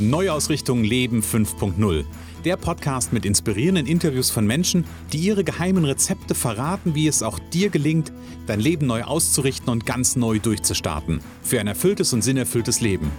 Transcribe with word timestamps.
Neuausrichtung 0.00 0.82
Leben 0.82 1.20
5.0. 1.20 2.04
Der 2.46 2.56
Podcast 2.56 3.12
mit 3.12 3.26
inspirierenden 3.26 3.86
Interviews 3.86 4.30
von 4.30 4.46
Menschen, 4.46 4.86
die 5.12 5.18
ihre 5.18 5.44
geheimen 5.44 5.84
Rezepte 5.84 6.34
verraten, 6.34 6.94
wie 6.94 7.06
es 7.06 7.22
auch 7.22 7.38
dir 7.38 7.68
gelingt, 7.68 8.10
dein 8.46 8.60
Leben 8.60 8.86
neu 8.86 9.02
auszurichten 9.02 9.68
und 9.68 9.84
ganz 9.84 10.16
neu 10.16 10.38
durchzustarten. 10.38 11.20
Für 11.42 11.60
ein 11.60 11.66
erfülltes 11.66 12.14
und 12.14 12.22
sinnerfülltes 12.22 12.80
Leben. 12.80 13.10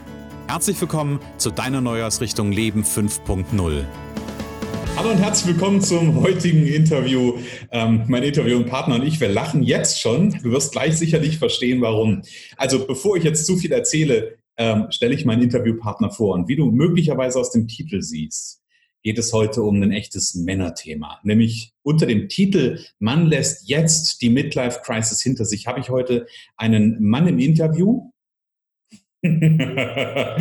Herzlich 0.47 0.81
willkommen 0.81 1.20
zu 1.38 1.52
deiner 1.52 1.81
Neuausrichtung 1.81 2.52
Leben 2.52 2.84
5.0. 2.84 3.85
Hallo 4.95 5.11
und 5.11 5.20
herzlich 5.20 5.53
willkommen 5.53 5.81
zum 5.81 6.20
heutigen 6.21 6.66
Interview. 6.66 7.38
Ähm, 7.71 8.05
mein 8.07 8.23
Interview 8.23 8.57
und 8.57 8.66
Partner 8.66 8.95
und 8.95 9.03
ich, 9.03 9.20
wir 9.20 9.29
lachen 9.29 9.61
jetzt 9.61 10.02
schon. 10.02 10.31
Du 10.41 10.52
wirst 10.52 10.71
gleich 10.71 10.98
sicherlich 10.98 11.38
verstehen, 11.38 11.79
warum. 11.81 12.23
Also 12.57 12.85
bevor 12.85 13.17
ich 13.17 13.23
jetzt 13.23 13.45
zu 13.45 13.55
viel 13.55 13.71
erzähle, 13.71 14.41
ähm, 14.57 14.87
stelle 14.89 15.15
ich 15.15 15.25
meinen 15.25 15.43
Interviewpartner 15.43 16.11
vor. 16.11 16.35
Und 16.35 16.47
wie 16.47 16.55
du 16.55 16.71
möglicherweise 16.71 17.39
aus 17.39 17.51
dem 17.51 17.67
Titel 17.67 18.01
siehst, 18.01 18.61
geht 19.03 19.17
es 19.17 19.33
heute 19.33 19.63
um 19.63 19.81
ein 19.81 19.91
echtes 19.91 20.35
Männerthema. 20.35 21.19
Nämlich 21.23 21.73
unter 21.81 22.05
dem 22.05 22.29
Titel 22.29 22.79
Mann 22.99 23.25
lässt 23.25 23.67
jetzt 23.67 24.21
die 24.21 24.29
Midlife 24.29 24.81
Crisis 24.83 25.21
hinter 25.21 25.45
sich, 25.45 25.65
habe 25.67 25.79
ich 25.79 25.89
heute 25.89 26.27
einen 26.55 27.03
Mann 27.03 27.27
im 27.27 27.39
Interview. 27.39 28.11
der 29.23 30.35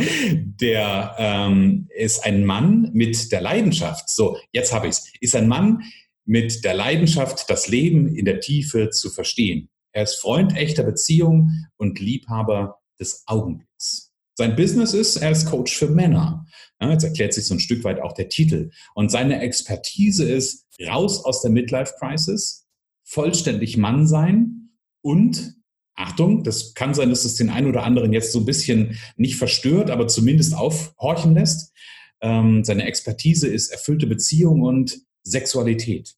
ähm, 1.19 1.87
ist 1.95 2.25
ein 2.25 2.45
Mann 2.45 2.89
mit 2.93 3.31
der 3.31 3.41
Leidenschaft. 3.41 4.09
So, 4.09 4.39
jetzt 4.51 4.73
habe 4.73 4.87
ich 4.87 4.93
es. 4.93 5.13
Ist 5.19 5.35
ein 5.35 5.47
Mann 5.47 5.83
mit 6.25 6.63
der 6.63 6.73
Leidenschaft, 6.73 7.47
das 7.49 7.67
Leben 7.67 8.15
in 8.15 8.25
der 8.25 8.39
Tiefe 8.39 8.89
zu 8.89 9.11
verstehen. 9.11 9.69
Er 9.91 10.03
ist 10.03 10.15
Freund 10.15 10.55
echter 10.55 10.83
Beziehung 10.83 11.51
und 11.77 11.99
Liebhaber 11.99 12.80
des 13.01 13.23
Augenblicks. 13.25 14.13
Sein 14.37 14.55
Business 14.55 14.93
ist, 14.93 15.17
er 15.17 15.31
ist 15.31 15.45
Coach 15.47 15.75
für 15.75 15.89
Männer. 15.89 16.45
Ja, 16.79 16.89
jetzt 16.89 17.03
erklärt 17.03 17.33
sich 17.33 17.45
so 17.45 17.55
ein 17.55 17.59
Stück 17.59 17.83
weit 17.83 17.99
auch 17.99 18.13
der 18.13 18.29
Titel. 18.29 18.71
Und 18.95 19.11
seine 19.11 19.41
Expertise 19.41 20.23
ist 20.23 20.67
raus 20.87 21.25
aus 21.25 21.41
der 21.41 21.51
Midlife 21.51 21.93
Crisis, 21.99 22.65
vollständig 23.03 23.77
Mann 23.77 24.07
sein 24.07 24.69
und 25.01 25.55
Achtung, 25.95 26.43
das 26.43 26.73
kann 26.73 26.93
sein, 26.93 27.09
dass 27.09 27.25
es 27.25 27.35
den 27.35 27.49
einen 27.49 27.67
oder 27.67 27.83
anderen 27.83 28.13
jetzt 28.13 28.31
so 28.31 28.39
ein 28.39 28.45
bisschen 28.45 28.97
nicht 29.17 29.35
verstört, 29.35 29.91
aber 29.91 30.07
zumindest 30.07 30.55
aufhorchen 30.55 31.33
lässt. 31.33 31.73
Ähm, 32.21 32.63
seine 32.63 32.85
Expertise 32.85 33.47
ist 33.47 33.69
erfüllte 33.69 34.07
Beziehung 34.07 34.61
und 34.61 35.01
Sexualität. 35.23 36.15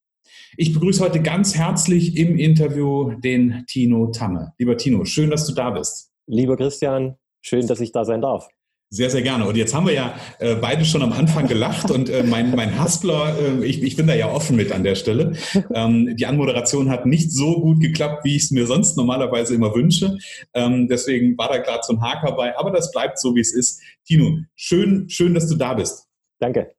Ich 0.56 0.72
begrüße 0.72 1.04
heute 1.04 1.22
ganz 1.22 1.56
herzlich 1.56 2.16
im 2.16 2.38
Interview 2.38 3.20
den 3.20 3.66
Tino 3.68 4.12
Tamme. 4.12 4.54
Lieber 4.60 4.78
Tino, 4.78 5.04
schön, 5.04 5.32
dass 5.32 5.48
du 5.48 5.54
da 5.54 5.72
bist. 5.72 6.13
Lieber 6.28 6.58
Christian, 6.58 7.18
Schön, 7.46 7.68
dass 7.68 7.82
ich 7.82 7.92
da 7.92 8.06
sein 8.06 8.22
darf. 8.22 8.48
Sehr, 8.90 9.10
sehr 9.10 9.22
gerne. 9.22 9.46
Und 9.46 9.58
jetzt 9.58 9.74
haben 9.74 9.86
wir 9.86 9.94
ja 9.94 10.16
äh, 10.40 10.56
beide 10.56 10.86
schon 10.86 11.02
am 11.02 11.12
Anfang 11.12 11.48
gelacht 11.48 11.92
und 11.92 12.10
äh, 12.10 12.24
mein, 12.24 12.56
mein 12.56 12.80
Haspler, 12.80 13.36
äh, 13.38 13.66
ich, 13.66 13.82
ich 13.82 13.98
bin 13.98 14.08
da 14.08 14.14
ja 14.14 14.32
offen 14.32 14.56
mit 14.56 14.72
an 14.72 14.84
der 14.84 14.96
Stelle. 14.96 15.34
Ähm, 15.74 16.16
die 16.16 16.26
Anmoderation 16.26 16.90
hat 16.90 17.06
nicht 17.06 17.32
so 17.32 17.60
gut 17.60 17.82
geklappt, 17.82 18.24
wie 18.24 18.36
ich 18.36 18.44
es 18.44 18.52
mir 18.52 18.66
sonst 18.66 18.96
normalerweise 18.96 19.56
immer 19.56 19.74
wünsche. 19.74 20.18
Ähm, 20.54 20.88
deswegen 20.88 21.38
war 21.38 21.50
da 21.50 21.58
gerade 21.58 21.82
so 21.82 21.94
ein 21.94 22.02
Haker 22.02 22.34
bei, 22.34 22.58
aber 22.58 22.72
das 22.72 22.92
bleibt 22.92 23.20
so, 23.20 23.36
wie 23.36 23.42
es 23.42 23.54
ist. 23.54 23.82
Tino, 24.06 24.38
schön, 24.56 25.10
schön, 25.10 25.34
dass 25.34 25.50
du 25.50 25.56
da 25.56 25.74
bist. 25.74 26.08
Danke. 26.40 26.76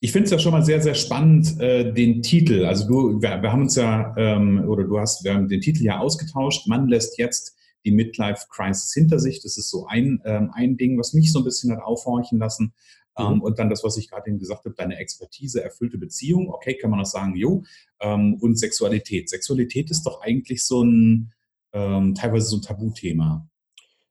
Ich 0.00 0.12
finde 0.12 0.24
es 0.24 0.30
ja 0.30 0.38
schon 0.38 0.52
mal 0.52 0.64
sehr, 0.64 0.80
sehr 0.80 0.94
spannend, 0.94 1.60
äh, 1.60 1.92
den 1.92 2.22
Titel. 2.22 2.64
Also 2.64 2.88
du, 2.88 3.22
wir, 3.22 3.42
wir 3.42 3.52
haben 3.52 3.62
uns 3.62 3.76
ja, 3.76 4.14
ähm, 4.16 4.64
oder 4.66 4.84
du 4.84 4.98
hast, 4.98 5.22
wir 5.22 5.34
haben 5.34 5.48
den 5.48 5.60
Titel 5.60 5.84
ja 5.84 5.98
ausgetauscht. 5.98 6.66
Mann 6.66 6.88
lässt 6.88 7.18
jetzt 7.18 7.59
die 7.84 7.92
Midlife 7.92 8.46
Crisis 8.50 8.92
hinter 8.92 9.18
sich. 9.18 9.42
Das 9.42 9.56
ist 9.56 9.70
so 9.70 9.86
ein, 9.86 10.20
ähm, 10.24 10.50
ein 10.52 10.76
Ding, 10.76 10.98
was 10.98 11.12
mich 11.12 11.32
so 11.32 11.40
ein 11.40 11.44
bisschen 11.44 11.72
hat 11.72 11.82
aufhorchen 11.82 12.38
lassen. 12.38 12.74
Ähm, 13.18 13.34
mhm. 13.34 13.42
Und 13.42 13.58
dann 13.58 13.70
das, 13.70 13.82
was 13.84 13.96
ich 13.96 14.10
gerade 14.10 14.28
eben 14.28 14.38
gesagt 14.38 14.64
habe, 14.64 14.74
deine 14.76 14.96
Expertise, 14.96 15.62
erfüllte 15.62 15.98
Beziehung. 15.98 16.50
Okay, 16.50 16.74
kann 16.74 16.90
man 16.90 17.00
auch 17.00 17.06
sagen, 17.06 17.36
jo. 17.36 17.62
Ähm, 18.00 18.38
und 18.40 18.58
Sexualität. 18.58 19.28
Sexualität 19.28 19.90
ist 19.90 20.04
doch 20.04 20.20
eigentlich 20.22 20.64
so 20.64 20.82
ein, 20.82 21.32
ähm, 21.72 22.14
teilweise 22.14 22.46
so 22.46 22.56
ein 22.56 22.62
Tabuthema. 22.62 23.48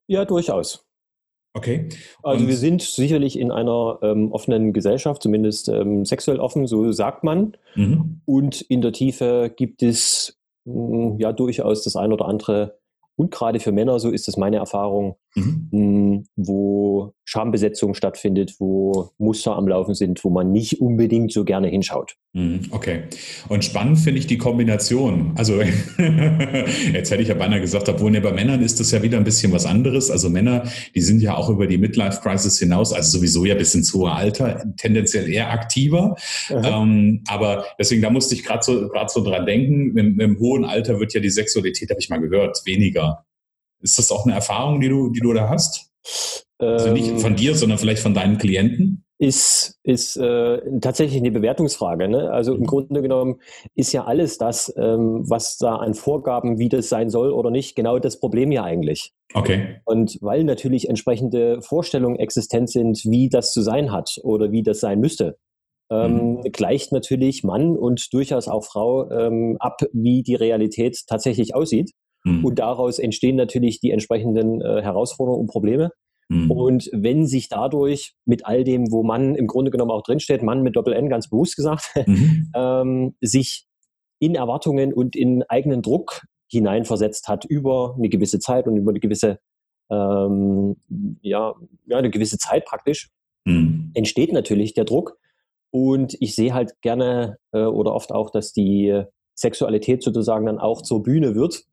Ja, 0.08 0.26
durchaus. 0.26 0.86
Okay. 1.54 1.90
Also 2.22 2.48
wir 2.48 2.56
sind 2.56 2.82
sicherlich 2.82 3.38
in 3.38 3.52
einer 3.52 4.00
ähm, 4.04 4.32
offenen 4.32 4.72
Gesellschaft, 4.72 5.24
zumindest 5.24 5.68
ähm, 5.68 6.06
sexuell 6.06 6.40
offen, 6.40 6.68
so 6.68 6.92
sagt 6.92 7.24
man. 7.24 7.58
Mhm. 7.76 8.22
Und 8.26 8.62
in 8.62 8.82
der 8.82 8.92
Tiefe 8.92 9.52
gibt 9.56 9.82
es 9.82 10.40
mh, 10.66 10.74
hm, 10.74 11.20
ja 11.20 11.34
durchaus 11.34 11.84
das 11.84 11.96
ein 11.96 12.14
oder 12.14 12.26
andere 12.26 12.79
und 13.20 13.32
gerade 13.32 13.60
für 13.60 13.74
Männer, 13.74 14.00
so 14.00 14.12
ist 14.12 14.30
es 14.30 14.38
meine 14.38 14.56
Erfahrung, 14.56 15.18
mhm. 15.36 15.70
Hm, 15.72 16.26
wo 16.36 17.14
Schambesetzung 17.26 17.94
stattfindet, 17.94 18.56
wo 18.58 19.12
Muster 19.20 19.56
am 19.56 19.68
Laufen 19.68 19.94
sind, 19.94 20.24
wo 20.24 20.30
man 20.30 20.52
nicht 20.52 20.82
unbedingt 20.82 21.32
so 21.32 21.46
gerne 21.46 21.68
hinschaut. 21.68 22.16
Mhm, 22.34 22.62
okay. 22.72 23.04
Und 23.50 23.64
spannend 23.64 24.00
finde 24.00 24.20
ich 24.20 24.28
die 24.28 24.38
Kombination. 24.38 25.34
Also 25.36 25.62
jetzt 26.94 27.12
hätte 27.12 27.22
ich 27.22 27.28
ja 27.28 27.36
beinahe 27.36 27.62
gesagt, 27.62 27.88
obwohl 27.88 28.12
ne, 28.12 28.22
bei 28.22 28.32
Männern 28.32 28.62
ist 28.62 28.80
das 28.80 28.92
ja 28.92 29.04
wieder 29.04 29.18
ein 29.18 29.24
bisschen 29.24 29.52
was 29.52 29.66
anderes. 29.66 30.10
Also 30.10 30.30
Männer, 30.30 30.64
die 30.96 31.02
sind 31.02 31.22
ja 31.22 31.36
auch 31.36 31.50
über 31.50 31.68
die 31.68 31.78
Midlife 31.78 32.20
Crisis 32.22 32.58
hinaus, 32.58 32.94
also 32.94 33.20
sowieso 33.20 33.46
ja 33.46 33.56
bis 33.56 33.76
ins 33.76 33.94
hohe 33.94 34.12
Alter, 34.12 34.64
tendenziell 34.78 35.30
eher 35.30 35.52
aktiver. 35.52 36.16
Ähm, 36.50 37.24
aber 37.28 37.66
deswegen, 37.78 38.02
da 38.02 38.10
musste 38.10 38.36
ich 38.36 38.44
gerade 38.44 38.64
so, 38.64 38.90
gerade 38.90 39.12
so 39.12 39.24
dran 39.24 39.46
denken, 39.46 39.96
im, 39.98 40.20
im 40.20 40.40
hohen 40.40 40.66
Alter 40.66 41.00
wird 41.00 41.14
ja 41.14 41.20
die 41.20 41.30
Sexualität, 41.30 41.90
habe 41.92 42.00
ich 42.00 42.10
mal 42.10 42.20
gehört, 42.20 42.62
weniger. 42.66 43.26
Ist 43.82 43.98
das 43.98 44.12
auch 44.12 44.26
eine 44.26 44.36
Erfahrung, 44.36 44.82
die 44.82 44.90
du, 44.90 45.10
die 45.10 45.20
du 45.20 45.34
da 45.34 45.50
hast? 45.50 45.90
Also 46.58 46.92
nicht 46.92 47.20
von 47.22 47.36
dir, 47.36 47.56
sondern 47.56 47.78
vielleicht 47.78 48.02
von 48.02 48.14
deinen 48.14 48.38
Klienten? 48.38 49.06
Ist, 49.18 49.78
ist 49.84 50.16
äh, 50.18 50.62
tatsächlich 50.80 51.20
eine 51.20 51.32
Bewertungsfrage. 51.32 52.08
Ne? 52.08 52.32
Also 52.32 52.54
im 52.54 52.62
mhm. 52.62 52.66
Grunde 52.66 53.02
genommen 53.02 53.40
ist 53.76 53.92
ja 53.92 54.06
alles 54.06 54.38
das, 54.38 54.74
ähm, 54.78 55.24
was 55.30 55.58
da 55.58 55.76
an 55.76 55.94
Vorgaben, 55.94 56.58
wie 56.58 56.70
das 56.70 56.88
sein 56.88 57.10
soll 57.10 57.32
oder 57.32 57.52
nicht, 57.52 57.76
genau 57.76 58.00
das 58.00 58.20
Problem 58.20 58.52
ja 58.52 58.64
eigentlich. 58.64 59.14
Okay. 59.34 59.82
Und 59.84 60.18
weil 60.22 60.46
natürlich 60.46 60.88
entsprechende 60.88 61.62
Vorstellungen 61.62 62.18
existent 62.18 62.70
sind, 62.70 63.04
wie 63.06 63.30
das 63.30 63.52
zu 63.52 63.62
sein 63.62 63.92
hat 63.92 64.20
oder 64.24 64.52
wie 64.52 64.64
das 64.64 64.80
sein 64.80 65.02
müsste, 65.02 65.38
ähm, 65.90 66.36
mhm. 66.36 66.42
gleicht 66.52 66.92
natürlich 66.92 67.44
Mann 67.44 67.76
und 67.78 68.14
durchaus 68.14 68.48
auch 68.48 68.64
Frau 68.64 69.10
ähm, 69.12 69.58
ab, 69.60 69.82
wie 69.92 70.24
die 70.24 70.36
Realität 70.36 70.98
tatsächlich 71.08 71.56
aussieht. 71.56 71.92
Mhm. 72.24 72.46
Und 72.46 72.60
daraus 72.60 73.00
entstehen 73.00 73.36
natürlich 73.36 73.80
die 73.80 73.92
entsprechenden 73.92 74.62
äh, 74.62 74.82
Herausforderungen 74.82 75.42
und 75.42 75.48
Probleme. 75.48 75.92
Mhm. 76.30 76.52
Und 76.52 76.90
wenn 76.94 77.26
sich 77.26 77.50
dadurch 77.50 78.14
mit 78.26 78.46
all 78.46 78.64
dem, 78.64 78.92
wo 78.92 79.04
man 79.04 79.36
im 79.36 79.48
Grunde 79.48 79.72
genommen 79.72 79.92
auch 79.92 80.04
drinsteht, 80.04 80.44
Mann 80.44 80.62
mit 80.62 80.76
Doppel-N 80.76 81.10
ganz 81.10 81.30
bewusst 81.30 81.56
gesagt, 81.56 81.92
mhm. 82.08 82.52
ähm, 82.56 83.16
sich 83.22 83.66
in 84.20 84.36
Erwartungen 84.36 84.94
und 84.94 85.16
in 85.16 85.44
eigenen 85.44 85.82
Druck 85.82 86.22
hineinversetzt 86.52 87.28
hat 87.28 87.46
über 87.46 87.96
eine 87.98 88.10
gewisse 88.10 88.40
Zeit 88.40 88.68
und 88.68 88.76
über 88.76 88.92
eine 88.92 89.00
gewisse, 89.00 89.40
ähm, 89.90 90.78
ja, 91.22 91.56
ja, 91.86 91.98
eine 91.98 92.10
gewisse 92.10 92.38
Zeit 92.38 92.66
praktisch, 92.66 93.10
mhm. 93.46 93.92
entsteht 93.94 94.34
natürlich 94.34 94.74
der 94.74 94.86
Druck. 94.86 95.18
Und 95.72 96.16
ich 96.20 96.36
sehe 96.36 96.54
halt 96.54 96.82
gerne 96.82 97.38
äh, 97.54 97.60
oder 97.62 97.94
oft 97.94 98.12
auch, 98.12 98.32
dass 98.32 98.54
die 98.54 99.04
Sexualität 99.36 100.04
sozusagen 100.04 100.48
dann 100.48 100.60
auch 100.60 100.82
zur 100.82 101.04
Bühne 101.04 101.36
wird. 101.36 101.64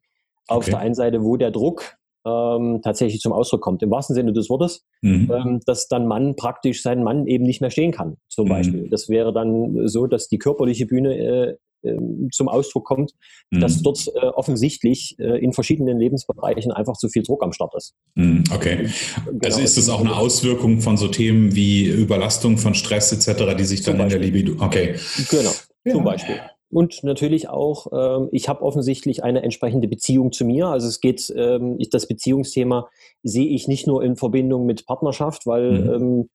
Auf 0.48 0.64
okay. 0.64 0.70
der 0.70 0.80
einen 0.80 0.94
Seite, 0.94 1.22
wo 1.22 1.36
der 1.36 1.50
Druck 1.50 1.96
ähm, 2.26 2.80
tatsächlich 2.82 3.20
zum 3.20 3.32
Ausdruck 3.32 3.60
kommt, 3.60 3.82
im 3.82 3.90
wahrsten 3.90 4.14
Sinne 4.14 4.32
des 4.32 4.50
Wortes, 4.50 4.84
mhm. 5.00 5.30
ähm, 5.32 5.60
dass 5.64 5.88
dann 5.88 6.06
Mann 6.06 6.34
praktisch 6.34 6.82
seinen 6.82 7.04
Mann 7.04 7.26
eben 7.26 7.44
nicht 7.44 7.60
mehr 7.60 7.70
stehen 7.70 7.92
kann, 7.92 8.16
zum 8.28 8.46
mhm. 8.46 8.50
Beispiel. 8.50 8.88
Das 8.88 9.08
wäre 9.08 9.32
dann 9.32 9.86
so, 9.86 10.06
dass 10.06 10.28
die 10.28 10.38
körperliche 10.38 10.86
Bühne 10.86 11.16
äh, 11.16 11.56
äh, 11.82 11.96
zum 12.32 12.48
Ausdruck 12.48 12.84
kommt, 12.84 13.12
mhm. 13.50 13.60
dass 13.60 13.82
dort 13.82 14.08
äh, 14.14 14.26
offensichtlich 14.26 15.16
äh, 15.18 15.38
in 15.38 15.52
verschiedenen 15.52 15.98
Lebensbereichen 15.98 16.72
einfach 16.72 16.96
zu 16.96 17.08
viel 17.08 17.22
Druck 17.22 17.44
am 17.44 17.52
Start 17.52 17.74
ist. 17.76 17.94
Mhm, 18.14 18.44
okay. 18.52 18.88
Genau, 19.24 19.38
also 19.44 19.60
ist 19.60 19.76
das 19.76 19.88
auch 19.88 20.00
eine 20.00 20.16
Auswirkung 20.16 20.80
von 20.80 20.96
so 20.96 21.08
Themen 21.08 21.54
wie 21.54 21.86
Überlastung 21.86 22.58
von 22.58 22.74
Stress 22.74 23.12
etc., 23.12 23.54
die 23.56 23.64
sich 23.64 23.82
dann 23.82 24.00
in 24.00 24.08
der 24.08 24.18
Libido. 24.18 24.54
Okay. 24.58 24.96
Genau, 25.30 25.50
ja. 25.84 25.92
zum 25.92 26.04
Beispiel. 26.04 26.40
Und 26.70 27.04
natürlich 27.04 27.48
auch, 27.48 27.86
ähm, 27.92 28.28
ich 28.32 28.48
habe 28.48 28.62
offensichtlich 28.62 29.22
eine 29.22 29.42
entsprechende 29.42 29.88
Beziehung 29.88 30.32
zu 30.32 30.44
mir. 30.44 30.66
Also 30.66 30.88
es 30.88 31.00
geht, 31.00 31.32
ähm, 31.36 31.76
ich, 31.78 31.90
das 31.90 32.08
Beziehungsthema 32.08 32.88
sehe 33.22 33.48
ich 33.48 33.68
nicht 33.68 33.86
nur 33.86 34.02
in 34.02 34.16
Verbindung 34.16 34.66
mit 34.66 34.86
Partnerschaft, 34.86 35.46
weil, 35.46 35.80
mhm. 35.80 35.94
ähm, 35.94 36.28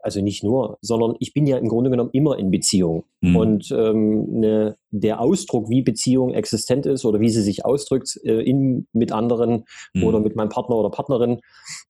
also 0.00 0.20
nicht 0.20 0.42
nur, 0.42 0.76
sondern 0.82 1.14
ich 1.20 1.32
bin 1.32 1.46
ja 1.46 1.56
im 1.56 1.68
Grunde 1.68 1.88
genommen 1.88 2.10
immer 2.12 2.38
in 2.38 2.50
Beziehung. 2.50 3.04
Mhm. 3.20 3.36
Und 3.36 3.70
ähm, 3.70 4.28
eine 4.34 4.76
der 5.00 5.20
Ausdruck, 5.20 5.68
wie 5.68 5.82
Beziehung 5.82 6.32
existent 6.32 6.86
ist 6.86 7.04
oder 7.04 7.20
wie 7.20 7.28
sie 7.28 7.42
sich 7.42 7.64
ausdrückt 7.64 8.18
äh, 8.24 8.42
in, 8.42 8.86
mit 8.92 9.10
anderen 9.10 9.64
mhm. 9.92 10.04
oder 10.04 10.20
mit 10.20 10.36
meinem 10.36 10.50
Partner 10.50 10.76
oder 10.76 10.90
Partnerin, 10.90 11.40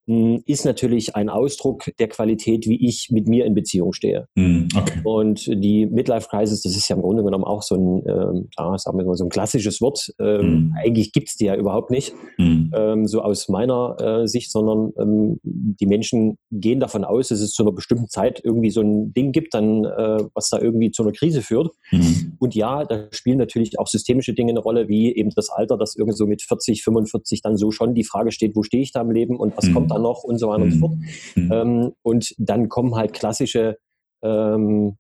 mh, 0.07 0.17
hm, 0.17 0.43
ist 0.47 0.65
natürlich 0.65 1.15
ein 1.15 1.29
Ausdruck 1.29 1.85
der 1.99 2.09
Qualität, 2.09 2.67
wie 2.67 2.87
ich 2.87 3.11
mit 3.11 3.29
mir 3.29 3.45
in 3.45 3.55
Beziehung 3.55 3.93
stehe. 3.93 4.27
Mhm. 4.35 4.69
Okay. 4.75 5.01
Und 5.05 5.47
die 5.47 5.87
Midlife 5.87 6.29
Crisis, 6.29 6.63
das 6.63 6.77
ist 6.77 6.89
ja 6.89 6.97
im 6.97 7.03
Grunde 7.03 7.23
genommen 7.23 7.45
auch 7.45 7.63
so 7.63 7.75
ein, 7.75 8.03
ähm, 8.07 8.49
ja, 8.59 8.79
sagen 8.79 8.99
wir 8.99 9.05
mal, 9.05 9.17
so 9.17 9.25
ein 9.25 9.31
klassisches 9.31 9.81
Wort. 9.81 10.13
Ähm, 10.19 10.47
mhm. 10.47 10.75
Eigentlich 10.83 11.13
gibt 11.13 11.29
es 11.29 11.37
die 11.37 11.45
ja 11.45 11.57
überhaupt 11.57 11.91
nicht, 11.91 12.15
mhm. 12.39 12.73
ähm, 12.75 13.07
so 13.07 13.21
aus 13.21 13.49
meiner 13.49 13.97
äh, 14.01 14.27
Sicht, 14.27 14.51
sondern 14.51 14.93
ähm, 14.99 15.41
die 15.43 15.87
Menschen 15.87 16.39
gehen 16.51 16.81
davon 16.81 17.05
aus, 17.05 17.29
dass 17.29 17.41
es 17.41 17.53
zu 17.53 17.63
einer 17.63 17.73
bestimmten 17.73 18.09
Zeit 18.09 18.41
irgendwie 18.43 18.71
so 18.71 18.81
ein 18.81 19.13
Ding 19.13 19.33
gibt, 19.33 19.53
dann, 19.53 19.85
äh, 19.85 20.25
was 20.33 20.49
da 20.49 20.59
irgendwie 20.59 20.91
zu 20.91 21.03
einer 21.03 21.13
Krise 21.13 21.43
führt. 21.43 21.71
Mhm. 21.91 22.37
Und 22.39 22.55
ja, 22.55 22.85
da 22.97 23.09
spielen 23.13 23.39
natürlich 23.39 23.79
auch 23.79 23.87
systemische 23.87 24.35
Dinge 24.35 24.51
eine 24.51 24.61
Rolle, 24.61 24.89
wie 24.89 25.15
eben 25.15 25.31
das 25.31 25.51
Alter, 25.51 25.77
dass 25.77 25.97
irgendwie 25.97 26.17
so 26.17 26.27
mit 26.27 26.43
40, 26.43 26.83
45 26.83 27.43
dann 27.43 27.57
so 27.57 27.71
schon 27.71 27.95
die 27.95 28.05
Frage 28.05 28.33
steht, 28.33 28.57
wo 28.57 28.63
stehe 28.63 28.83
ich 28.83 28.93
da 28.93 29.01
im 29.01 29.11
Leben 29.11 29.37
und 29.37 29.57
was 29.57 29.67
mhm. 29.67 29.75
kommt 29.75 29.91
da 29.91 29.99
noch 29.99 30.25
und 30.25 30.39
so 30.39 30.49
weiter 30.49 30.63
und 30.63 30.71
so 30.71 30.77
mhm. 30.77 30.81
fort. 30.81 30.95
Mhm. 31.35 31.53
Ähm, 31.53 31.93
und 32.03 32.35
dann 32.39 32.69
kommen 32.69 32.95
halt 32.95 33.13
klassische 33.13 33.77
ähm, 34.23 34.97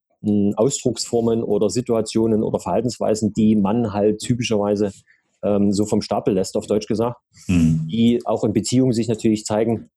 Ausdrucksformen 0.56 1.42
oder 1.42 1.70
Situationen 1.70 2.42
oder 2.42 2.58
Verhaltensweisen, 2.58 3.32
die 3.34 3.56
man 3.56 3.92
halt 3.92 4.20
typischerweise 4.20 4.90
ähm, 5.42 5.72
so 5.72 5.84
vom 5.84 6.00
Stapel 6.00 6.34
lässt, 6.34 6.56
auf 6.56 6.66
Deutsch 6.66 6.86
gesagt, 6.86 7.20
mhm. 7.46 7.86
die 7.90 8.20
auch 8.24 8.44
in 8.44 8.52
Beziehungen 8.52 8.92
sich 8.92 9.08
natürlich 9.08 9.44
zeigen, 9.44 9.90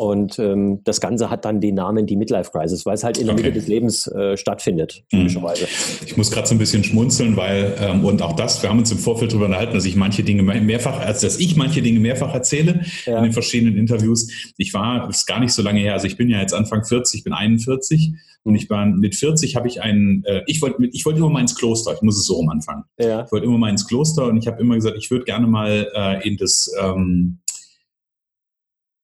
und 0.00 0.38
ähm, 0.38 0.80
das 0.84 0.98
Ganze 1.02 1.28
hat 1.28 1.44
dann 1.44 1.60
den 1.60 1.74
Namen 1.74 2.06
die 2.06 2.16
Midlife 2.16 2.50
Crisis, 2.50 2.86
weil 2.86 2.94
es 2.94 3.04
halt 3.04 3.18
in 3.18 3.26
der 3.26 3.34
okay. 3.34 3.42
Mitte 3.42 3.58
des 3.58 3.68
Lebens 3.68 4.06
äh, 4.06 4.34
stattfindet, 4.38 5.04
mhm. 5.12 5.18
typischerweise. 5.18 5.66
Ich 6.06 6.16
muss 6.16 6.30
gerade 6.30 6.48
so 6.48 6.54
ein 6.54 6.58
bisschen 6.58 6.82
schmunzeln, 6.82 7.36
weil, 7.36 7.74
ähm, 7.78 8.02
und 8.02 8.22
auch 8.22 8.32
das, 8.32 8.62
wir 8.62 8.70
haben 8.70 8.78
uns 8.78 8.90
im 8.90 8.96
Vorfeld 8.96 9.32
darüber 9.32 9.44
unterhalten, 9.44 9.74
dass 9.74 9.84
ich 9.84 9.96
manche 9.96 10.22
Dinge 10.22 10.42
mehrfach, 10.42 11.00
also 11.00 11.26
dass 11.26 11.38
ich 11.38 11.54
manche 11.54 11.82
Dinge 11.82 12.00
mehrfach 12.00 12.32
erzähle 12.32 12.80
ja. 13.04 13.18
in 13.18 13.24
den 13.24 13.32
verschiedenen 13.34 13.76
Interviews. 13.76 14.52
Ich 14.56 14.72
war, 14.72 15.06
das 15.06 15.18
ist 15.18 15.26
gar 15.26 15.38
nicht 15.38 15.52
so 15.52 15.60
lange 15.60 15.80
her, 15.80 15.92
also 15.92 16.06
ich 16.06 16.16
bin 16.16 16.30
ja 16.30 16.40
jetzt 16.40 16.54
Anfang 16.54 16.82
40, 16.82 17.18
ich 17.18 17.24
bin 17.24 17.34
41 17.34 18.14
und 18.42 18.54
ich 18.54 18.70
war 18.70 18.86
mit 18.86 19.14
40 19.14 19.54
habe 19.54 19.68
ich 19.68 19.82
einen, 19.82 20.24
äh, 20.24 20.42
ich 20.46 20.62
wollte 20.62 20.82
ich 20.92 21.04
wollte 21.04 21.18
immer 21.18 21.28
mal 21.28 21.40
ins 21.40 21.54
Kloster, 21.54 21.92
ich 21.92 22.00
muss 22.00 22.16
es 22.16 22.24
so 22.24 22.36
rum 22.36 22.48
anfangen. 22.48 22.84
Ja. 22.98 23.24
Ich 23.24 23.32
wollte 23.32 23.44
immer 23.44 23.58
mal 23.58 23.68
ins 23.68 23.86
Kloster 23.86 24.28
und 24.28 24.38
ich 24.38 24.46
habe 24.46 24.60
immer 24.62 24.76
gesagt, 24.76 24.96
ich 24.96 25.10
würde 25.10 25.26
gerne 25.26 25.46
mal 25.46 25.90
äh, 25.94 26.26
in 26.26 26.38
das 26.38 26.72
ähm, 26.80 27.39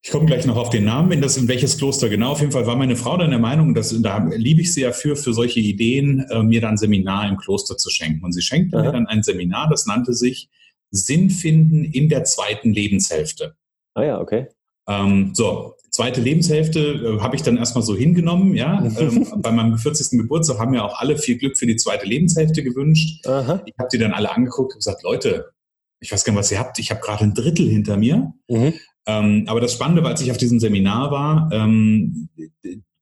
ich 0.07 0.13
komme 0.13 0.27
gleich 0.27 0.47
noch 0.47 0.57
auf 0.57 0.71
den 0.71 0.85
Namen, 0.85 1.11
in, 1.11 1.21
das, 1.21 1.37
in 1.37 1.49
welches 1.49 1.79
Kloster 1.79 2.09
genau. 2.09 2.31
Auf 2.31 2.39
jeden 2.39 2.53
Fall 2.53 2.65
war 2.65 2.77
meine 2.77 2.95
Frau 2.95 3.17
dann 3.17 3.31
der 3.31 3.41
Meinung, 3.41 3.75
dass, 3.75 3.93
da 4.03 4.19
liebe 4.19 4.61
ich 4.61 4.73
sie 4.73 4.83
ja 4.83 4.93
für, 4.93 5.17
für 5.17 5.35
solche 5.35 5.59
Ideen, 5.59 6.21
äh, 6.31 6.45
mir 6.45 6.61
dann 6.61 6.77
Seminar 6.77 7.29
im 7.29 7.37
Kloster 7.37 7.77
zu 7.77 7.91
schenken. 7.91 8.25
Und 8.25 8.31
sie 8.31 8.41
schenkte 8.41 8.77
Aha. 8.77 8.85
mir 8.85 8.93
dann 8.93 9.09
ein 9.09 9.25
Seminar, 9.25 9.69
das 9.69 9.85
nannte 9.87 10.15
sich 10.15 10.49
Sinn 10.93 11.29
finden 11.29 11.85
in 11.85 12.09
der 12.09 12.23
zweiten 12.23 12.73
Lebenshälfte. 12.73 13.57
Ah 13.95 14.05
ja, 14.05 14.21
okay. 14.21 14.47
Ähm, 14.89 15.33
so, 15.35 15.75
zweite 15.91 16.21
Lebenshälfte 16.21 16.79
äh, 16.79 17.21
habe 17.21 17.35
ich 17.35 17.43
dann 17.43 17.57
erstmal 17.57 17.83
so 17.83 17.97
hingenommen, 17.97 18.55
ja. 18.55 18.85
ähm, 19.01 19.27
bei 19.39 19.51
meinem 19.51 19.77
40. 19.77 20.21
Geburtstag 20.21 20.61
haben 20.61 20.71
mir 20.71 20.85
auch 20.85 21.01
alle 21.01 21.19
viel 21.19 21.37
Glück 21.37 21.59
für 21.59 21.67
die 21.67 21.75
zweite 21.75 22.07
Lebenshälfte 22.07 22.63
gewünscht. 22.63 23.27
Aha. 23.27 23.61
Ich 23.67 23.75
habe 23.77 23.89
die 23.93 23.99
dann 23.99 24.13
alle 24.13 24.31
angeguckt 24.31 24.75
und 24.75 24.79
gesagt, 24.79 25.03
Leute, 25.03 25.51
ich 25.99 26.13
weiß 26.13 26.23
gar 26.23 26.33
nicht, 26.33 26.39
was 26.39 26.53
ihr 26.53 26.61
habt. 26.61 26.79
Ich 26.79 26.93
habe 26.93 27.01
gerade 27.01 27.25
ein 27.25 27.35
Drittel 27.35 27.69
hinter 27.69 27.97
mir. 27.97 28.33
Mhm. 28.49 28.73
Ähm, 29.07 29.45
aber 29.47 29.61
das 29.61 29.73
Spannende 29.73 30.03
war, 30.03 30.11
als 30.11 30.21
ich 30.21 30.31
auf 30.31 30.37
diesem 30.37 30.61
Seminar 30.61 31.11
war, 31.11 31.51
ähm, 31.53 32.29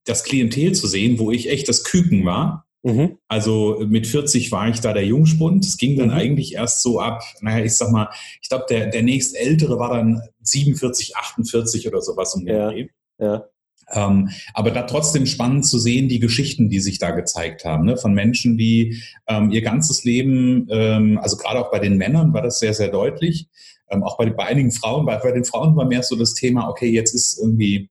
das 0.05 0.23
Klientel 0.23 0.73
zu 0.73 0.87
sehen, 0.87 1.19
wo 1.19 1.31
ich 1.31 1.49
echt 1.49 1.67
das 1.67 1.83
Küken 1.83 2.25
war. 2.25 2.65
Mhm. 2.83 3.17
Also 3.27 3.83
mit 3.87 4.05
40 4.05 4.51
war 4.51 4.69
ich 4.69 4.79
da 4.79 4.93
der 4.93 5.05
Jungspund. 5.05 5.65
Es 5.65 5.77
ging 5.77 5.97
dann 5.97 6.09
mhm. 6.09 6.15
eigentlich 6.15 6.53
erst 6.53 6.83
so 6.83 6.99
ab, 6.99 7.23
naja, 7.41 7.65
ich 7.65 7.75
sag 7.75 7.91
mal, 7.91 8.09
ich 8.41 8.49
glaube, 8.49 8.65
der, 8.69 8.87
der 8.87 9.01
nächst 9.01 9.35
ältere 9.35 9.79
war 9.79 9.95
dann 9.95 10.21
47, 10.41 11.17
48 11.17 11.87
oder 11.87 12.01
sowas 12.01 12.35
um 12.35 12.45
den 12.45 12.55
ja. 12.55 12.69
Dreh. 12.69 12.87
Ja. 13.17 13.45
Ähm, 13.91 14.29
aber 14.53 14.71
da 14.71 14.83
trotzdem 14.83 15.25
spannend 15.25 15.65
zu 15.65 15.79
sehen, 15.79 16.09
die 16.09 16.19
Geschichten, 16.19 16.69
die 16.69 16.79
sich 16.79 16.97
da 16.99 17.11
gezeigt 17.11 17.65
haben, 17.65 17.85
ne? 17.85 17.97
von 17.97 18.13
Menschen, 18.13 18.57
die 18.57 19.01
ähm, 19.27 19.51
ihr 19.51 19.61
ganzes 19.61 20.03
Leben, 20.03 20.67
ähm, 20.69 21.19
also 21.19 21.37
gerade 21.37 21.59
auch 21.59 21.71
bei 21.71 21.79
den 21.79 21.97
Männern 21.97 22.33
war 22.33 22.41
das 22.41 22.59
sehr, 22.59 22.73
sehr 22.73 22.89
deutlich, 22.89 23.47
ähm, 23.89 24.03
auch 24.03 24.17
bei, 24.17 24.29
bei 24.29 24.45
einigen 24.45 24.71
Frauen, 24.71 25.05
bei, 25.05 25.17
bei 25.17 25.31
den 25.31 25.45
Frauen 25.45 25.75
war 25.75 25.85
mehr 25.85 26.03
so 26.03 26.15
das 26.15 26.33
Thema, 26.33 26.69
okay, 26.69 26.87
jetzt 26.87 27.13
ist 27.13 27.39
irgendwie 27.39 27.89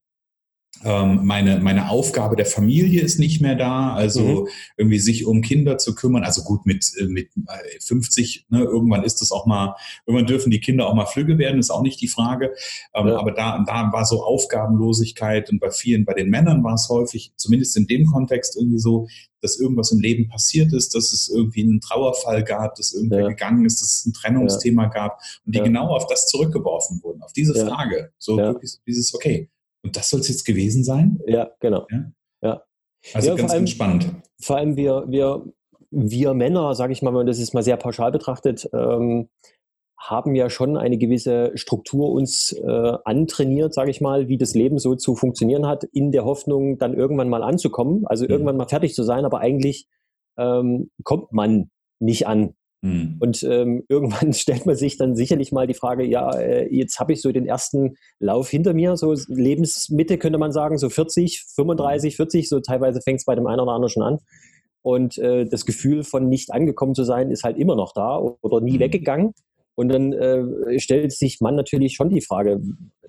meine, 0.83 1.61
meine 1.61 1.89
Aufgabe 1.89 2.37
der 2.37 2.47
Familie 2.47 3.01
ist 3.01 3.19
nicht 3.19 3.41
mehr 3.41 3.55
da, 3.55 3.95
also 3.95 4.21
mhm. 4.21 4.49
irgendwie 4.77 4.99
sich 4.99 5.25
um 5.25 5.41
Kinder 5.41 5.79
zu 5.79 5.95
kümmern. 5.95 6.25
Also 6.25 6.43
gut, 6.43 6.67
mit, 6.67 6.91
äh, 6.99 7.05
mit 7.05 7.31
50, 7.81 8.47
äh, 8.51 8.55
ne, 8.55 8.65
irgendwann 8.65 9.05
ist 9.05 9.21
das 9.21 9.33
auch 9.33 9.47
mal, 9.47 9.77
irgendwann 10.07 10.27
dürfen 10.27 10.51
die 10.51 10.61
Kinder 10.61 10.87
auch 10.87 10.95
mal 10.95 11.07
Flügge 11.07 11.39
werden, 11.39 11.61
ist 11.61 11.71
auch 11.71 11.83
nicht 11.83 12.01
die 12.01 12.09
Frage. 12.09 12.53
Ähm, 12.95 13.09
ja. 13.09 13.19
Aber 13.19 13.33
da, 13.33 13.65
da 13.67 13.91
war 13.93 14.05
so 14.05 14.25
Aufgabenlosigkeit 14.25 15.51
und 15.51 15.61
bei 15.61 15.71
vielen, 15.71 16.05
bei 16.05 16.15
den 16.15 16.29
Männern 16.29 16.65
war 16.65 16.75
es 16.75 16.89
häufig, 16.89 17.33
zumindest 17.37 17.77
in 17.77 17.87
dem 17.87 18.07
Kontext 18.07 18.57
irgendwie 18.57 18.79
so, 18.79 19.07
dass 19.41 19.61
irgendwas 19.61 19.93
im 19.93 20.01
Leben 20.01 20.29
passiert 20.29 20.73
ist, 20.73 20.95
dass 20.95 21.13
es 21.13 21.29
irgendwie 21.29 21.63
einen 21.63 21.81
Trauerfall 21.81 22.43
gab, 22.45 22.77
dass 22.77 22.95
irgendwer 22.95 23.21
ja. 23.21 23.29
gegangen 23.29 23.65
ist, 23.67 23.81
dass 23.83 23.99
es 23.99 24.07
ein 24.07 24.15
Trennungsthema 24.15 24.85
ja. 24.85 24.89
gab 24.89 25.21
und 25.45 25.55
die 25.55 25.61
genau 25.61 25.89
auf 25.89 26.07
das 26.07 26.27
zurückgeworfen 26.29 27.03
wurden, 27.03 27.23
auf 27.23 27.33
diese 27.33 27.55
Frage. 27.55 28.13
So 28.19 28.39
wirklich 28.39 28.79
dieses, 28.87 29.15
okay, 29.15 29.51
und 29.85 29.97
das 29.97 30.11
soll 30.11 30.21
es 30.21 30.29
jetzt 30.29 30.45
gewesen 30.45 30.83
sein? 30.83 31.21
Ja, 31.27 31.51
genau. 31.61 31.87
Ja. 31.91 32.13
ja. 32.43 32.63
Also 33.13 33.29
ja, 33.29 33.37
ganz, 33.37 33.53
allem, 33.53 33.61
ganz 33.61 33.71
spannend. 33.71 34.15
Vor 34.41 34.57
allem 34.57 34.77
wir, 34.77 35.05
wir, 35.09 35.45
wir 35.91 36.35
Männer, 36.35 36.75
sage 36.75 36.93
ich 36.93 37.03
mal, 37.03 37.11
wenn 37.11 37.19
man 37.19 37.27
das 37.27 37.39
jetzt 37.39 37.55
mal 37.55 37.63
sehr 37.63 37.77
pauschal 37.77 38.11
betrachtet, 38.11 38.69
ähm, 38.73 39.29
haben 39.99 40.35
ja 40.35 40.51
schon 40.51 40.77
eine 40.77 40.99
gewisse 40.99 41.53
Struktur 41.55 42.11
uns 42.11 42.53
äh, 42.53 42.93
antrainiert, 43.05 43.73
sage 43.73 43.91
ich 43.91 44.01
mal, 44.01 44.29
wie 44.29 44.37
das 44.37 44.55
Leben 44.55 44.79
so 44.79 44.97
zu 44.97 45.15
funktionieren 45.15 45.67
hat, 45.67 45.85
in 45.85 46.13
der 46.13 46.25
Hoffnung, 46.25 46.79
dann 46.79 46.95
irgendwann 46.95 47.29
mal 47.29 47.43
anzukommen, 47.43 48.07
also 48.07 48.25
mhm. 48.25 48.31
irgendwann 48.31 48.57
mal 48.57 48.69
fertig 48.69 48.95
zu 48.95 49.03
sein, 49.03 49.25
aber 49.25 49.41
eigentlich 49.41 49.87
ähm, 50.37 50.91
kommt 51.05 51.33
man 51.33 51.71
nicht 52.01 52.27
an. 52.27 52.55
Mhm. 52.85 53.17
Und 53.19 53.43
ähm, 53.45 53.83
irgendwann 53.89 54.35
stellt 54.35 54.67
man 54.67 54.77
sich 54.77 54.99
dann 54.99 55.17
sicherlich 55.17 55.53
mal 55.53 55.67
die 55.67 55.75
Frage, 55.75 56.05
ja, 56.05 56.31
äh, 56.37 56.69
jetzt 56.73 57.01
habe 57.01 57.15
ich 57.15 57.23
so 57.23 57.33
den 57.33 57.47
ersten 57.47 57.97
Lauf 58.21 58.51
hinter 58.51 58.75
mir, 58.75 58.97
so 58.97 59.15
Lebensmitte 59.29 60.19
könnte 60.19 60.39
man 60.39 60.53
sagen, 60.53 60.77
so 60.77 60.91
40, 60.91 61.47
35, 61.55 62.17
40, 62.17 62.49
so 62.49 62.61
teilweise 62.61 63.01
fängt 63.01 63.21
es 63.21 63.25
bei 63.25 63.35
dem 63.35 63.47
einen 63.47 63.61
oder 63.61 63.73
anderen 63.73 63.91
schon 63.91 64.03
an. 64.03 64.19
Und 64.83 65.17
äh, 65.17 65.47
das 65.47 65.65
Gefühl 65.65 66.05
von 66.05 66.29
nicht 66.29 66.53
angekommen 66.53 66.95
zu 66.95 67.05
sein, 67.05 67.31
ist 67.31 67.43
halt 67.43 67.57
immer 67.57 67.75
noch 67.75 67.95
da 67.95 68.19
oder 68.19 68.61
nie 68.61 68.75
mhm. 68.75 68.81
weggegangen. 68.81 69.33
Und 69.77 69.89
dann 69.89 70.13
äh, 70.13 70.79
stellt 70.79 71.13
sich 71.13 71.41
man 71.41 71.57
natürlich 71.57 71.95
schon 71.95 72.11
die 72.11 72.21
Frage, 72.21 72.61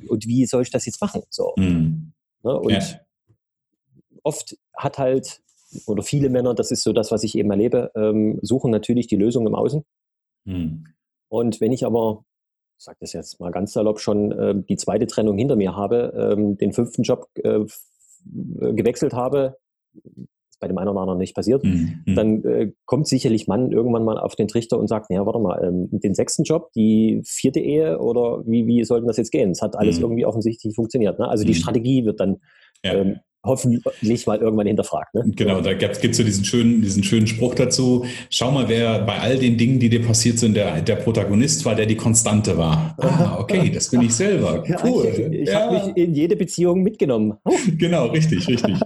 und 0.08 0.26
wie 0.26 0.46
soll 0.46 0.64
ich 0.64 0.72
das 0.72 0.86
jetzt 0.86 1.02
machen? 1.02 1.22
So. 1.30 1.54
Mhm. 1.58 2.14
Ne? 2.44 2.58
Und 2.58 2.72
ja. 2.72 2.82
oft 4.24 4.58
hat 4.74 4.98
halt 4.98 5.42
oder 5.88 6.04
viele 6.04 6.30
Männer, 6.30 6.54
das 6.54 6.72
ist 6.72 6.84
so 6.84 6.94
das, 6.94 7.12
was 7.12 7.24
ich 7.24 7.36
eben 7.38 7.52
erlebe, 7.52 7.92
ähm, 7.96 8.40
suchen 8.42 8.72
natürlich 8.72 9.08
die 9.08 9.16
Lösung 9.16 9.46
im 9.48 9.56
Außen. 9.56 9.84
Mhm. 10.46 10.86
Und 11.30 11.62
wenn 11.62 11.72
ich 11.72 11.86
aber, 11.86 12.24
ich 12.78 12.86
sage 12.86 12.98
das 13.02 13.14
jetzt 13.14 13.40
mal 13.40 13.52
ganz 13.52 13.74
salopp, 13.74 14.00
schon 14.00 14.32
äh, 14.32 14.56
die 14.68 14.78
zweite 14.78 15.08
Trennung 15.08 15.38
hinter 15.38 15.56
mir 15.56 15.76
habe, 15.76 16.34
ähm, 16.38 16.58
den 16.58 16.74
fünften 16.74 17.04
Job 17.04 17.28
äh, 17.44 17.66
gewechselt 18.24 19.14
habe, 19.14 19.58
ist 20.56 20.60
bei 20.60 20.68
dem 20.68 20.78
einen 20.78 20.90
oder 20.90 21.02
anderen 21.02 21.20
nicht 21.20 21.36
passiert, 21.36 21.64
mhm. 21.64 22.04
dann 22.06 22.44
äh, 22.44 22.72
kommt 22.86 23.08
sicherlich 23.08 23.48
Mann 23.48 23.72
irgendwann 23.72 24.06
mal 24.06 24.18
auf 24.18 24.36
den 24.36 24.48
Trichter 24.48 24.80
und 24.80 24.88
sagt, 24.88 25.10
naja, 25.10 25.26
warte 25.26 25.40
mal, 25.40 25.64
ähm, 25.64 25.90
den 25.92 26.16
sechsten 26.16 26.44
Job, 26.44 26.72
die 26.74 27.22
vierte 27.26 27.60
Ehe 27.60 28.00
oder 28.00 28.44
wie, 28.46 28.66
wie 28.66 28.84
soll 28.84 29.06
das 29.06 29.18
jetzt 29.18 29.32
gehen? 29.32 29.52
Es 29.52 29.62
hat 29.62 29.76
alles 29.76 29.98
mhm. 29.98 30.06
irgendwie 30.06 30.26
offensichtlich 30.26 30.74
funktioniert. 30.74 31.20
Ne? 31.20 31.28
Also 31.28 31.44
die 31.44 31.54
hm. 31.54 31.60
Strategie 31.60 32.06
wird 32.06 32.20
dann 32.20 32.38
ja. 32.84 32.94
Hoffentlich 33.46 34.28
mal 34.28 34.40
irgendwann 34.40 34.68
hinterfragt. 34.68 35.14
Ne? 35.14 35.24
Genau, 35.36 35.62
da 35.62 35.74
gibt 35.74 36.04
es 36.06 36.18
so 36.18 36.24
diesen 36.24 36.46
schönen, 36.46 36.82
diesen 36.82 37.04
schönen 37.04 37.28
Spruch 37.28 37.56
dazu. 37.56 38.06
Schau 38.30 38.52
mal, 38.52 38.68
wer 38.68 39.00
bei 39.00 39.20
all 39.20 39.38
den 39.38 39.58
Dingen, 39.58 39.80
die 39.80 39.90
dir 39.90 40.04
passiert 40.04 40.40
sind, 40.40 40.56
der, 40.56 40.82
der 40.82 40.96
Protagonist 40.98 41.66
war, 41.66 41.76
der 41.76 41.86
die 41.86 41.96
Konstante 41.96 42.58
war. 42.58 42.96
Ah, 42.98 43.38
okay, 43.40 43.70
das 43.74 43.90
bin 43.90 44.02
ich 44.02 44.14
selber. 44.14 44.64
Cool. 44.84 45.06
Ja, 45.06 45.12
ich, 45.12 45.42
ich 45.42 45.50
ja. 45.50 45.62
habe 45.62 45.74
mich 45.76 45.98
in 45.98 46.14
jede 46.14 46.36
Beziehung 46.36 46.84
mitgenommen. 46.84 47.34
Genau, 47.78 48.08
richtig, 48.08 48.48
richtig. 48.48 48.78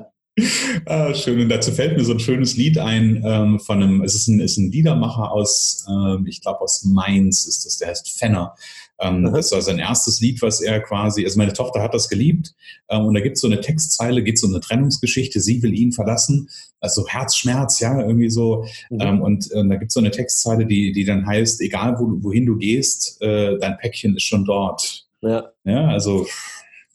Ah, 0.86 1.14
schön. 1.14 1.42
Und 1.42 1.50
dazu 1.50 1.72
fällt 1.72 1.98
mir 1.98 2.04
so 2.04 2.14
ein 2.14 2.20
schönes 2.20 2.56
Lied 2.56 2.78
ein 2.78 3.24
ähm, 3.26 3.60
von 3.60 3.82
einem, 3.82 4.02
es 4.02 4.16
ist 4.16 4.28
ein, 4.28 4.40
ist 4.40 4.58
ein 4.58 4.72
Liedermacher 4.72 5.32
aus, 5.32 5.86
ähm, 5.90 6.26
ich 6.28 6.42
glaube 6.42 6.62
aus 6.62 6.86
Mainz 6.86 7.46
ist 7.46 7.66
das, 7.66 7.78
der 7.78 7.90
heißt 7.90 8.18
Fenner. 8.18 8.56
Ähm, 9.00 9.22
mhm. 9.22 9.34
Das 9.34 9.52
war 9.52 9.62
sein 9.62 9.80
erstes 9.80 10.20
Lied, 10.20 10.42
was 10.42 10.62
er 10.62 10.80
quasi, 10.82 11.24
also 11.24 11.38
meine 11.38 11.54
Tochter 11.54 11.82
hat 11.82 11.94
das 11.94 12.10
geliebt. 12.10 12.54
Ähm, 12.90 13.06
und 13.06 13.14
da 13.14 13.22
gibt 13.22 13.36
es 13.36 13.42
so 13.42 13.48
eine 13.48 13.62
Textzeile, 13.62 14.24
geht 14.24 14.38
so 14.38 14.48
eine 14.48 14.60
Trennungsgeschichte, 14.60 15.40
sie 15.40 15.64
will 15.64 15.74
ihn 15.74 15.92
verlassen. 15.92 16.50
Also 16.82 17.08
Herzschmerz, 17.08 17.80
ja, 17.80 18.00
irgendwie 18.02 18.30
so. 18.30 18.66
Mhm. 18.90 19.00
Ähm, 19.02 19.22
und 19.22 19.52
äh, 19.52 19.68
da 19.68 19.76
gibt 19.76 19.92
es 19.92 19.94
so 19.94 20.00
eine 20.00 20.12
Textzeile, 20.12 20.66
die, 20.66 20.92
die 20.92 21.06
dann 21.06 21.26
heißt, 21.26 21.62
egal 21.62 21.98
wo, 22.00 22.24
wohin 22.24 22.46
du 22.46 22.58
gehst, 22.58 23.22
äh, 23.22 23.58
dein 23.58 23.78
Päckchen 23.78 24.16
ist 24.16 24.24
schon 24.24 24.46
dort. 24.46 25.06
Ja. 25.22 25.52
Ja, 25.64 25.88
also 25.88 26.26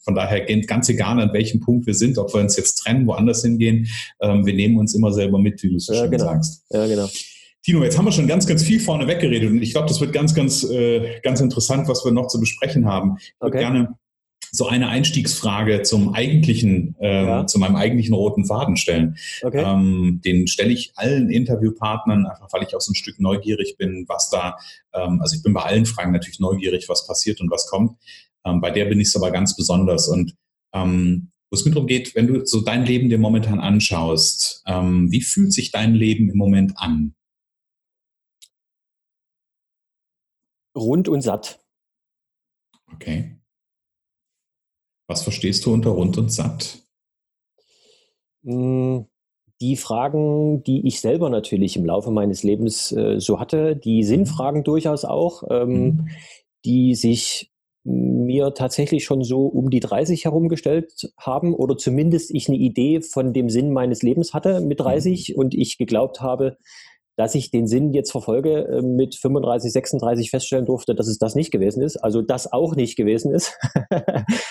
von 0.05 0.13
daher 0.13 0.45
ganz 0.65 0.87
egal, 0.89 1.19
an 1.19 1.33
welchem 1.33 1.59
Punkt 1.59 1.87
wir 1.87 1.95
sind, 1.95 2.19
ob 2.19 2.33
wir 2.33 2.39
uns 2.39 2.55
jetzt 2.57 2.75
trennen, 2.75 3.07
woanders 3.07 3.41
hingehen, 3.41 3.87
ähm, 4.21 4.45
wir 4.45 4.53
nehmen 4.53 4.77
uns 4.77 4.93
immer 4.93 5.11
selber 5.11 5.39
mit, 5.39 5.61
wie 5.63 5.69
du 5.69 5.77
es 5.77 5.87
ja, 5.87 5.95
schön 5.95 6.11
genau. 6.11 6.25
sagst. 6.25 6.63
Ja, 6.69 6.85
genau. 6.85 7.09
Tino, 7.65 7.83
jetzt 7.83 7.97
haben 7.97 8.05
wir 8.05 8.11
schon 8.11 8.27
ganz, 8.27 8.45
ganz 8.45 8.63
viel 8.63 8.79
vorne 8.79 9.07
weggeredet 9.07 9.49
und 9.49 9.59
ich 9.59 9.71
glaube, 9.71 9.87
das 9.87 9.99
wird 9.99 10.13
ganz, 10.13 10.35
ganz, 10.35 10.63
äh, 10.63 11.19
ganz 11.23 11.41
interessant, 11.41 11.87
was 11.87 12.05
wir 12.05 12.11
noch 12.11 12.27
zu 12.27 12.39
besprechen 12.39 12.85
haben. 12.85 13.17
Ich 13.17 13.33
würde 13.39 13.57
okay. 13.57 13.65
gerne 13.65 13.97
so 14.51 14.67
eine 14.67 14.87
Einstiegsfrage 14.87 15.81
zum 15.81 16.13
eigentlichen, 16.13 16.95
äh, 16.99 17.25
ja. 17.25 17.47
zu 17.47 17.57
meinem 17.57 17.75
eigentlichen 17.75 18.13
roten 18.13 18.45
Faden 18.45 18.77
stellen. 18.77 19.17
Okay. 19.41 19.63
Ähm, 19.65 20.21
den 20.23 20.45
stelle 20.45 20.71
ich 20.73 20.91
allen 20.95 21.31
Interviewpartnern, 21.31 22.27
einfach 22.27 22.53
weil 22.53 22.61
ich 22.61 22.75
auch 22.75 22.81
so 22.81 22.91
ein 22.91 22.95
Stück 22.95 23.19
neugierig 23.19 23.77
bin, 23.79 24.05
was 24.07 24.29
da, 24.29 24.57
ähm, 24.93 25.19
also 25.21 25.35
ich 25.35 25.41
bin 25.41 25.53
bei 25.53 25.63
allen 25.63 25.87
Fragen 25.87 26.11
natürlich 26.11 26.39
neugierig, 26.39 26.87
was 26.87 27.07
passiert 27.07 27.41
und 27.41 27.49
was 27.49 27.67
kommt. 27.67 27.97
Ähm, 28.45 28.61
bei 28.61 28.69
der 28.69 28.85
bin 28.85 28.99
ich 28.99 29.07
es 29.07 29.15
aber 29.15 29.31
ganz 29.31 29.55
besonders. 29.55 30.07
Und 30.07 30.35
ähm, 30.71 31.31
wo 31.49 31.55
es 31.55 31.65
mir 31.65 31.71
darum 31.71 31.87
geht, 31.87 32.13
wenn 32.13 32.27
du 32.27 32.45
so 32.45 32.61
dein 32.61 32.85
Leben 32.85 33.09
dir 33.09 33.17
momentan 33.17 33.59
anschaust, 33.59 34.61
ähm, 34.67 35.11
wie 35.11 35.21
fühlt 35.21 35.51
sich 35.51 35.71
dein 35.71 35.95
Leben 35.95 36.29
im 36.29 36.37
Moment 36.37 36.73
an? 36.75 37.15
Rund 40.75 41.07
und 41.07 41.21
satt. 41.21 41.59
Okay. 42.93 43.37
Was 45.07 45.23
verstehst 45.23 45.65
du 45.65 45.73
unter 45.73 45.91
rund 45.91 46.17
und 46.17 46.31
satt? 46.31 46.79
Hm, 48.43 49.05
die 49.61 49.77
Fragen, 49.77 50.63
die 50.63 50.85
ich 50.87 50.99
selber 50.99 51.29
natürlich 51.29 51.77
im 51.77 51.85
Laufe 51.85 52.11
meines 52.11 52.43
Lebens 52.43 52.91
äh, 52.91 53.19
so 53.19 53.39
hatte, 53.39 53.75
die 53.75 54.03
sind 54.03 54.29
mhm. 54.37 54.63
Durchaus 54.63 55.05
auch, 55.05 55.43
ähm, 55.49 55.69
mhm. 55.69 56.07
die 56.65 56.95
sich 56.95 57.51
mir 57.83 58.53
tatsächlich 58.55 59.05
schon 59.05 59.23
so 59.23 59.45
um 59.45 59.69
die 59.69 59.79
30 59.79 60.25
herumgestellt 60.25 61.13
haben 61.17 61.53
oder 61.53 61.77
zumindest 61.77 62.31
ich 62.33 62.49
eine 62.49 62.57
Idee 62.57 63.01
von 63.01 63.31
dem 63.31 63.49
Sinn 63.49 63.71
meines 63.71 64.01
Lebens 64.01 64.33
hatte 64.33 64.59
mit 64.59 64.79
30 64.79 65.29
mhm. 65.29 65.35
und 65.35 65.53
ich 65.53 65.77
geglaubt 65.77 66.19
habe, 66.19 66.57
dass 67.17 67.35
ich 67.35 67.49
den 67.49 67.67
Sinn 67.67 67.93
jetzt 67.93 68.11
verfolge, 68.11 68.67
äh, 68.67 68.81
mit 68.81 69.15
35, 69.15 69.71
36 69.71 70.29
feststellen 70.29 70.65
durfte, 70.65 70.95
dass 70.95 71.07
es 71.07 71.17
das 71.17 71.35
nicht 71.35 71.51
gewesen 71.51 71.81
ist, 71.81 71.97
also 71.97 72.21
das 72.21 72.51
auch 72.51 72.75
nicht 72.75 72.95
gewesen 72.97 73.33
ist. 73.33 73.57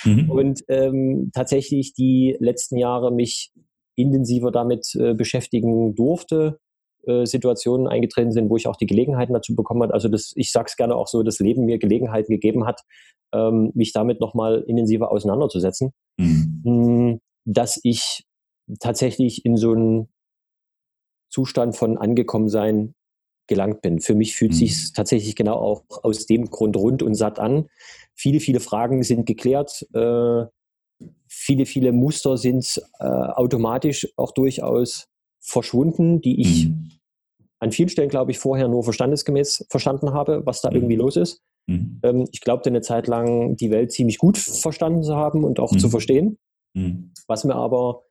mhm. 0.04 0.30
Und 0.30 0.64
ähm, 0.68 1.30
tatsächlich 1.34 1.94
die 1.94 2.36
letzten 2.40 2.76
Jahre 2.76 3.12
mich 3.12 3.52
intensiver 3.96 4.50
damit 4.50 4.94
äh, 4.94 5.14
beschäftigen 5.14 5.94
durfte, 5.94 6.58
äh, 7.06 7.26
Situationen 7.26 7.86
eingetreten 7.86 8.32
sind, 8.32 8.48
wo 8.48 8.56
ich 8.56 8.66
auch 8.66 8.76
die 8.76 8.86
Gelegenheiten 8.86 9.34
dazu 9.34 9.54
bekommen 9.54 9.82
habe. 9.82 9.94
Also 9.94 10.08
das, 10.08 10.32
ich 10.36 10.50
sage 10.50 10.66
es 10.68 10.76
gerne 10.76 10.96
auch 10.96 11.06
so, 11.06 11.22
das 11.22 11.38
Leben 11.38 11.64
mir 11.64 11.78
Gelegenheiten 11.78 12.32
gegeben 12.32 12.66
hat, 12.66 12.80
ähm, 13.34 13.72
mich 13.74 13.92
damit 13.92 14.20
nochmal 14.20 14.64
intensiver 14.66 15.12
auseinanderzusetzen, 15.12 15.92
mhm. 16.16 16.62
Hm, 16.64 17.20
dass 17.44 17.78
ich 17.82 18.24
tatsächlich 18.80 19.44
in 19.44 19.56
so 19.56 19.74
ein 19.74 20.08
Zustand 21.34 21.74
von 21.74 21.98
angekommen 21.98 22.48
sein 22.48 22.94
gelangt 23.48 23.82
bin. 23.82 23.98
Für 24.00 24.14
mich 24.14 24.36
fühlt 24.36 24.52
mhm. 24.52 24.56
sich 24.56 24.92
tatsächlich 24.92 25.34
genau 25.34 25.56
auch 25.56 25.84
aus 26.04 26.26
dem 26.26 26.48
Grund 26.48 26.76
rund 26.76 27.02
und 27.02 27.16
satt 27.16 27.40
an. 27.40 27.66
Viele, 28.14 28.38
viele 28.38 28.60
Fragen 28.60 29.02
sind 29.02 29.26
geklärt. 29.26 29.84
Äh, 29.92 30.44
viele, 31.28 31.66
viele 31.66 31.90
Muster 31.90 32.36
sind 32.36 32.80
äh, 33.00 33.04
automatisch 33.04 34.08
auch 34.16 34.30
durchaus 34.30 35.08
verschwunden, 35.40 36.20
die 36.20 36.40
ich 36.40 36.68
mhm. 36.68 36.92
an 37.58 37.72
vielen 37.72 37.88
Stellen, 37.88 38.08
glaube 38.08 38.30
ich, 38.30 38.38
vorher 38.38 38.68
nur 38.68 38.84
verstandesgemäß 38.84 39.66
verstanden 39.68 40.12
habe, 40.12 40.46
was 40.46 40.60
da 40.60 40.70
mhm. 40.70 40.76
irgendwie 40.76 40.96
los 40.96 41.16
ist. 41.16 41.42
Mhm. 41.66 42.00
Ähm, 42.04 42.28
ich 42.30 42.42
glaubte 42.42 42.70
eine 42.70 42.80
Zeit 42.80 43.08
lang, 43.08 43.56
die 43.56 43.72
Welt 43.72 43.90
ziemlich 43.90 44.18
gut 44.18 44.38
verstanden 44.38 45.02
zu 45.02 45.16
haben 45.16 45.42
und 45.42 45.58
auch 45.58 45.76
zu 45.76 45.88
mhm. 45.88 45.90
verstehen. 45.90 46.38
Mhm. 46.74 47.12
Was 47.26 47.42
mir 47.42 47.56
aber 47.56 48.04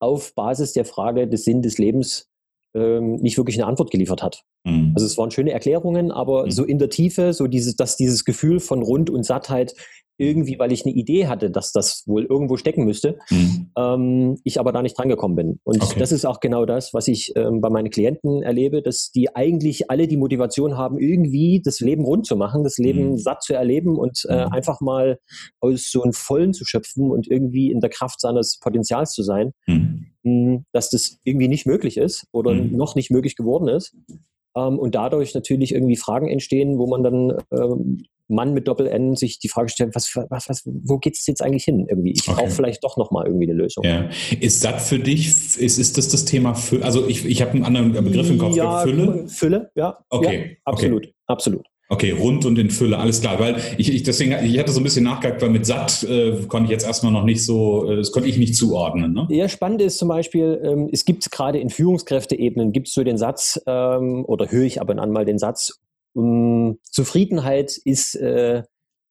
auf 0.00 0.34
Basis 0.34 0.72
der 0.72 0.86
Frage 0.86 1.28
des 1.28 1.44
Sinn 1.44 1.60
des 1.60 1.76
Lebens 1.76 2.30
ähm, 2.74 3.16
nicht 3.16 3.36
wirklich 3.36 3.56
eine 3.56 3.66
Antwort 3.66 3.90
geliefert 3.90 4.22
hat. 4.22 4.42
Mhm. 4.64 4.92
Also 4.94 5.06
es 5.06 5.16
waren 5.16 5.30
schöne 5.30 5.52
Erklärungen, 5.52 6.10
aber 6.10 6.46
mhm. 6.46 6.50
so 6.50 6.64
in 6.64 6.78
der 6.78 6.90
Tiefe, 6.90 7.32
so 7.32 7.46
dieses, 7.46 7.76
dass 7.76 7.96
dieses 7.96 8.24
Gefühl 8.24 8.60
von 8.60 8.82
Rund 8.82 9.10
und 9.10 9.24
Sattheit 9.24 9.74
irgendwie, 10.16 10.58
weil 10.58 10.72
ich 10.72 10.84
eine 10.84 10.94
Idee 10.94 11.26
hatte, 11.26 11.50
dass 11.50 11.72
das 11.72 12.04
wohl 12.06 12.24
irgendwo 12.24 12.56
stecken 12.56 12.84
müsste, 12.84 13.18
mhm. 13.30 13.70
ähm, 13.76 14.38
ich 14.44 14.60
aber 14.60 14.72
da 14.72 14.82
nicht 14.82 14.96
drangekommen 14.96 15.36
bin. 15.36 15.60
Und 15.64 15.82
okay. 15.82 15.98
das 15.98 16.12
ist 16.12 16.24
auch 16.24 16.40
genau 16.40 16.66
das, 16.66 16.94
was 16.94 17.08
ich 17.08 17.32
ähm, 17.36 17.60
bei 17.60 17.70
meinen 17.70 17.90
Klienten 17.90 18.42
erlebe, 18.42 18.82
dass 18.82 19.10
die 19.10 19.34
eigentlich 19.34 19.90
alle 19.90 20.06
die 20.06 20.16
Motivation 20.16 20.76
haben, 20.76 20.98
irgendwie 20.98 21.60
das 21.64 21.80
Leben 21.80 22.04
rund 22.04 22.26
zu 22.26 22.36
machen, 22.36 22.62
das 22.62 22.78
Leben 22.78 23.12
mhm. 23.12 23.18
satt 23.18 23.42
zu 23.42 23.54
erleben 23.54 23.98
und 23.98 24.24
äh, 24.28 24.46
mhm. 24.46 24.52
einfach 24.52 24.80
mal 24.80 25.18
aus 25.60 25.90
so 25.90 26.02
einem 26.02 26.12
Vollen 26.12 26.52
zu 26.52 26.64
schöpfen 26.64 27.10
und 27.10 27.28
irgendwie 27.28 27.70
in 27.70 27.80
der 27.80 27.90
Kraft 27.90 28.20
seines 28.20 28.58
Potenzials 28.60 29.12
zu 29.12 29.22
sein, 29.22 29.52
mhm. 29.66 30.06
mh, 30.22 30.62
dass 30.72 30.90
das 30.90 31.18
irgendwie 31.24 31.48
nicht 31.48 31.66
möglich 31.66 31.96
ist 31.96 32.26
oder 32.32 32.54
mhm. 32.54 32.76
noch 32.76 32.94
nicht 32.94 33.10
möglich 33.10 33.36
geworden 33.36 33.68
ist. 33.68 33.96
Ähm, 34.56 34.78
und 34.78 34.94
dadurch 34.94 35.34
natürlich 35.34 35.74
irgendwie 35.74 35.96
Fragen 35.96 36.28
entstehen, 36.28 36.78
wo 36.78 36.86
man 36.86 37.02
dann 37.02 37.38
ähm, 37.50 38.04
Mann 38.28 38.54
mit 38.54 38.68
Doppel-N 38.68 39.16
sich 39.16 39.38
die 39.38 39.48
Frage 39.48 39.68
stellt, 39.68 39.94
was, 39.94 40.14
was, 40.30 40.48
was, 40.48 40.62
wo 40.64 40.98
geht 40.98 41.16
es 41.16 41.26
jetzt 41.26 41.42
eigentlich 41.42 41.64
hin? 41.64 41.86
Irgendwie? 41.88 42.12
Ich 42.12 42.28
okay. 42.28 42.40
brauche 42.40 42.50
vielleicht 42.50 42.84
doch 42.84 42.96
nochmal 42.96 43.26
irgendwie 43.26 43.50
eine 43.50 43.54
Lösung. 43.54 43.84
Ja. 43.84 44.08
Ist 44.40 44.64
das 44.64 44.88
für 44.88 44.98
dich, 44.98 45.28
ist, 45.28 45.78
ist 45.78 45.98
das 45.98 46.08
das 46.08 46.24
Thema 46.24 46.54
Fülle? 46.54 46.84
Also 46.84 47.06
ich, 47.06 47.24
ich 47.24 47.42
habe 47.42 47.52
einen 47.52 47.64
anderen 47.64 47.92
Begriff 47.92 48.30
im 48.30 48.38
Kopf. 48.38 48.56
Ja, 48.56 48.80
Fülle? 48.80 49.28
Fülle, 49.28 49.70
ja. 49.74 49.98
Okay. 50.10 50.50
Ja, 50.50 50.56
absolut, 50.64 51.04
okay. 51.04 51.14
absolut. 51.26 51.66
Okay, 51.90 52.12
rund 52.12 52.46
und 52.46 52.58
in 52.58 52.70
Fülle, 52.70 52.98
alles 52.98 53.20
klar. 53.20 53.38
Weil 53.38 53.56
ich, 53.76 53.92
ich 53.92 54.02
deswegen, 54.02 54.32
ich 54.44 54.58
hatte 54.58 54.72
so 54.72 54.80
ein 54.80 54.84
bisschen 54.84 55.04
nachgehakt, 55.04 55.42
weil 55.42 55.50
mit 55.50 55.66
satt 55.66 56.02
äh, 56.04 56.32
konnte 56.48 56.64
ich 56.64 56.70
jetzt 56.70 56.86
erstmal 56.86 57.12
noch 57.12 57.24
nicht 57.24 57.44
so, 57.44 57.90
äh, 57.90 57.96
das 57.96 58.10
konnte 58.10 58.28
ich 58.28 58.38
nicht 58.38 58.56
zuordnen. 58.56 59.12
Ne? 59.12 59.26
Ja, 59.28 59.48
spannend 59.48 59.82
ist 59.82 59.98
zum 59.98 60.08
Beispiel, 60.08 60.60
ähm, 60.64 60.88
es 60.90 61.04
gibt 61.04 61.30
gerade 61.30 61.58
in 61.58 61.68
Führungskräfteebenen, 61.68 62.72
gibt 62.72 62.88
es 62.88 62.94
so 62.94 63.04
den 63.04 63.18
Satz, 63.18 63.60
ähm, 63.66 64.24
oder 64.24 64.50
höre 64.50 64.64
ich 64.64 64.80
ab 64.80 64.88
und 64.88 64.98
an 64.98 65.10
mal 65.10 65.26
den 65.26 65.38
Satz, 65.38 65.78
um, 66.14 66.78
Zufriedenheit 66.82 67.76
ist, 67.76 68.14
äh, 68.16 68.58
äh, 68.58 68.62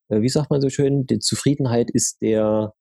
wie 0.10 0.30
sagt 0.30 0.50
man 0.50 0.62
so 0.62 0.70
schön, 0.70 1.06
die 1.06 1.20
Zufriedenheit 1.20 1.92
ist 1.92 2.22
der, 2.22 2.74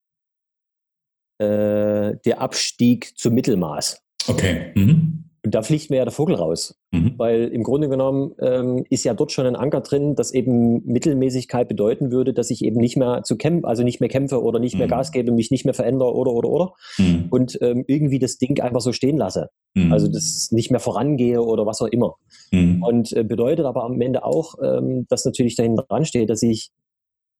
äh, 1.39 2.15
der 2.25 2.41
Abstieg 2.41 3.17
zum 3.17 3.33
Mittelmaß. 3.33 4.01
Okay. 4.27 4.71
Mhm. 4.75 5.29
Und 5.45 5.53
da 5.53 5.61
fliegt 5.61 5.89
mir 5.89 5.97
ja 5.97 6.05
der 6.05 6.13
Vogel 6.13 6.35
raus. 6.35 6.79
Mhm. 6.91 7.15
Weil 7.17 7.49
im 7.49 7.63
Grunde 7.63 7.89
genommen 7.89 8.31
ähm, 8.39 8.85
ist 8.89 9.03
ja 9.03 9.13
dort 9.13 9.33
schon 9.33 9.45
ein 9.45 9.57
Anker 9.57 9.81
drin, 9.81 10.15
dass 10.15 10.33
eben 10.33 10.85
Mittelmäßigkeit 10.85 11.67
bedeuten 11.67 12.11
würde, 12.11 12.33
dass 12.33 12.49
ich 12.49 12.63
eben 12.63 12.79
nicht 12.79 12.95
mehr 12.95 13.23
zu 13.23 13.35
kämpfen, 13.35 13.65
also 13.65 13.83
nicht 13.83 13.99
mehr 13.99 14.09
kämpfe 14.09 14.41
oder 14.41 14.59
nicht 14.59 14.75
mhm. 14.75 14.79
mehr 14.79 14.87
Gas 14.87 15.11
gebe, 15.11 15.33
mich 15.33 15.51
nicht 15.51 15.65
mehr 15.65 15.73
verändere 15.73 16.13
oder 16.13 16.31
oder 16.31 16.49
oder. 16.49 16.73
Mhm. 16.97 17.25
Und 17.29 17.57
ähm, 17.61 17.83
irgendwie 17.87 18.19
das 18.19 18.37
Ding 18.37 18.61
einfach 18.61 18.79
so 18.79 18.93
stehen 18.93 19.17
lasse. 19.17 19.49
Mhm. 19.73 19.91
Also 19.91 20.07
das 20.07 20.49
nicht 20.51 20.71
mehr 20.71 20.79
vorangehe 20.79 21.41
oder 21.41 21.65
was 21.65 21.81
auch 21.81 21.87
immer. 21.87 22.15
Mhm. 22.51 22.81
Und 22.81 23.11
äh, 23.11 23.23
bedeutet 23.23 23.65
aber 23.65 23.83
am 23.83 23.99
Ende 23.99 24.23
auch, 24.23 24.55
ähm, 24.63 25.05
dass 25.09 25.25
natürlich 25.25 25.55
dahinter 25.55 25.83
dran 25.83 26.05
steht, 26.05 26.29
dass 26.29 26.41
ich 26.41 26.71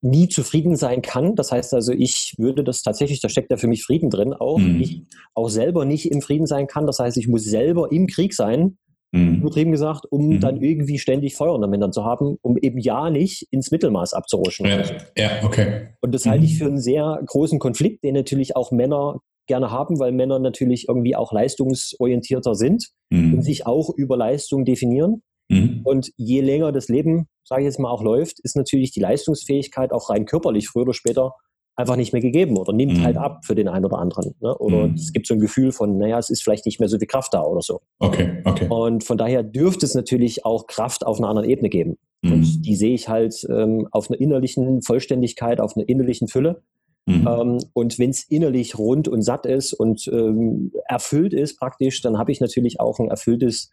nie 0.04 0.28
zufrieden 0.28 0.76
sein 0.76 1.02
kann. 1.02 1.34
Das 1.34 1.50
heißt 1.50 1.72
also, 1.72 1.92
ich 1.92 2.34
würde 2.36 2.62
das 2.62 2.82
tatsächlich, 2.82 3.20
da 3.20 3.28
steckt 3.28 3.50
ja 3.50 3.56
für 3.56 3.68
mich 3.68 3.82
Frieden 3.82 4.10
drin, 4.10 4.34
auch 4.34 4.58
mhm. 4.58 4.80
ich 4.80 5.02
auch 5.34 5.48
selber 5.48 5.84
nicht 5.86 6.10
im 6.12 6.20
Frieden 6.20 6.46
sein 6.46 6.66
kann. 6.66 6.86
Das 6.86 6.98
heißt, 6.98 7.16
ich 7.16 7.26
muss 7.26 7.44
selber 7.44 7.90
im 7.90 8.06
Krieg 8.06 8.34
sein, 8.34 8.76
mhm. 9.12 9.36
übertrieben 9.36 9.72
gesagt, 9.72 10.04
um 10.10 10.28
mhm. 10.28 10.40
dann 10.40 10.60
irgendwie 10.60 10.98
ständig 10.98 11.34
Feuer 11.36 11.54
unter 11.54 11.68
Männern 11.68 11.92
zu 11.92 12.04
haben, 12.04 12.36
um 12.42 12.58
eben 12.58 12.78
ja 12.78 13.08
nicht 13.08 13.48
ins 13.50 13.70
Mittelmaß 13.70 14.12
abzurutschen. 14.12 14.66
Ja, 14.66 14.82
ja 15.16 15.30
okay. 15.42 15.88
Und 16.02 16.14
das 16.14 16.26
halte 16.26 16.44
ich 16.44 16.54
mhm. 16.54 16.58
für 16.58 16.66
einen 16.66 16.80
sehr 16.80 17.20
großen 17.24 17.58
Konflikt, 17.58 18.04
den 18.04 18.14
natürlich 18.14 18.56
auch 18.56 18.72
Männer 18.72 19.20
gerne 19.46 19.70
haben, 19.70 19.98
weil 19.98 20.12
Männer 20.12 20.38
natürlich 20.38 20.86
irgendwie 20.88 21.16
auch 21.16 21.32
leistungsorientierter 21.32 22.54
sind 22.54 22.88
mhm. 23.10 23.34
und 23.34 23.42
sich 23.42 23.66
auch 23.66 23.90
über 23.96 24.18
Leistung 24.18 24.66
definieren. 24.66 25.22
Mhm. 25.48 25.80
Und 25.84 26.10
je 26.16 26.40
länger 26.40 26.72
das 26.72 26.88
Leben, 26.88 27.28
sage 27.44 27.62
ich 27.62 27.66
jetzt 27.66 27.78
mal, 27.78 27.90
auch 27.90 28.02
läuft, 28.02 28.40
ist 28.40 28.56
natürlich 28.56 28.92
die 28.92 29.00
Leistungsfähigkeit 29.00 29.92
auch 29.92 30.10
rein 30.10 30.24
körperlich 30.24 30.68
früher 30.68 30.82
oder 30.82 30.94
später 30.94 31.32
einfach 31.76 31.96
nicht 31.96 32.12
mehr 32.12 32.22
gegeben 32.22 32.56
oder 32.56 32.72
nimmt 32.72 32.98
mhm. 32.98 33.02
halt 33.02 33.16
ab 33.16 33.44
für 33.44 33.54
den 33.54 33.68
einen 33.68 33.84
oder 33.84 33.98
anderen. 33.98 34.34
Ne? 34.40 34.56
Oder 34.58 34.88
mhm. 34.88 34.94
es 34.94 35.12
gibt 35.12 35.26
so 35.26 35.34
ein 35.34 35.40
Gefühl 35.40 35.72
von, 35.72 35.98
naja, 35.98 36.18
es 36.18 36.30
ist 36.30 36.42
vielleicht 36.42 36.66
nicht 36.66 36.78
mehr 36.78 36.88
so 36.88 36.98
viel 36.98 37.08
Kraft 37.08 37.34
da 37.34 37.42
oder 37.42 37.62
so. 37.62 37.80
Okay, 37.98 38.42
okay. 38.44 38.68
Und 38.68 39.02
von 39.02 39.18
daher 39.18 39.42
dürfte 39.42 39.84
es 39.84 39.94
natürlich 39.94 40.44
auch 40.44 40.66
Kraft 40.66 41.04
auf 41.04 41.18
einer 41.18 41.28
anderen 41.28 41.48
Ebene 41.48 41.68
geben. 41.68 41.98
Mhm. 42.22 42.32
Und 42.32 42.66
die 42.66 42.76
sehe 42.76 42.94
ich 42.94 43.08
halt 43.08 43.34
ähm, 43.50 43.88
auf 43.90 44.08
einer 44.08 44.20
innerlichen 44.20 44.82
Vollständigkeit, 44.82 45.60
auf 45.60 45.76
einer 45.76 45.88
innerlichen 45.88 46.28
Fülle. 46.28 46.62
Mhm. 47.06 47.28
Ähm, 47.28 47.58
und 47.72 47.98
wenn 47.98 48.10
es 48.10 48.22
innerlich 48.22 48.78
rund 48.78 49.08
und 49.08 49.22
satt 49.22 49.44
ist 49.44 49.72
und 49.72 50.06
ähm, 50.12 50.72
erfüllt 50.88 51.34
ist 51.34 51.58
praktisch, 51.58 52.00
dann 52.02 52.18
habe 52.18 52.30
ich 52.30 52.40
natürlich 52.40 52.80
auch 52.80 52.98
ein 53.00 53.08
erfülltes 53.08 53.70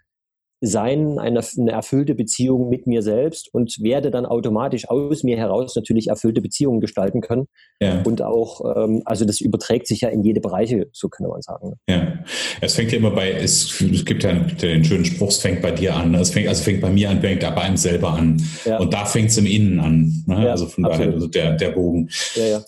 sein, 0.63 1.18
eine, 1.18 1.41
eine, 1.58 1.72
erfüllte 1.72 2.13
Beziehung 2.13 2.70
mit 2.70 2.86
mir 2.86 3.01
selbst 3.01 3.51
und 3.51 3.82
werde 3.82 4.12
dann 4.12 4.27
automatisch 4.27 4.88
aus 4.88 5.24
mir 5.24 5.36
heraus 5.36 5.75
natürlich 5.75 6.08
erfüllte 6.08 6.39
Beziehungen 6.39 6.80
gestalten 6.80 7.22
können. 7.22 7.48
Ja. 7.82 8.03
Und 8.03 8.22
auch, 8.22 8.62
ähm, 8.75 9.01
also 9.06 9.25
das 9.25 9.41
überträgt 9.41 9.88
sich 9.88 10.01
ja 10.01 10.10
in 10.10 10.24
jede 10.24 10.39
Bereiche, 10.39 10.88
so 10.94 11.10
könnte 11.10 11.32
man 11.32 11.41
sagen. 11.41 11.74
Ja, 11.89 12.13
es 12.62 12.75
fängt 12.75 12.91
ja 12.91 13.00
immer 13.00 13.10
bei, 13.10 13.32
es, 13.32 13.82
es 13.82 14.06
gibt 14.06 14.24
ja 14.24 14.34
den 14.34 14.86
schönen 14.86 15.03
Spruch, 15.03 15.30
es 15.30 15.38
fängt 15.38 15.63
bei 15.63 15.72
dir 15.72 15.96
an. 15.96 16.13
Es 16.13 16.30
fängt, 16.30 16.48
also 16.48 16.62
fängt 16.62 16.82
bei 16.82 16.91
mir 16.91 17.10
an, 17.10 17.22
fängt 17.22 17.41
bei 17.41 17.56
einem 17.56 17.77
selber 17.77 18.13
an. 18.13 18.39
Ja. 18.63 18.77
Und 18.77 18.94
da 18.94 19.06
fängt 19.06 19.32
es 19.32 19.38
im 19.39 19.48
Innen 19.48 19.80
an. 19.80 20.24
Ne? 20.27 20.46
Ja, 20.46 20.51
also 20.51 20.68
von 20.68 20.86
absolut. 20.86 21.08
daher 21.08 21.13
also 21.15 21.27
der, 21.27 21.53
der 21.53 21.70
Bogen. 21.72 22.08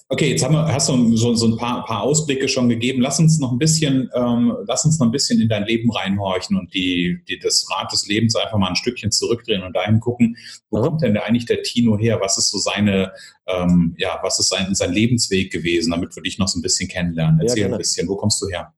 Okay, 0.10 0.32
jetzt 0.32 0.44
haben 0.44 0.56
wir, 0.56 0.66
hast 0.66 0.90
du 0.90 1.16
so, 1.16 1.36
so 1.36 1.46
ein 1.46 1.58
paar, 1.58 1.86
paar 1.86 2.02
Ausblicke 2.02 2.48
schon 2.48 2.70
gegeben. 2.70 3.04
Lass 3.04 3.20
uns 3.20 3.38
noch 3.38 3.52
ein 3.52 3.60
bisschen, 3.60 4.10
ähm, 4.16 4.52
lass 4.66 4.84
uns 4.84 4.98
noch 4.98 5.06
ein 5.06 5.12
bisschen 5.12 5.40
in 5.40 5.48
dein 5.48 5.66
Leben 5.66 5.92
reinhorchen 5.92 6.58
und 6.58 6.74
die, 6.74 7.20
die 7.30 7.38
das 7.38 7.68
Radio 7.70 7.83
Rad 7.84 7.92
des 7.92 8.08
Lebens 8.08 8.36
einfach 8.36 8.58
mal 8.58 8.70
ein 8.70 8.76
Stückchen 8.76 9.12
zurückdrehen 9.12 9.64
und 9.64 9.76
dahin 9.76 10.00
gucken, 10.00 10.38
wo 10.70 10.80
mhm. 10.80 10.84
kommt 10.84 11.02
denn 11.02 11.18
eigentlich 11.18 11.46
der 11.46 11.62
Tino 11.62 11.98
her? 11.98 12.20
Was 12.22 12.38
ist 12.38 12.50
so 12.50 12.58
seine, 12.58 13.12
ähm, 13.48 13.96
ja, 13.98 14.20
was 14.24 14.40
ist 14.40 14.50
sein, 14.50 14.74
sein 14.74 14.92
Lebensweg 14.92 15.52
gewesen, 15.52 15.92
damit 15.92 16.16
wir 16.16 16.24
dich 16.24 16.40
noch 16.40 16.48
so 16.48 16.60
ein 16.60 16.62
bisschen 16.62 16.90
kennenlernen? 16.90 17.40
Erzähl 17.42 17.64
ja, 17.64 17.68
ein 17.68 17.78
bisschen, 17.78 18.08
wo 18.08 18.16
kommst 18.16 18.42
du 18.42 18.48
her? 18.48 18.74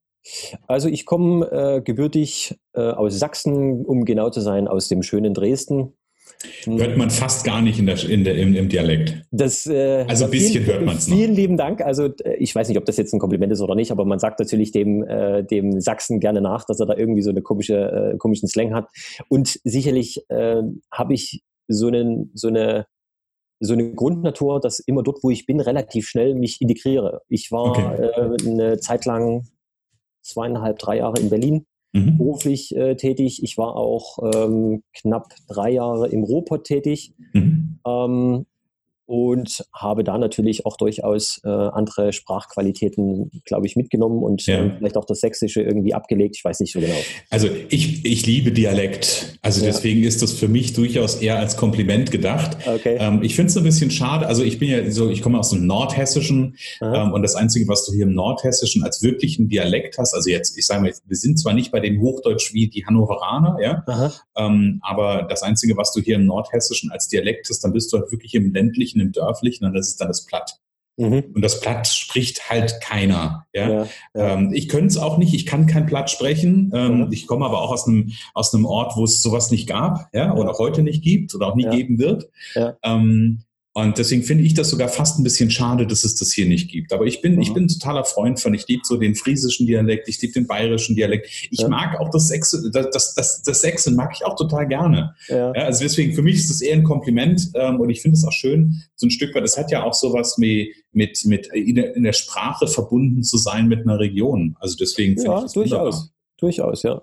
Also 0.67 0.89
ich 0.89 1.05
komme 1.05 1.45
äh, 1.51 1.81
gebürtig 1.81 2.57
äh, 2.74 2.81
aus 2.81 3.17
Sachsen, 3.17 3.85
um 3.85 4.05
genau 4.05 4.29
zu 4.31 4.41
sein, 4.41 4.67
aus 4.67 4.88
dem 4.88 5.03
schönen 5.03 5.33
Dresden. 5.33 5.93
Hört 6.65 6.98
man 6.98 7.10
fast 7.10 7.46
gar 7.46 7.62
nicht 7.62 7.79
in 7.79 7.86
der, 7.86 8.03
in 8.10 8.24
der, 8.24 8.38
im, 8.38 8.55
im 8.55 8.70
Dialekt. 8.70 9.24
Das, 9.32 9.65
äh, 9.67 10.05
also 10.08 10.25
ein 10.25 10.32
bisschen 10.32 10.63
vielen, 10.63 10.65
hört 10.65 10.86
man 10.86 10.98
es 10.98 11.08
noch. 11.08 11.15
Vielen 11.15 11.34
lieben 11.34 11.58
Dank. 11.58 11.82
Also 11.82 12.05
äh, 12.24 12.36
ich 12.38 12.53
weiß 12.53 12.67
nicht, 12.67 12.77
ob 12.77 12.86
das 12.86 12.98
jetzt 12.98 13.13
ein 13.13 13.20
Kompliment 13.20 13.51
ist 13.51 13.62
oder 13.62 13.75
nicht, 13.75 13.91
aber 13.91 14.05
man 14.05 14.20
sagt 14.20 14.39
natürlich 14.39 14.72
dem, 14.72 15.03
äh, 15.03 15.44
dem 15.44 15.79
Sachsen 15.82 16.20
gerne 16.20 16.41
nach, 16.41 16.65
dass 16.65 16.79
er 16.79 16.86
da 16.86 16.96
irgendwie 16.96 17.22
so 17.22 17.29
eine 17.29 17.41
komische, 17.41 18.13
äh, 18.13 18.17
komischen 18.17 18.48
Slang 18.48 18.74
hat. 18.74 18.89
Und 19.29 19.60
sicherlich 19.63 20.24
äh, 20.29 20.62
habe 20.91 21.13
ich 21.13 21.44
so, 21.67 21.88
einen, 21.88 22.32
so 22.34 22.48
eine 22.48 22.86
so 23.62 23.74
eine 23.74 23.94
Grundnatur, 23.94 24.60
dass 24.60 24.79
immer 24.79 25.01
dort, 25.01 25.24
wo 25.24 25.29
ich 25.29 25.46
bin, 25.46 25.62
relativ 25.62 26.08
schnell 26.08 26.36
mich 26.36 26.62
integriere. 26.62 27.22
Ich 27.29 27.51
war 27.51 27.72
okay. 27.72 28.10
äh, 28.44 28.50
eine 28.50 28.79
Zeit 28.79 29.05
lang 29.05 29.48
zweieinhalb, 30.22 30.77
drei 30.77 30.98
Jahre 30.98 31.22
in 31.22 31.29
Berlin 31.29 31.65
mhm. 31.96 32.18
beruflich 32.18 32.75
äh, 32.75 32.96
tätig. 32.96 33.42
Ich 33.44 33.58
war 33.58 33.75
auch 33.75 34.20
ähm, 34.34 34.84
knapp 34.94 35.34
drei 35.48 35.72
Jahre 35.72 36.10
im 36.10 36.24
Robot 36.24 36.66
tätig. 36.66 37.14
Mhm. 37.34 37.80
Ähm, 37.88 38.46
und 39.05 39.63
habe 39.74 40.03
da 40.03 40.17
natürlich 40.17 40.65
auch 40.65 40.77
durchaus 40.77 41.39
äh, 41.43 41.50
andere 41.50 42.12
Sprachqualitäten, 42.12 43.29
glaube 43.45 43.67
ich, 43.67 43.75
mitgenommen 43.75 44.24
und 44.24 44.45
ja. 44.47 44.65
äh, 44.65 44.77
vielleicht 44.77 44.97
auch 44.97 45.05
das 45.05 45.19
Sächsische 45.19 45.62
irgendwie 45.62 45.93
abgelegt. 45.93 46.35
Ich 46.38 46.43
weiß 46.43 46.59
nicht 46.59 46.74
so 46.74 46.79
genau. 46.79 46.95
Also 47.29 47.47
ich, 47.69 48.03
ich 48.03 48.25
liebe 48.25 48.51
Dialekt. 48.51 49.38
Also 49.41 49.62
ja. 49.62 49.67
deswegen 49.67 50.03
ist 50.03 50.21
das 50.21 50.33
für 50.33 50.47
mich 50.47 50.74
durchaus 50.74 51.15
eher 51.15 51.38
als 51.38 51.55
Kompliment 51.55 52.12
gedacht. 52.12 52.57
Okay. 52.65 52.97
Ähm, 53.00 53.21
ich 53.21 53.35
finde 53.35 53.50
es 53.50 53.57
ein 53.57 53.63
bisschen 53.63 53.91
schade. 53.91 54.27
Also 54.27 54.43
ich 54.43 54.57
bin 54.57 54.69
ja 54.69 54.89
so, 54.89 55.09
ich 55.09 55.21
komme 55.21 55.39
aus 55.39 55.51
dem 55.51 55.67
Nordhessischen 55.67 56.57
ähm, 56.81 57.13
und 57.13 57.21
das 57.21 57.35
Einzige, 57.35 57.67
was 57.67 57.85
du 57.85 57.93
hier 57.93 58.05
im 58.05 58.15
Nordhessischen 58.15 58.83
als 58.83 59.03
wirklichen 59.03 59.50
Dialekt 59.50 59.97
hast, 60.00 60.13
also 60.13 60.29
jetzt, 60.29 60.57
ich 60.57 60.65
sage 60.65 60.81
mal, 60.81 60.93
wir 61.05 61.17
sind 61.17 61.39
zwar 61.39 61.53
nicht 61.53 61.71
bei 61.71 61.79
dem 61.79 62.01
Hochdeutsch 62.01 62.53
wie 62.53 62.67
die 62.67 62.85
Hannoveraner, 62.85 63.57
ja, 63.62 64.13
ähm, 64.38 64.79
aber 64.81 65.24
das 65.29 65.43
Einzige, 65.43 65.77
was 65.77 65.93
du 65.93 66.01
hier 66.01 66.15
im 66.15 66.25
Nordhessischen 66.25 66.91
als 66.91 67.07
Dialekt 67.07 67.47
hast, 67.50 67.63
dann 67.63 67.74
bist 67.74 67.91
du 67.91 67.97
halt 67.97 68.12
wirklich 68.12 68.33
im 68.33 68.53
ländlichen 68.53 68.95
Dörflichen, 68.96 69.02
im 69.02 69.12
Dörflichen 69.12 69.68
und 69.68 69.74
das 69.74 69.88
ist 69.88 70.02
dann 70.02 70.08
das 70.08 70.25
Platt. 70.25 70.60
Mhm. 70.98 71.25
Und 71.34 71.42
das 71.42 71.60
Platt 71.60 71.88
spricht 71.88 72.50
halt 72.50 72.80
keiner. 72.82 73.46
Ja? 73.54 73.70
ja, 73.70 73.88
ja. 74.14 74.34
Ähm, 74.34 74.54
ich 74.54 74.70
könnte 74.70 74.88
es 74.88 74.98
auch 74.98 75.18
nicht, 75.18 75.34
ich 75.34 75.46
kann 75.46 75.66
kein 75.66 75.86
Platt 75.86 76.10
sprechen. 76.10 76.72
Ähm, 76.74 77.06
mhm. 77.06 77.12
Ich 77.12 77.28
komme 77.28 77.46
aber 77.46 77.62
auch 77.62 77.72
aus 77.72 77.88
einem, 77.88 78.14
aus 78.34 78.54
einem 78.54 78.66
Ort, 78.66 78.96
wo 78.96 79.04
es 79.04 79.22
sowas 79.22 79.52
nicht 79.52 79.68
gab, 79.68 80.10
ja, 80.14 80.34
oder 80.34 80.52
auch 80.52 80.60
heute 80.60 80.84
nicht 80.84 81.04
gibt 81.04 81.36
oder 81.36 81.48
auch 81.48 81.56
nie 81.56 81.68
geben 81.70 82.00
wird. 82.00 82.30
Ähm, 82.82 83.44
und 83.77 83.98
deswegen 83.98 84.24
finde 84.24 84.46
ich 84.46 84.53
das 84.53 84.70
sogar 84.70 84.88
fast 84.88 85.20
ein 85.20 85.24
bisschen 85.24 85.51
schade, 85.51 85.86
dass 85.86 86.05
es 86.05 86.15
das 86.15 86.32
hier 86.32 86.46
nicht 86.46 86.72
gibt. 86.72 86.94
Aber 86.94 87.03
ich 87.03 87.22
bin, 87.22 87.36
mhm. 87.36 87.41
ich 87.41 87.53
bin 87.53 87.65
ein 87.65 87.67
totaler 87.67 88.05
Freund 88.05 88.39
von, 88.39 88.53
ich 88.53 88.65
liebe 88.70 88.84
so 88.86 88.96
den 88.96 89.15
friesischen 89.15 89.67
Dialekt, 89.67 90.08
ich 90.08 90.22
liebe 90.22 90.32
den 90.32 90.48
bayerischen 90.48 90.96
Dialekt. 90.96 91.27
Ich 91.51 91.60
ja. 91.60 91.67
mag 91.67 92.00
auch 92.00 92.10
das 92.10 92.29
Sächse, 92.29 92.72
das, 92.72 92.89
das, 92.91 93.15
das, 93.15 93.44
das 93.44 93.60
Sächse 93.60 93.91
mag 93.91 94.12
ich 94.15 94.25
auch 94.25 94.38
total 94.38 94.65
gerne. 94.65 95.13
Ja. 95.27 95.51
ja. 95.53 95.63
also 95.63 95.84
deswegen, 95.84 96.13
für 96.13 96.22
mich 96.22 96.36
ist 96.36 96.50
das 96.50 96.62
eher 96.62 96.75
ein 96.75 96.86
Kompliment 96.86 97.51
ähm, 97.55 97.82
und 97.82 97.89
ich 97.89 98.01
finde 98.01 98.15
es 98.15 98.24
auch 98.24 98.32
schön, 98.32 98.82
so 98.96 99.08
ein 99.08 99.12
Stück 99.12 99.36
weit, 99.36 99.44
es 99.44 99.58
hat 99.58 99.70
ja 99.72 99.84
auch 99.84 99.94
sowas 99.94 100.38
mit, 100.38 100.70
mit, 100.94 101.25
mit 101.25 101.48
in, 101.48 101.75
der, 101.75 101.98
in 101.98 102.03
der 102.03 102.13
Sprache 102.13 102.67
verbunden 102.67 103.24
zu 103.24 103.36
sein 103.38 103.67
mit 103.67 103.82
einer 103.82 104.00
Region. 104.00 104.55
Also 104.62 104.77
deswegen 104.79 105.15
finde 105.15 105.32
ja, 105.32 105.38
ich 105.39 105.44
das 105.44 105.51
durchaus. 105.53 105.96
Wunderbar. 105.96 106.10
Durchaus, 106.38 106.84
ja. 106.84 107.01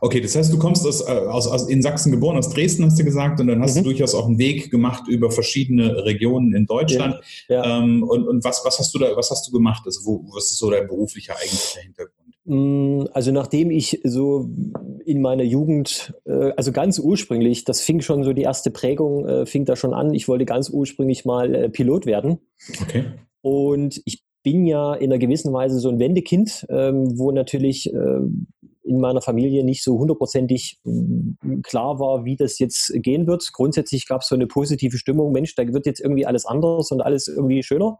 Okay, 0.00 0.20
das 0.20 0.34
heißt, 0.36 0.52
du 0.52 0.58
kommst 0.58 0.86
aus, 0.86 1.00
äh, 1.02 1.12
aus, 1.12 1.46
aus, 1.46 1.68
in 1.68 1.82
Sachsen 1.82 2.12
geboren, 2.12 2.36
aus 2.36 2.50
Dresden 2.50 2.84
hast 2.84 2.98
du 2.98 3.04
gesagt, 3.04 3.40
und 3.40 3.46
dann 3.46 3.62
hast 3.62 3.74
mhm. 3.76 3.80
du 3.80 3.90
durchaus 3.90 4.14
auch 4.14 4.26
einen 4.26 4.38
Weg 4.38 4.70
gemacht 4.70 5.08
über 5.08 5.30
verschiedene 5.30 6.04
Regionen 6.04 6.54
in 6.54 6.66
Deutschland. 6.66 7.16
Ja, 7.48 7.64
ja. 7.64 7.78
Ähm, 7.78 8.02
und 8.02 8.26
und 8.26 8.44
was, 8.44 8.62
was 8.64 8.78
hast 8.78 8.94
du 8.94 8.98
da, 8.98 9.16
was 9.16 9.30
hast 9.30 9.46
du 9.48 9.52
gemacht? 9.52 9.82
Also 9.86 10.04
wo, 10.04 10.24
was 10.34 10.50
ist 10.50 10.58
so 10.58 10.70
dein 10.70 10.86
beruflicher 10.86 11.34
eigentlicher 11.36 11.80
Hintergrund? 11.80 12.34
Mm, 12.44 13.06
also 13.12 13.32
nachdem 13.32 13.70
ich 13.70 14.00
so 14.04 14.50
in 15.04 15.22
meiner 15.22 15.44
Jugend, 15.44 16.14
äh, 16.26 16.52
also 16.56 16.72
ganz 16.72 16.98
ursprünglich, 16.98 17.64
das 17.64 17.80
fing 17.80 18.00
schon 18.00 18.24
so 18.24 18.32
die 18.32 18.42
erste 18.42 18.70
Prägung, 18.70 19.26
äh, 19.26 19.46
fing 19.46 19.64
da 19.64 19.76
schon 19.76 19.94
an. 19.94 20.12
Ich 20.14 20.28
wollte 20.28 20.44
ganz 20.44 20.70
ursprünglich 20.70 21.24
mal 21.24 21.68
Pilot 21.70 22.06
werden. 22.06 22.38
Okay. 22.82 23.04
Und 23.40 24.00
ich 24.04 24.22
bin 24.42 24.66
ja 24.66 24.94
in 24.94 25.10
einer 25.10 25.18
gewissen 25.18 25.52
Weise 25.52 25.78
so 25.78 25.88
ein 25.88 25.98
Wendekind, 25.98 26.66
ähm, 26.68 27.18
wo 27.18 27.32
natürlich 27.32 27.90
in 28.84 29.00
meiner 29.00 29.22
Familie 29.22 29.64
nicht 29.64 29.82
so 29.82 29.98
hundertprozentig 29.98 30.78
mm, 30.84 31.60
klar 31.62 31.98
war, 31.98 32.24
wie 32.24 32.36
das 32.36 32.58
jetzt 32.58 32.92
gehen 32.96 33.26
wird. 33.26 33.52
Grundsätzlich 33.52 34.06
gab 34.06 34.20
es 34.20 34.28
so 34.28 34.34
eine 34.34 34.46
positive 34.46 34.98
Stimmung, 34.98 35.32
Mensch, 35.32 35.54
da 35.54 35.66
wird 35.66 35.86
jetzt 35.86 36.00
irgendwie 36.00 36.26
alles 36.26 36.44
anders 36.44 36.90
und 36.90 37.00
alles 37.00 37.28
irgendwie 37.28 37.62
schöner. 37.62 37.98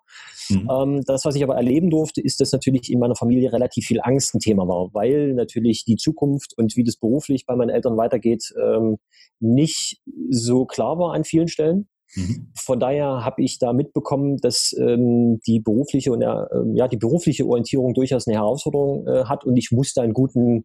Mhm. 0.48 0.70
Ähm, 0.70 1.00
das, 1.06 1.24
was 1.24 1.34
ich 1.34 1.42
aber 1.42 1.56
erleben 1.56 1.90
durfte, 1.90 2.20
ist, 2.20 2.40
dass 2.40 2.52
natürlich 2.52 2.90
in 2.92 2.98
meiner 2.98 3.16
Familie 3.16 3.52
relativ 3.52 3.86
viel 3.86 4.00
Angst 4.02 4.34
ein 4.34 4.40
Thema 4.40 4.68
war, 4.68 4.90
weil 4.92 5.34
natürlich 5.34 5.84
die 5.84 5.96
Zukunft 5.96 6.56
und 6.56 6.76
wie 6.76 6.84
das 6.84 6.96
beruflich 6.96 7.46
bei 7.46 7.56
meinen 7.56 7.70
Eltern 7.70 7.96
weitergeht, 7.96 8.52
ähm, 8.62 8.98
nicht 9.40 10.00
so 10.30 10.66
klar 10.66 10.98
war 10.98 11.14
an 11.14 11.24
vielen 11.24 11.48
Stellen. 11.48 11.88
Mhm. 12.14 12.48
Von 12.56 12.80
daher 12.80 13.24
habe 13.24 13.42
ich 13.42 13.58
da 13.58 13.72
mitbekommen, 13.72 14.36
dass 14.38 14.74
ähm, 14.78 15.40
die 15.46 15.60
berufliche 15.60 16.12
und 16.12 16.22
äh, 16.22 16.46
ja 16.74 16.88
die 16.88 16.96
berufliche 16.96 17.46
Orientierung 17.46 17.94
durchaus 17.94 18.26
eine 18.26 18.36
Herausforderung 18.36 19.06
äh, 19.06 19.24
hat 19.24 19.44
und 19.44 19.56
ich 19.56 19.72
musste 19.72 20.02
einen 20.02 20.12
guten 20.14 20.64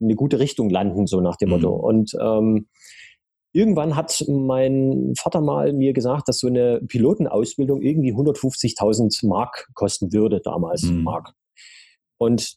eine 0.00 0.14
gute 0.14 0.38
Richtung 0.38 0.70
landen, 0.70 1.06
so 1.06 1.20
nach 1.20 1.36
dem 1.36 1.48
mhm. 1.48 1.54
Motto. 1.56 1.74
Und 1.74 2.16
ähm, 2.20 2.68
irgendwann 3.52 3.96
hat 3.96 4.24
mein 4.28 5.14
Vater 5.18 5.40
mal 5.40 5.72
mir 5.72 5.92
gesagt, 5.92 6.28
dass 6.28 6.38
so 6.38 6.46
eine 6.46 6.80
Pilotenausbildung 6.86 7.82
irgendwie 7.82 8.12
150.000 8.12 9.26
Mark 9.26 9.68
kosten 9.74 10.12
würde 10.12 10.40
damals, 10.40 10.82
mhm. 10.82 11.02
Mark. 11.02 11.32
Und 12.18 12.56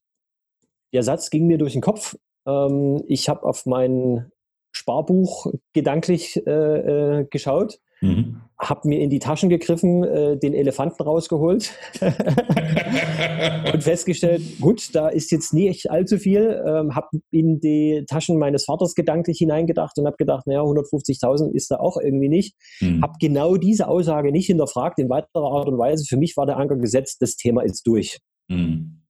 der 0.94 1.04
Satz 1.04 1.30
ging 1.30 1.48
mir 1.48 1.58
durch 1.58 1.74
den 1.74 1.82
Kopf. 1.82 2.16
Ähm, 2.46 3.04
ich 3.08 3.30
habe 3.30 3.44
auf 3.44 3.66
mein 3.66 4.32
Sparbuch 4.72 5.52
gedanklich 5.74 6.46
äh, 6.46 7.20
äh, 7.20 7.26
geschaut 7.30 7.80
Mhm. 8.02 8.42
Hab 8.58 8.86
mir 8.86 9.00
in 9.00 9.10
die 9.10 9.20
Taschen 9.20 9.50
gegriffen, 9.50 10.04
äh, 10.04 10.38
den 10.38 10.54
Elefanten 10.54 11.02
rausgeholt 11.02 11.72
und 13.74 13.84
festgestellt, 13.84 14.42
gut, 14.60 14.94
da 14.94 15.08
ist 15.08 15.32
jetzt 15.32 15.54
nicht 15.54 15.90
allzu 15.90 16.18
viel. 16.18 16.64
Ähm, 16.66 16.96
hab 16.96 17.10
in 17.32 17.60
die 17.60 18.06
Taschen 18.08 18.38
meines 18.38 18.66
Vaters 18.66 18.94
gedanklich 18.94 19.38
hineingedacht 19.40 19.98
und 19.98 20.06
habe 20.06 20.18
gedacht, 20.18 20.46
naja, 20.48 20.62
150.000 20.62 21.52
ist 21.52 21.72
da 21.72 21.78
auch 21.78 21.98
irgendwie 21.98 22.30
nicht. 22.30 22.56
Mhm. 22.82 23.02
Hab 23.02 23.20
genau 23.20 23.58
diese 23.58 23.88
Aussage 23.88 24.32
nicht 24.32 24.48
hinterfragt 24.48 25.00
in 25.00 25.10
weiterer 25.10 25.52
Art 25.52 25.68
und 25.68 25.78
Weise. 25.78 26.06
Für 26.08 26.18
mich 26.18 26.38
war 26.38 26.46
der 26.46 26.58
Anker 26.58 26.78
gesetzt, 26.78 27.22
das 27.22 27.36
Thema 27.36 27.62
ist 27.62 27.86
durch. 27.88 28.20
Mhm. 28.48 29.02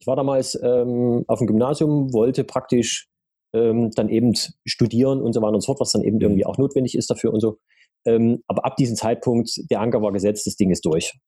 Ich 0.00 0.06
war 0.06 0.16
damals 0.16 0.58
ähm, 0.62 1.24
auf 1.26 1.38
dem 1.38 1.46
Gymnasium, 1.46 2.12
wollte 2.12 2.44
praktisch 2.44 3.08
ähm, 3.54 3.90
dann 3.94 4.08
eben 4.08 4.34
studieren 4.66 5.20
und 5.20 5.32
so 5.32 5.40
weiter 5.40 5.54
und 5.54 5.60
so 5.60 5.66
fort, 5.66 5.80
was 5.80 5.92
dann 5.92 6.02
eben 6.02 6.16
mhm. 6.16 6.22
irgendwie 6.22 6.46
auch 6.46 6.58
notwendig 6.58 6.96
ist 6.96 7.10
dafür 7.10 7.32
und 7.32 7.40
so. 7.40 7.58
Ähm, 8.04 8.42
aber 8.46 8.64
ab 8.64 8.76
diesem 8.76 8.96
Zeitpunkt, 8.96 9.50
der 9.70 9.80
Anker 9.80 10.02
war 10.02 10.12
gesetzt, 10.12 10.46
das 10.46 10.56
Ding 10.56 10.70
ist 10.70 10.84
durch. 10.84 11.18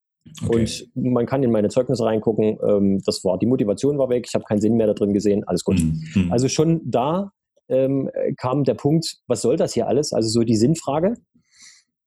Okay. 0.45 0.67
Und 0.95 1.11
man 1.11 1.25
kann 1.25 1.43
in 1.43 1.51
meine 1.51 1.69
Zeugnisse 1.69 2.05
reingucken. 2.05 2.57
Ähm, 2.67 3.01
das 3.05 3.23
war, 3.23 3.37
die 3.37 3.47
Motivation 3.47 3.97
war 3.97 4.09
weg, 4.09 4.25
ich 4.27 4.33
habe 4.33 4.45
keinen 4.45 4.61
Sinn 4.61 4.75
mehr 4.75 4.87
da 4.87 4.93
drin 4.93 5.13
gesehen, 5.13 5.43
alles 5.45 5.63
gut. 5.63 5.79
Mhm. 5.79 6.31
Also 6.31 6.47
schon 6.47 6.81
da 6.85 7.31
ähm, 7.69 8.09
kam 8.37 8.63
der 8.63 8.75
Punkt, 8.75 9.17
was 9.27 9.41
soll 9.41 9.57
das 9.57 9.73
hier 9.73 9.87
alles? 9.87 10.13
Also 10.13 10.29
so 10.29 10.41
die 10.41 10.55
Sinnfrage. 10.55 11.15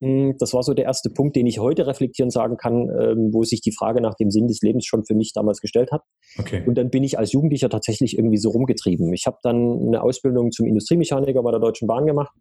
Hm, 0.01 0.37
das 0.39 0.53
war 0.53 0.63
so 0.63 0.75
der 0.75 0.85
erste 0.85 1.11
Punkt, 1.11 1.37
den 1.37 1.47
ich 1.47 1.59
heute 1.59 1.87
reflektieren 1.87 2.31
sagen 2.31 2.57
kann, 2.57 2.89
ähm, 2.91 3.31
wo 3.33 3.45
sich 3.45 3.61
die 3.61 3.73
Frage 3.73 4.01
nach 4.01 4.15
dem 4.15 4.31
Sinn 4.31 4.49
des 4.49 4.61
Lebens 4.61 4.87
schon 4.87 5.05
für 5.05 5.15
mich 5.15 5.33
damals 5.33 5.61
gestellt 5.61 5.93
hat. 5.93 6.03
Okay. 6.39 6.63
Und 6.67 6.77
dann 6.77 6.91
bin 6.91 7.05
ich 7.05 7.19
als 7.19 7.33
Jugendlicher 7.33 7.69
tatsächlich 7.69 8.19
irgendwie 8.19 8.39
so 8.39 8.51
rumgetrieben. 8.51 9.13
Ich 9.13 9.27
habe 9.27 9.39
dann 9.43 9.87
eine 9.87 10.03
Ausbildung 10.03 10.51
zum 10.51 10.67
Industriemechaniker 10.67 11.43
bei 11.43 11.51
der 11.51 11.61
Deutschen 11.61 11.87
Bahn 11.87 12.07
gemacht. 12.07 12.33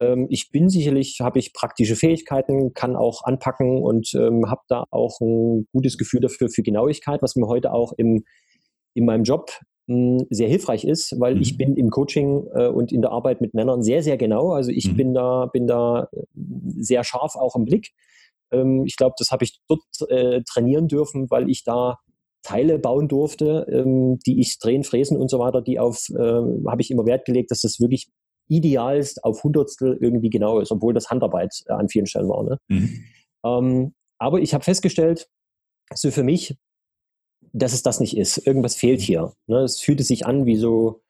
Ähm, 0.00 0.26
ich 0.30 0.50
bin 0.50 0.68
sicherlich, 0.68 1.18
habe 1.20 1.38
ich 1.38 1.52
praktische 1.52 1.96
Fähigkeiten, 1.96 2.72
kann 2.72 2.96
auch 2.96 3.22
anpacken 3.24 3.82
und 3.82 4.12
ähm, 4.14 4.50
habe 4.50 4.62
da 4.68 4.84
auch 4.90 5.20
ein 5.20 5.66
gutes 5.72 5.98
Gefühl 5.98 6.20
dafür 6.20 6.48
für 6.48 6.62
Genauigkeit, 6.62 7.22
was 7.22 7.36
mir 7.36 7.46
heute 7.46 7.72
auch 7.72 7.92
im, 7.96 8.24
in 8.94 9.04
meinem 9.04 9.24
Job 9.24 9.50
sehr 9.86 10.48
hilfreich 10.48 10.84
ist, 10.84 11.18
weil 11.20 11.34
mhm. 11.34 11.42
ich 11.42 11.58
bin 11.58 11.76
im 11.76 11.90
Coaching 11.90 12.46
äh, 12.54 12.68
und 12.68 12.90
in 12.90 13.02
der 13.02 13.10
Arbeit 13.10 13.40
mit 13.40 13.52
Männern 13.52 13.82
sehr, 13.82 14.02
sehr 14.02 14.16
genau. 14.16 14.52
Also 14.52 14.70
ich 14.70 14.90
mhm. 14.92 14.96
bin 14.96 15.14
da, 15.14 15.46
bin 15.46 15.66
da 15.66 16.08
äh, 16.12 16.22
sehr 16.78 17.04
scharf 17.04 17.36
auch 17.36 17.54
im 17.54 17.66
Blick. 17.66 17.90
Ähm, 18.50 18.84
ich 18.86 18.96
glaube, 18.96 19.14
das 19.18 19.30
habe 19.30 19.44
ich 19.44 19.60
dort 19.68 19.82
äh, 20.10 20.42
trainieren 20.42 20.88
dürfen, 20.88 21.30
weil 21.30 21.50
ich 21.50 21.64
da 21.64 21.98
Teile 22.42 22.78
bauen 22.78 23.08
durfte, 23.08 23.66
ähm, 23.70 24.18
die 24.26 24.40
ich 24.40 24.58
drehen, 24.58 24.84
fräsen 24.84 25.16
und 25.18 25.30
so 25.30 25.38
weiter, 25.38 25.60
die 25.60 25.78
auf, 25.78 26.08
äh, 26.10 26.22
habe 26.22 26.80
ich 26.80 26.90
immer 26.90 27.06
Wert 27.06 27.26
gelegt, 27.26 27.50
dass 27.50 27.62
das 27.62 27.80
wirklich 27.80 28.08
idealst 28.48 29.24
auf 29.24 29.42
Hundertstel 29.42 29.98
irgendwie 30.00 30.30
genau 30.30 30.60
ist, 30.60 30.70
obwohl 30.70 30.94
das 30.94 31.10
Handarbeit 31.10 31.54
äh, 31.66 31.72
an 31.72 31.88
vielen 31.88 32.06
Stellen 32.06 32.28
war. 32.28 32.42
Ne? 32.42 32.58
Mhm. 32.68 33.04
Ähm, 33.44 33.94
aber 34.18 34.40
ich 34.40 34.54
habe 34.54 34.64
festgestellt, 34.64 35.28
so 35.94 36.10
für 36.10 36.22
mich, 36.22 36.56
dass 37.54 37.72
es 37.72 37.82
das 37.82 38.00
nicht 38.00 38.16
ist. 38.16 38.44
Irgendwas 38.46 38.74
fehlt 38.74 39.00
hier. 39.00 39.32
Ne? 39.46 39.60
Es 39.60 39.80
fühlte 39.80 40.02
sich 40.02 40.26
an 40.26 40.44
wie 40.44 40.56
so, 40.56 41.00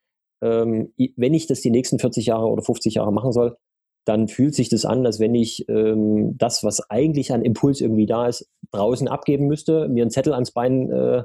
ähm, 0.42 0.92
wenn 1.16 1.34
ich 1.34 1.46
das 1.46 1.62
die 1.62 1.70
nächsten 1.70 1.98
40 1.98 2.26
Jahre 2.26 2.46
oder 2.46 2.62
50 2.62 2.94
Jahre 2.94 3.12
machen 3.12 3.32
soll, 3.32 3.56
dann 4.04 4.28
fühlt 4.28 4.54
sich 4.54 4.68
das 4.68 4.84
an, 4.84 5.06
als 5.06 5.18
wenn 5.18 5.34
ich 5.34 5.66
ähm, 5.70 6.36
das, 6.36 6.62
was 6.62 6.90
eigentlich 6.90 7.32
an 7.32 7.42
Impuls 7.42 7.80
irgendwie 7.80 8.04
da 8.04 8.28
ist, 8.28 8.46
draußen 8.70 9.08
abgeben 9.08 9.46
müsste, 9.46 9.88
mir 9.88 10.02
einen 10.02 10.10
Zettel 10.10 10.34
ans 10.34 10.52
Bein 10.52 10.90
äh, 10.90 11.22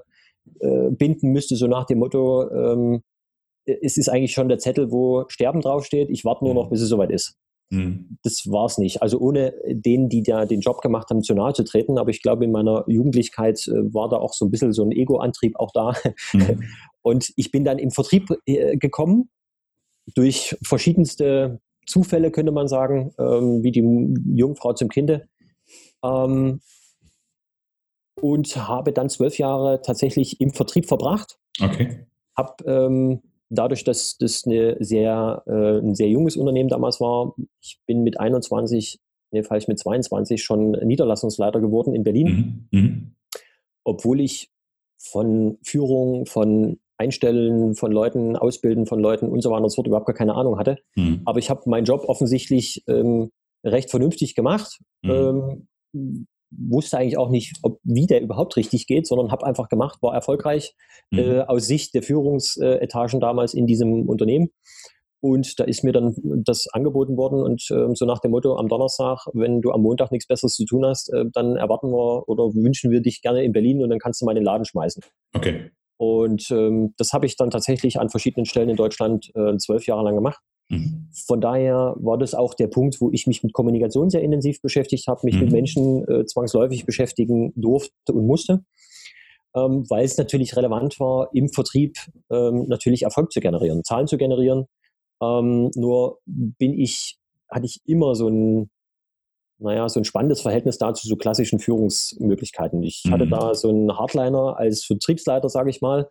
äh, 0.61 0.89
binden 0.89 1.31
müsste, 1.31 1.57
so 1.57 1.67
nach 1.67 1.85
dem 1.85 1.99
Motto, 1.99 2.49
ähm, 2.49 3.03
es 3.65 3.97
ist 3.97 4.07
eigentlich 4.07 4.31
schon 4.31 4.47
der 4.47 4.59
Zettel, 4.59 4.89
wo 4.89 5.25
Sterben 5.27 5.59
draufsteht, 5.59 6.09
ich 6.09 6.23
warte 6.23 6.45
nur 6.45 6.53
noch, 6.53 6.67
mhm. 6.67 6.69
bis 6.69 6.81
es 6.81 6.89
soweit 6.89 7.11
ist. 7.11 7.35
Mhm. 7.69 8.17
Das 8.23 8.49
war 8.49 8.65
es 8.65 8.77
nicht. 8.77 9.01
Also 9.01 9.19
ohne 9.19 9.53
denen, 9.67 10.09
die 10.09 10.23
da 10.23 10.45
den 10.45 10.61
Job 10.61 10.81
gemacht 10.81 11.09
haben, 11.09 11.21
zu 11.21 11.33
nahe 11.33 11.53
zu 11.53 11.63
treten. 11.63 11.97
Aber 11.97 12.09
ich 12.09 12.21
glaube, 12.21 12.45
in 12.45 12.51
meiner 12.51 12.83
Jugendlichkeit 12.87 13.67
äh, 13.67 13.93
war 13.93 14.09
da 14.09 14.17
auch 14.17 14.33
so 14.33 14.45
ein 14.45 14.51
bisschen 14.51 14.73
so 14.73 14.83
ein 14.83 14.91
Ego-Antrieb 14.91 15.57
auch 15.59 15.71
da. 15.71 15.93
Mhm. 16.33 16.63
Und 17.01 17.31
ich 17.35 17.51
bin 17.51 17.63
dann 17.63 17.79
im 17.79 17.91
Vertrieb 17.91 18.29
äh, 18.45 18.77
gekommen 18.77 19.29
durch 20.15 20.57
verschiedenste 20.63 21.59
Zufälle, 21.85 22.31
könnte 22.31 22.51
man 22.51 22.67
sagen, 22.67 23.11
ähm, 23.17 23.63
wie 23.63 23.71
die 23.71 24.35
Jungfrau 24.35 24.73
zum 24.73 24.89
Kinde. 24.89 25.27
Ähm, 26.03 26.61
und 28.21 28.55
habe 28.55 28.91
dann 28.91 29.09
zwölf 29.09 29.37
Jahre 29.37 29.81
tatsächlich 29.81 30.41
im 30.41 30.53
Vertrieb 30.53 30.87
verbracht. 30.87 31.39
Okay. 31.61 32.05
Habe 32.35 32.63
ähm, 32.65 33.21
dadurch, 33.49 33.83
dass 33.83 34.17
das 34.17 34.45
eine 34.45 34.77
sehr, 34.79 35.43
äh, 35.47 35.79
ein 35.79 35.95
sehr 35.95 36.09
junges 36.09 36.37
Unternehmen 36.37 36.69
damals 36.69 36.99
war, 37.01 37.35
ich 37.61 37.79
bin 37.85 38.03
mit 38.03 38.19
21, 38.19 38.99
nee, 39.31 39.43
falsch 39.43 39.67
mit 39.67 39.79
22 39.79 40.43
schon 40.43 40.71
Niederlassungsleiter 40.71 41.59
geworden 41.59 41.93
in 41.93 42.03
Berlin. 42.03 42.67
Mhm. 42.71 42.79
Mhm. 42.79 43.15
Obwohl 43.83 44.21
ich 44.21 44.51
von 44.97 45.57
Führung, 45.63 46.25
von 46.25 46.79
Einstellen 46.97 47.75
von 47.75 47.93
Leuten, 47.93 48.35
Ausbilden 48.35 48.85
von 48.85 48.99
Leuten 48.99 49.29
und 49.29 49.41
so 49.41 49.51
weiter 49.51 49.63
und 49.63 49.69
so 49.69 49.75
fort 49.75 49.87
überhaupt 49.87 50.07
gar 50.07 50.15
keine 50.15 50.35
Ahnung 50.35 50.59
hatte. 50.59 50.77
Mhm. 50.95 51.21
Aber 51.25 51.39
ich 51.39 51.49
habe 51.49 51.69
meinen 51.69 51.85
Job 51.85 52.03
offensichtlich 52.07 52.83
ähm, 52.87 53.31
recht 53.63 53.89
vernünftig 53.89 54.35
gemacht. 54.35 54.79
Mhm. 55.01 55.67
Ähm, 55.93 56.27
wusste 56.51 56.97
eigentlich 56.97 57.17
auch 57.17 57.29
nicht, 57.29 57.57
ob, 57.63 57.79
wie 57.83 58.07
der 58.07 58.21
überhaupt 58.21 58.57
richtig 58.57 58.87
geht, 58.87 59.07
sondern 59.07 59.31
habe 59.31 59.45
einfach 59.45 59.69
gemacht, 59.69 60.01
war 60.01 60.13
erfolgreich 60.13 60.75
mhm. 61.11 61.19
äh, 61.19 61.39
aus 61.41 61.67
Sicht 61.67 61.93
der 61.93 62.03
Führungsetagen 62.03 63.19
damals 63.19 63.53
in 63.53 63.67
diesem 63.67 64.07
Unternehmen. 64.07 64.49
Und 65.21 65.59
da 65.59 65.65
ist 65.65 65.83
mir 65.83 65.91
dann 65.91 66.15
das 66.45 66.67
angeboten 66.71 67.17
worden 67.17 67.41
und 67.41 67.69
äh, 67.71 67.93
so 67.93 68.05
nach 68.05 68.19
dem 68.19 68.31
Motto 68.31 68.55
am 68.55 68.69
Donnerstag, 68.69 69.19
wenn 69.33 69.61
du 69.61 69.71
am 69.71 69.81
Montag 69.81 70.11
nichts 70.11 70.27
Besseres 70.27 70.55
zu 70.55 70.65
tun 70.65 70.85
hast, 70.85 71.11
äh, 71.13 71.25
dann 71.33 71.57
erwarten 71.57 71.91
wir 71.91 72.27
oder 72.29 72.43
wünschen 72.53 72.89
wir 72.89 73.01
dich 73.01 73.21
gerne 73.21 73.43
in 73.43 73.51
Berlin 73.51 73.83
und 73.83 73.89
dann 73.89 73.99
kannst 73.99 74.21
du 74.21 74.25
mal 74.25 74.33
den 74.33 74.45
Laden 74.45 74.65
schmeißen. 74.65 75.03
Okay. 75.35 75.71
Und 75.97 76.49
ähm, 76.51 76.93
das 76.97 77.11
habe 77.11 77.25
ich 77.25 77.35
dann 77.35 77.49
tatsächlich 77.49 77.99
an 77.99 78.09
verschiedenen 78.09 78.45
Stellen 78.45 78.69
in 78.69 78.77
Deutschland 78.77 79.29
äh, 79.35 79.57
zwölf 79.57 79.85
Jahre 79.85 80.03
lang 80.03 80.15
gemacht. 80.15 80.41
Mhm. 80.69 81.09
Von 81.11 81.41
daher 81.41 81.95
war 81.97 82.17
das 82.17 82.33
auch 82.35 82.53
der 82.53 82.67
Punkt, 82.67 83.01
wo 83.01 83.09
ich 83.11 83.27
mich 83.27 83.43
mit 83.43 83.53
Kommunikation 83.53 84.09
sehr 84.09 84.21
intensiv 84.21 84.61
beschäftigt 84.61 85.07
habe, 85.07 85.21
mich 85.23 85.35
mhm. 85.35 85.41
mit 85.41 85.51
Menschen 85.51 86.07
äh, 86.07 86.25
zwangsläufig 86.25 86.85
beschäftigen 86.85 87.51
durfte 87.55 88.13
und 88.13 88.27
musste, 88.27 88.63
ähm, 89.55 89.89
weil 89.89 90.05
es 90.05 90.17
natürlich 90.17 90.55
relevant 90.55 90.99
war, 90.99 91.29
im 91.33 91.49
Vertrieb 91.49 91.97
ähm, 92.29 92.67
natürlich 92.67 93.03
Erfolg 93.03 93.31
zu 93.31 93.39
generieren, 93.39 93.83
Zahlen 93.83 94.07
zu 94.07 94.17
generieren. 94.17 94.67
Ähm, 95.21 95.71
nur 95.75 96.19
bin 96.25 96.79
ich, 96.79 97.17
hatte 97.49 97.65
ich 97.65 97.81
immer 97.85 98.13
so 98.13 98.29
ein, 98.29 98.69
naja, 99.57 99.89
so 99.89 99.99
ein 99.99 100.05
spannendes 100.05 100.41
Verhältnis 100.41 100.77
dazu 100.77 101.07
so 101.07 101.15
klassischen 101.15 101.59
Führungsmöglichkeiten. 101.59 102.83
Ich 102.83 103.03
mhm. 103.05 103.11
hatte 103.11 103.27
da 103.27 103.55
so 103.55 103.69
einen 103.69 103.97
Hardliner 103.97 104.55
als 104.57 104.85
Vertriebsleiter, 104.85 105.49
sage 105.49 105.71
ich 105.71 105.81
mal, 105.81 106.09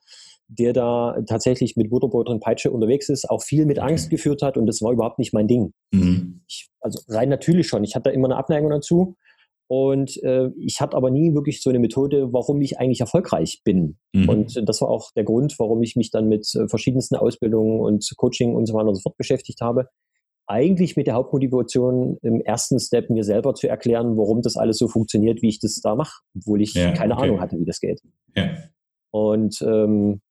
der 0.49 0.73
da 0.73 1.21
tatsächlich 1.27 1.77
mit 1.77 1.91
Butterbrot 1.91 2.29
und 2.29 2.41
Peitsche 2.41 2.71
unterwegs 2.71 3.09
ist, 3.11 3.29
auch 3.29 3.43
viel 3.43 3.67
mit 3.67 3.79
okay. 3.79 3.91
Angst 3.91 4.11
geführt 4.11 4.43
hat 4.43 4.57
und 4.57 4.67
das 4.67 4.81
war 4.81 4.93
überhaupt 4.93 5.19
nicht 5.19 5.35
mein 5.35 5.47
Ding. 5.47 5.73
Mhm. 5.93 6.41
Ich, 6.49 6.71
also 6.81 7.01
rein 7.09 7.29
natürlich 7.29 7.69
schon. 7.69 7.85
Ich 7.85 7.95
hatte 7.95 8.05
da 8.05 8.11
immer 8.11 8.29
eine 8.29 8.37
Abneigung 8.37 8.71
dazu 8.71 9.17
und 9.69 10.21
äh, 10.23 10.49
ich 10.59 10.81
hatte 10.81 10.97
aber 10.97 11.11
nie 11.11 11.35
wirklich 11.35 11.63
so 11.63 11.69
eine 11.69 11.79
Methode, 11.79 12.33
warum 12.33 12.63
ich 12.63 12.79
eigentlich 12.79 13.01
erfolgreich 13.01 13.61
bin. 13.65 13.99
Mhm. 14.15 14.29
Und 14.29 14.69
das 14.69 14.81
war 14.81 14.89
auch 14.89 15.11
der 15.13 15.25
Grund, 15.25 15.59
warum 15.59 15.83
ich 15.83 15.95
mich 15.95 16.11
dann 16.11 16.27
mit 16.27 16.49
äh, 16.55 16.67
verschiedensten 16.69 17.17
Ausbildungen 17.17 17.81
und 17.81 18.11
Coaching 18.17 18.55
und 18.55 18.65
so 18.65 18.73
weiter 18.73 18.89
und 18.89 18.95
so 18.95 19.03
fort 19.03 19.19
beschäftigt 19.19 19.61
habe. 19.61 19.89
Eigentlich 20.47 20.97
mit 20.97 21.07
der 21.07 21.15
Hauptmotivation, 21.15 22.17
im 22.23 22.41
ersten 22.41 22.81
Step 22.81 23.11
mir 23.11 23.23
selber 23.23 23.53
zu 23.53 23.69
erklären, 23.69 24.17
warum 24.17 24.41
das 24.41 24.57
alles 24.57 24.79
so 24.79 24.89
funktioniert, 24.89 25.43
wie 25.43 25.49
ich 25.49 25.61
das 25.61 25.83
da 25.83 25.95
mache, 25.95 26.23
obwohl 26.35 26.63
ich 26.63 26.73
ja, 26.73 26.93
keine 26.93 27.13
okay. 27.13 27.25
Ahnung 27.25 27.41
hatte, 27.43 27.59
wie 27.59 27.67
das 27.67 27.81
geht. 27.81 28.01
Ja. 28.35 28.49
Und 29.11 29.61
ähm, 29.61 30.23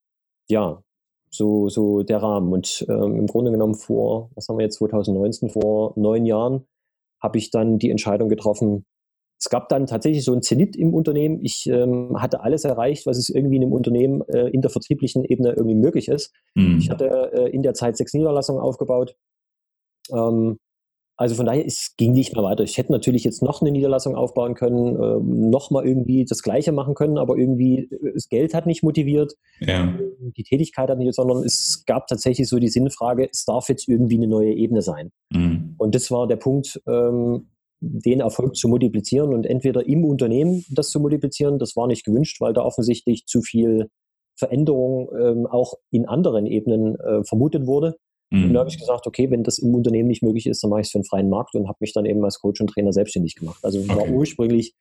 ja, 0.50 0.82
so, 1.30 1.70
so 1.70 2.04
der 2.04 2.22
Rahmen. 2.22 2.54
Und 2.54 2.86
ähm, 2.90 3.18
im 3.18 3.28
Grunde 3.28 3.52
genommen 3.52 3.76
vor, 3.76 4.32
was 4.36 4.48
haben 4.48 4.58
wir 4.58 4.64
jetzt, 4.64 4.78
2019, 4.78 5.50
vor 5.50 5.94
neun 5.96 6.26
Jahren, 6.26 6.66
habe 7.22 7.38
ich 7.38 7.52
dann 7.52 7.80
die 7.80 7.90
Entscheidung 7.90 8.30
getroffen, 8.30 8.86
es 9.40 9.50
gab 9.50 9.70
dann 9.70 9.86
tatsächlich 9.86 10.24
so 10.24 10.34
ein 10.34 10.42
Zenit 10.42 10.76
im 10.76 10.94
Unternehmen. 10.94 11.44
Ich 11.44 11.68
ähm, 11.68 12.20
hatte 12.20 12.42
alles 12.42 12.64
erreicht, 12.64 13.06
was 13.06 13.18
es 13.18 13.30
irgendwie 13.30 13.58
in 13.58 13.64
einem 13.64 13.74
Unternehmen 13.74 14.22
äh, 14.30 14.48
in 14.48 14.62
der 14.62 14.72
vertrieblichen 14.72 15.24
Ebene 15.24 15.52
irgendwie 15.52 15.76
möglich 15.76 16.08
ist. 16.08 16.34
Mhm. 16.56 16.80
Ich 16.80 16.90
hatte 16.90 17.32
äh, 17.34 17.50
in 17.50 17.62
der 17.62 17.76
Zeit 17.76 17.98
sechs 17.98 18.14
Niederlassungen 18.14 18.62
aufgebaut. 18.62 19.16
Ähm, 20.12 20.58
also 21.18 21.34
von 21.34 21.48
daher, 21.48 21.66
es 21.66 21.96
ging 21.98 22.12
nicht 22.12 22.36
mehr 22.36 22.44
weiter. 22.44 22.64
Ich 22.64 22.78
hätte 22.78 22.92
natürlich 22.92 23.24
jetzt 23.24 23.42
noch 23.42 23.62
eine 23.62 23.72
Niederlassung 23.72 24.16
aufbauen 24.16 24.54
können, 24.54 24.96
äh, 24.96 25.20
noch 25.20 25.72
mal 25.72 25.86
irgendwie 25.86 26.26
das 26.26 26.44
Gleiche 26.44 26.72
machen 26.72 26.94
können, 26.94 27.18
aber 27.18 27.38
irgendwie 27.38 27.90
äh, 27.92 28.14
das 28.14 28.30
Geld 28.30 28.54
hat 28.54 28.68
nicht 28.68 28.84
motiviert, 28.84 29.34
ja. 29.60 29.98
die 30.20 30.44
Tätigkeit 30.44 30.90
hat 30.90 31.00
nicht, 31.00 31.16
sondern 31.16 31.44
es 31.44 31.84
gab 31.88 32.06
tatsächlich 32.06 32.48
so 32.48 32.60
die 32.60 32.70
Sinnfrage, 32.70 33.28
es 33.32 33.46
darf 33.46 33.68
jetzt 33.68 33.88
irgendwie 33.88 34.18
eine 34.18 34.28
neue 34.28 34.54
Ebene 34.54 34.84
sein. 34.84 35.12
Mhm. 35.32 35.74
Und 35.78 35.96
das 35.96 36.12
war 36.12 36.28
der 36.28 36.36
Punkt, 36.36 36.80
ähm, 36.88 37.50
den 37.80 38.22
Erfolg 38.22 38.56
zu 38.56 38.68
multiplizieren 38.68 39.34
und 39.34 39.46
entweder 39.46 39.86
im 39.88 40.06
Unternehmen 40.06 40.66
das 40.70 40.90
zu 40.90 41.00
multiplizieren, 41.00 41.60
das 41.60 41.76
war 41.76 41.88
nicht 41.88 42.06
gewünscht, 42.06 42.42
weil 42.42 42.54
da 42.54 42.62
offensichtlich 42.62 43.26
zu 43.26 43.42
viel 43.42 43.90
Veränderung 44.36 45.10
ähm, 45.20 45.48
auch 45.48 45.74
in 45.92 46.08
anderen 46.08 46.46
Ebenen 46.46 46.96
äh, 47.00 47.24
vermutet 47.24 47.66
wurde. 47.66 47.98
Mhm. 48.30 48.46
Und 48.46 48.54
da 48.54 48.60
habe 48.60 48.70
ich 48.70 48.78
gesagt, 48.78 49.08
okay, 49.08 49.30
wenn 49.32 49.44
das 49.44 49.58
im 49.58 49.74
Unternehmen 49.74 50.08
nicht 50.08 50.24
möglich 50.24 50.48
ist, 50.48 50.64
dann 50.64 50.70
mache 50.70 50.82
ich 50.82 50.88
es 50.88 50.92
für 50.92 51.00
den 51.00 51.06
freien 51.06 51.30
Markt 51.30 51.56
und 51.56 51.68
habe 51.68 51.78
mich 51.80 51.94
dann 51.94 52.06
eben 52.06 52.24
als 52.24 52.40
Coach 52.40 52.62
und 52.62 52.68
Trainer 52.68 52.94
selbstständig 52.94 53.36
gemacht. 53.36 53.60
Also 53.64 53.80
okay. 53.80 53.96
war 53.96 54.10
ursprünglich 54.10 54.74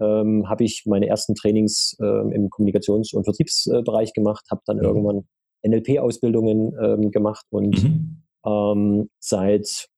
ähm, 0.00 0.48
habe 0.48 0.64
ich 0.64 0.84
meine 0.86 1.06
ersten 1.06 1.34
Trainings 1.34 1.96
ähm, 2.00 2.32
im 2.32 2.50
Kommunikations- 2.50 3.14
und 3.14 3.24
Vertriebsbereich 3.24 4.12
gemacht, 4.12 4.44
habe 4.50 4.62
dann 4.66 4.78
mhm. 4.78 4.84
irgendwann 4.84 5.24
NLP-Ausbildungen 5.66 6.72
ähm, 6.80 7.10
gemacht 7.10 7.46
und 7.50 7.82
mhm. 7.82 8.20
Ähm, 8.46 9.08
seit 9.20 9.88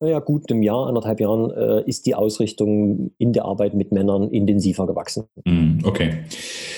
naja, 0.00 0.20
gut 0.20 0.50
einem 0.50 0.62
Jahr, 0.62 0.86
anderthalb 0.86 1.20
Jahren 1.20 1.50
äh, 1.50 1.82
ist 1.88 2.06
die 2.06 2.14
Ausrichtung 2.14 3.10
in 3.18 3.32
der 3.32 3.44
Arbeit 3.44 3.74
mit 3.74 3.90
Männern 3.90 4.30
intensiver 4.30 4.86
gewachsen. 4.86 5.24
Mm, 5.44 5.80
okay. 5.82 6.18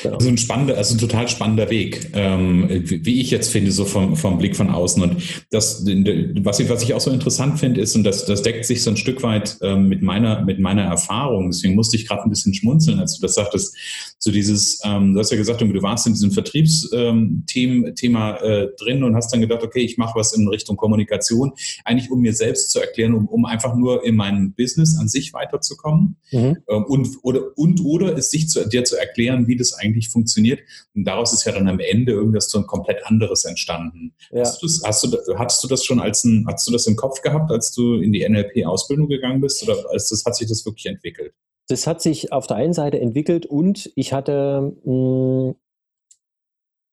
Genau. 0.02 0.16
Also 0.16 0.30
ein 0.30 0.38
spannender, 0.38 0.78
also 0.78 0.94
ein 0.94 0.98
total 0.98 1.28
spannender 1.28 1.68
Weg, 1.68 2.12
ähm, 2.14 2.66
wie 2.70 3.20
ich 3.20 3.30
jetzt 3.30 3.50
finde, 3.50 3.72
so 3.72 3.84
vom, 3.84 4.16
vom 4.16 4.38
Blick 4.38 4.56
von 4.56 4.70
außen. 4.70 5.02
Und 5.02 5.16
das, 5.50 5.84
was 5.84 6.60
ich, 6.60 6.70
was 6.70 6.82
ich 6.82 6.94
auch 6.94 7.00
so 7.00 7.10
interessant 7.10 7.58
finde, 7.58 7.82
ist, 7.82 7.94
und 7.94 8.04
das, 8.04 8.24
das 8.24 8.40
deckt 8.40 8.64
sich 8.64 8.82
so 8.82 8.88
ein 8.88 8.96
Stück 8.96 9.22
weit 9.22 9.58
ähm, 9.60 9.88
mit 9.88 10.00
meiner, 10.00 10.42
mit 10.42 10.58
meiner 10.58 10.84
Erfahrung. 10.84 11.50
Deswegen 11.50 11.74
musste 11.74 11.96
ich 11.96 12.08
gerade 12.08 12.22
ein 12.22 12.30
bisschen 12.30 12.54
schmunzeln, 12.54 13.00
als 13.00 13.18
du 13.18 13.22
das 13.22 13.34
sagtest. 13.34 13.76
So 14.18 14.30
dieses, 14.30 14.80
ähm, 14.84 15.12
du 15.12 15.20
hast 15.20 15.30
ja 15.30 15.36
gesagt, 15.36 15.60
du 15.60 15.82
warst 15.82 16.06
in 16.06 16.14
diesem 16.14 16.30
Vertriebsthema 16.30 18.36
äh, 18.36 18.68
drin 18.78 19.04
und 19.04 19.14
hast 19.14 19.30
dann 19.32 19.42
gedacht, 19.42 19.62
okay, 19.62 19.80
ich 19.80 19.98
mache 19.98 20.18
was 20.18 20.32
in 20.32 20.48
Richtung 20.48 20.78
Kommunikation, 20.78 21.52
eigentlich 21.84 22.10
um 22.10 22.20
mir 22.20 22.32
selbst 22.32 22.70
zu 22.70 22.80
erklären, 22.80 23.09
um, 23.14 23.28
um 23.28 23.44
einfach 23.44 23.74
nur 23.74 24.04
in 24.04 24.16
meinem 24.16 24.52
Business 24.54 24.98
an 24.98 25.08
sich 25.08 25.32
weiterzukommen 25.32 26.16
mhm. 26.30 26.58
ähm, 26.68 26.84
und, 26.84 27.08
oder, 27.22 27.56
und 27.56 27.80
oder 27.84 28.16
es 28.16 28.30
sich 28.30 28.48
zu, 28.48 28.68
dir 28.68 28.84
zu 28.84 28.96
erklären, 28.96 29.46
wie 29.46 29.56
das 29.56 29.74
eigentlich 29.74 30.08
funktioniert. 30.08 30.60
Und 30.94 31.04
daraus 31.04 31.32
ist 31.32 31.44
ja 31.44 31.52
dann 31.52 31.68
am 31.68 31.80
Ende 31.80 32.12
irgendwas 32.12 32.50
so 32.50 32.58
ein 32.58 32.66
komplett 32.66 33.06
anderes 33.06 33.44
entstanden. 33.44 34.14
Ja. 34.30 34.40
Hast, 34.40 34.62
du 34.62 34.66
das, 34.66 34.82
hast 34.84 35.04
du, 35.04 35.38
hattest 35.38 35.62
du 35.64 35.68
das 35.68 35.84
schon 35.84 36.00
als 36.00 36.24
ein, 36.24 36.46
hast 36.48 36.66
du 36.66 36.72
das 36.72 36.86
im 36.86 36.96
Kopf 36.96 37.22
gehabt, 37.22 37.50
als 37.50 37.72
du 37.72 37.94
in 37.94 38.12
die 38.12 38.28
NLP-Ausbildung 38.28 39.08
gegangen 39.08 39.40
bist 39.40 39.62
oder 39.62 39.76
als 39.90 40.08
das, 40.08 40.24
hat 40.24 40.36
sich 40.36 40.48
das 40.48 40.64
wirklich 40.64 40.86
entwickelt? 40.86 41.32
Das 41.68 41.86
hat 41.86 42.02
sich 42.02 42.32
auf 42.32 42.46
der 42.46 42.56
einen 42.56 42.72
Seite 42.72 43.00
entwickelt 43.00 43.46
und 43.46 43.92
ich 43.94 44.12
hatte 44.12 44.72
mh, 44.84 45.54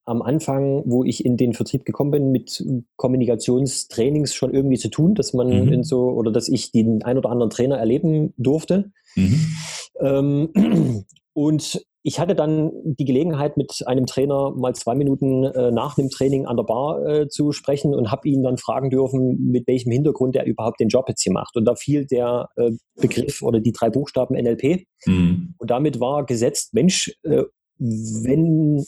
am 0.08 0.22
Anfang, 0.22 0.84
wo 0.86 1.04
ich 1.04 1.26
in 1.26 1.36
den 1.36 1.54
Vertrieb 1.54 1.84
gekommen 1.84 2.12
bin, 2.12 2.32
mit 2.32 2.66
Kommunikationstrainings 2.96 4.34
schon 4.34 4.54
irgendwie 4.54 4.78
zu 4.78 4.90
tun, 4.90 5.16
dass 5.16 5.34
man 5.34 5.48
mhm. 5.48 5.74
in 5.74 5.84
so 5.84 6.10
oder 6.10 6.32
dass 6.32 6.48
ich 6.48 6.72
den 6.72 7.04
ein 7.04 7.18
oder 7.18 7.30
anderen 7.30 7.50
Trainer 7.50 7.78
erleben 7.78 8.34
durfte. 8.38 8.92
Mhm. 9.16 9.40
Ähm, 10.00 11.06
und 11.34 11.86
ich 12.04 12.22
hatte 12.22 12.36
dann 12.36 12.72
die 12.86 13.04
Gelegenheit, 13.04 13.58
mit 13.58 13.84
einem 13.86 14.06
Trainer 14.06 14.52
mal 14.56 14.74
zwei 14.74 14.96
Minuten 14.96 15.44
äh, 15.44 15.72
nach 15.72 15.96
dem 15.96 16.10
Training 16.10 16.46
an 16.46 16.56
der 16.56 16.64
Bar 16.64 17.06
äh, 17.06 17.28
zu 17.28 17.52
sprechen 17.52 17.94
und 17.94 18.10
habe 18.10 18.30
ihn 18.30 18.44
dann 18.44 18.58
fragen 18.58 18.90
dürfen, 18.90 19.52
mit 19.52 19.68
welchem 19.68 19.92
Hintergrund 19.92 20.38
er 20.38 20.46
überhaupt 20.46 20.80
den 20.80 20.88
Job 20.88 21.10
jetzt 21.10 21.22
hier 21.22 21.34
macht. 21.34 21.58
Und 21.58 21.66
da 21.66 21.76
fiel 21.76 22.06
der 22.06 22.48
äh, 22.56 22.72
Begriff 22.96 23.42
oder 23.42 23.60
die 23.60 23.74
drei 23.74 23.90
Buchstaben 23.90 24.38
NLP. 24.38 24.86
Mhm. 25.06 25.56
Und 25.58 25.70
damit 25.70 26.00
war 26.00 26.26
gesetzt, 26.26 26.74
Mensch, 26.74 27.14
äh, 27.24 27.44
wenn 27.78 28.86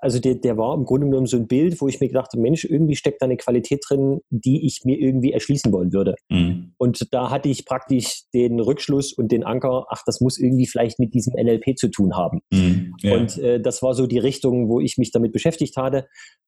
also 0.00 0.20
der, 0.20 0.36
der 0.36 0.56
war 0.56 0.74
im 0.74 0.84
Grunde 0.84 1.06
genommen 1.06 1.26
so 1.26 1.36
ein 1.36 1.48
Bild, 1.48 1.80
wo 1.80 1.88
ich 1.88 2.00
mir 2.00 2.06
gedacht 2.06 2.32
habe, 2.32 2.40
Mensch, 2.40 2.64
irgendwie 2.64 2.94
steckt 2.94 3.20
da 3.20 3.26
eine 3.26 3.36
Qualität 3.36 3.84
drin, 3.88 4.20
die 4.30 4.64
ich 4.64 4.82
mir 4.84 4.98
irgendwie 4.98 5.32
erschließen 5.32 5.72
wollen 5.72 5.92
würde. 5.92 6.14
Mhm. 6.28 6.72
Und 6.78 7.12
da 7.12 7.30
hatte 7.30 7.48
ich 7.48 7.66
praktisch 7.66 8.22
den 8.32 8.60
Rückschluss 8.60 9.12
und 9.12 9.32
den 9.32 9.42
Anker, 9.42 9.86
ach, 9.90 10.02
das 10.06 10.20
muss 10.20 10.38
irgendwie 10.38 10.66
vielleicht 10.66 11.00
mit 11.00 11.14
diesem 11.14 11.34
NLP 11.34 11.76
zu 11.76 11.88
tun 11.88 12.16
haben. 12.16 12.40
Mhm. 12.52 12.94
Ja. 13.02 13.16
Und 13.16 13.38
äh, 13.38 13.60
das 13.60 13.82
war 13.82 13.94
so 13.94 14.06
die 14.06 14.18
Richtung, 14.18 14.68
wo 14.68 14.80
ich 14.80 14.98
mich 14.98 15.10
damit 15.10 15.32
beschäftigt 15.32 15.76
hatte. 15.76 16.06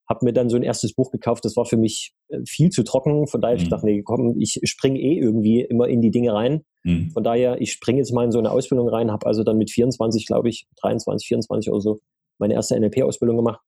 Habe 0.09 0.25
mir 0.25 0.33
dann 0.33 0.49
so 0.49 0.57
ein 0.57 0.63
erstes 0.63 0.95
Buch 0.95 1.11
gekauft, 1.11 1.45
das 1.45 1.57
war 1.57 1.67
für 1.67 1.77
mich 1.77 2.13
äh, 2.29 2.39
viel 2.47 2.71
zu 2.71 2.85
trocken. 2.85 3.27
Von 3.27 3.41
daher 3.41 3.57
mhm. 3.57 3.63
ich 3.63 3.69
dachte, 3.69 3.87
nee, 3.87 4.03
komm, 4.03 4.39
ich 4.39 4.61
springe 4.65 5.01
eh 5.01 5.19
irgendwie 5.19 5.63
immer 5.63 5.89
in 5.89 6.01
die 6.01 6.13
Dinge 6.13 6.33
rein. 6.33 6.63
Mhm. 6.85 7.11
Von 7.11 7.25
daher, 7.25 7.61
ich 7.61 7.73
springe 7.73 7.99
jetzt 7.99 8.13
mal 8.13 8.25
in 8.25 8.33
so 8.33 8.39
eine 8.39 8.53
Ausbildung 8.53 8.89
rein, 8.89 9.11
habe 9.11 9.27
also 9.27 9.43
dann 9.43 9.59
mit 9.59 9.71
24, 9.71 10.27
glaube 10.27 10.49
ich, 10.49 10.67
23, 10.81 11.27
24 11.27 11.73
oder 11.73 11.81
so, 11.81 12.01
meine 12.41 12.55
erste 12.55 12.79
NLP-Ausbildung 12.79 13.37
gemacht. 13.37 13.61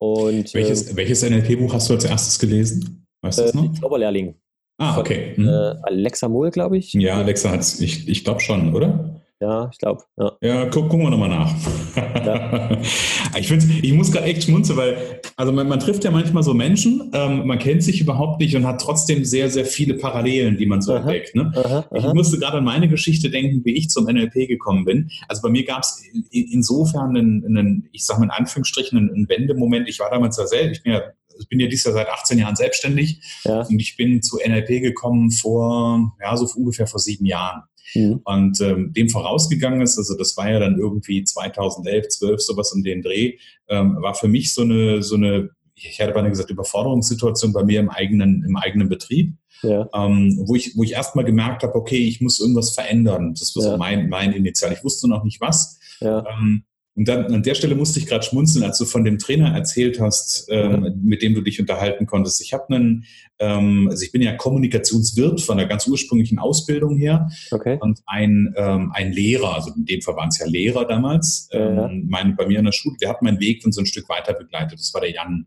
Und, 0.00 0.52
welches, 0.52 0.90
äh, 0.92 0.96
welches 0.96 1.22
NLP-Buch 1.22 1.72
hast 1.72 1.88
du 1.88 1.94
als 1.94 2.04
erstes 2.04 2.38
gelesen? 2.38 3.06
Weißt 3.22 3.38
du 3.38 3.42
das 3.42 3.54
äh, 3.54 3.56
noch? 3.56 3.72
Zauberlehrling. 3.72 4.34
Ah, 4.78 4.98
okay. 4.98 5.34
Von, 5.34 5.44
hm. 5.44 5.50
äh, 5.50 5.76
Alexa 5.82 6.28
Mohl, 6.28 6.50
glaube 6.50 6.76
ich. 6.76 6.92
Ja, 6.94 7.16
Alexa 7.16 7.50
hat 7.50 7.60
es, 7.60 7.80
ich, 7.80 8.08
ich 8.08 8.24
glaube 8.24 8.40
schon, 8.40 8.74
oder? 8.74 9.22
Ja, 9.40 9.68
ich 9.70 9.78
glaube. 9.78 10.02
Ja, 10.16 10.32
ja 10.40 10.64
guck, 10.66 10.88
gucken 10.88 11.06
wir 11.06 11.10
nochmal 11.10 11.28
nach. 11.28 11.52
Ja. 11.96 12.78
ich, 13.38 13.50
ich 13.50 13.92
muss 13.92 14.12
gerade 14.12 14.26
echt 14.26 14.44
schmunzeln, 14.44 14.78
weil 14.78 15.20
also 15.36 15.52
man, 15.52 15.68
man, 15.68 15.80
trifft 15.80 16.04
ja 16.04 16.10
manchmal 16.10 16.42
so 16.42 16.54
Menschen, 16.54 17.10
ähm, 17.12 17.46
man 17.46 17.58
kennt 17.58 17.82
sich 17.82 18.00
überhaupt 18.00 18.40
nicht 18.40 18.54
und 18.56 18.66
hat 18.66 18.80
trotzdem 18.80 19.24
sehr, 19.24 19.50
sehr 19.50 19.64
viele 19.64 19.94
Parallelen, 19.94 20.56
die 20.56 20.66
man 20.66 20.80
so 20.80 20.92
aha, 20.92 21.00
entdeckt. 21.00 21.34
Ne? 21.34 21.52
Aha, 21.54 21.86
ich 21.94 22.04
aha. 22.04 22.14
musste 22.14 22.38
gerade 22.38 22.58
an 22.58 22.64
meine 22.64 22.88
Geschichte 22.88 23.30
denken, 23.30 23.64
wie 23.64 23.74
ich 23.74 23.90
zum 23.90 24.04
NLP 24.04 24.48
gekommen 24.48 24.84
bin. 24.84 25.10
Also 25.28 25.42
bei 25.42 25.50
mir 25.50 25.64
gab 25.64 25.82
es 25.82 26.02
insofern 26.30 27.16
einen, 27.16 27.44
einen, 27.44 27.88
ich 27.92 28.04
sage 28.04 28.20
mal 28.20 28.26
in 28.26 28.30
Anführungsstrichen, 28.30 28.98
einen 28.98 29.28
Wendemoment. 29.28 29.88
Ich 29.88 29.98
war 29.98 30.10
damals 30.10 30.36
ja 30.38 30.46
selbst, 30.46 30.78
ich 30.78 30.82
bin 30.84 30.92
ja 30.92 31.02
ich 31.36 31.48
bin 31.48 31.58
ja 31.58 31.66
dieses 31.66 31.84
Jahr 31.86 31.94
seit 31.94 32.08
18 32.08 32.38
Jahren 32.38 32.54
selbstständig 32.54 33.20
ja. 33.44 33.62
und 33.62 33.80
ich 33.80 33.96
bin 33.96 34.22
zu 34.22 34.38
NLP 34.38 34.80
gekommen 34.80 35.32
vor, 35.32 36.12
ja, 36.22 36.36
so 36.36 36.48
ungefähr 36.56 36.86
vor 36.86 37.00
sieben 37.00 37.26
Jahren. 37.26 37.64
Mhm. 37.94 38.20
Und 38.24 38.60
ähm, 38.60 38.92
dem 38.92 39.08
vorausgegangen 39.08 39.80
ist, 39.80 39.98
also 39.98 40.16
das 40.16 40.36
war 40.36 40.50
ja 40.50 40.58
dann 40.58 40.78
irgendwie 40.78 41.24
2011, 41.24 42.08
12, 42.08 42.40
sowas 42.40 42.72
um 42.72 42.82
den 42.82 43.02
Dreh, 43.02 43.38
ähm, 43.68 43.96
war 44.00 44.14
für 44.14 44.28
mich 44.28 44.54
so 44.54 44.62
eine, 44.62 45.02
so 45.02 45.16
eine, 45.16 45.50
ich 45.74 45.98
hätte 45.98 46.12
beinahe 46.12 46.30
gesagt, 46.30 46.50
Überforderungssituation 46.50 47.52
bei 47.52 47.64
mir 47.64 47.80
im 47.80 47.90
eigenen, 47.90 48.44
im 48.44 48.56
eigenen 48.56 48.88
Betrieb. 48.88 49.34
Ja. 49.62 49.88
Ähm, 49.94 50.42
wo 50.46 50.54
ich, 50.54 50.76
wo 50.76 50.82
ich 50.82 50.92
erstmal 50.92 51.24
gemerkt 51.24 51.62
habe, 51.62 51.74
okay, 51.74 52.06
ich 52.06 52.20
muss 52.20 52.40
irgendwas 52.40 52.74
verändern. 52.74 53.34
Das 53.38 53.54
war 53.56 53.64
ja. 53.64 53.70
so 53.70 53.76
mein, 53.76 54.08
mein 54.08 54.32
Initial. 54.32 54.72
Ich 54.72 54.84
wusste 54.84 55.08
noch 55.08 55.24
nicht 55.24 55.40
was. 55.40 55.78
Ja. 56.00 56.24
Ähm, 56.26 56.64
und 56.96 57.08
dann 57.08 57.26
an 57.26 57.42
der 57.42 57.56
Stelle 57.56 57.74
musste 57.74 57.98
ich 57.98 58.06
gerade 58.06 58.24
schmunzeln, 58.24 58.64
als 58.64 58.78
du 58.78 58.84
von 58.84 59.04
dem 59.04 59.18
Trainer 59.18 59.52
erzählt 59.52 59.98
hast, 60.00 60.46
ähm, 60.48 61.00
mit 61.02 61.22
dem 61.22 61.34
du 61.34 61.40
dich 61.40 61.60
unterhalten 61.60 62.06
konntest. 62.06 62.40
Ich 62.40 62.52
habe 62.52 62.72
einen, 62.72 63.04
ähm, 63.40 63.88
also 63.90 64.04
ich 64.04 64.12
bin 64.12 64.22
ja 64.22 64.34
Kommunikationswirt 64.34 65.40
von 65.40 65.56
der 65.56 65.66
ganz 65.66 65.88
ursprünglichen 65.88 66.38
Ausbildung 66.38 66.96
her 66.96 67.28
okay. 67.50 67.78
und 67.80 68.00
ein, 68.06 68.54
ähm, 68.56 68.92
ein 68.94 69.12
Lehrer, 69.12 69.54
also 69.54 69.72
in 69.74 69.86
dem 69.86 70.02
Fall 70.02 70.14
waren 70.14 70.28
es 70.28 70.38
ja 70.38 70.46
Lehrer 70.46 70.84
damals, 70.86 71.48
ja. 71.52 71.86
ähm, 71.86 72.06
mein, 72.08 72.36
bei 72.36 72.46
mir 72.46 72.60
in 72.60 72.64
der 72.64 72.72
Schule, 72.72 72.96
der 73.00 73.08
hat 73.08 73.22
meinen 73.22 73.40
Weg 73.40 73.62
dann 73.62 73.72
so 73.72 73.80
ein 73.80 73.86
Stück 73.86 74.08
weiter 74.08 74.32
begleitet. 74.32 74.78
Das 74.78 74.94
war 74.94 75.00
der 75.00 75.10
Jan. 75.10 75.46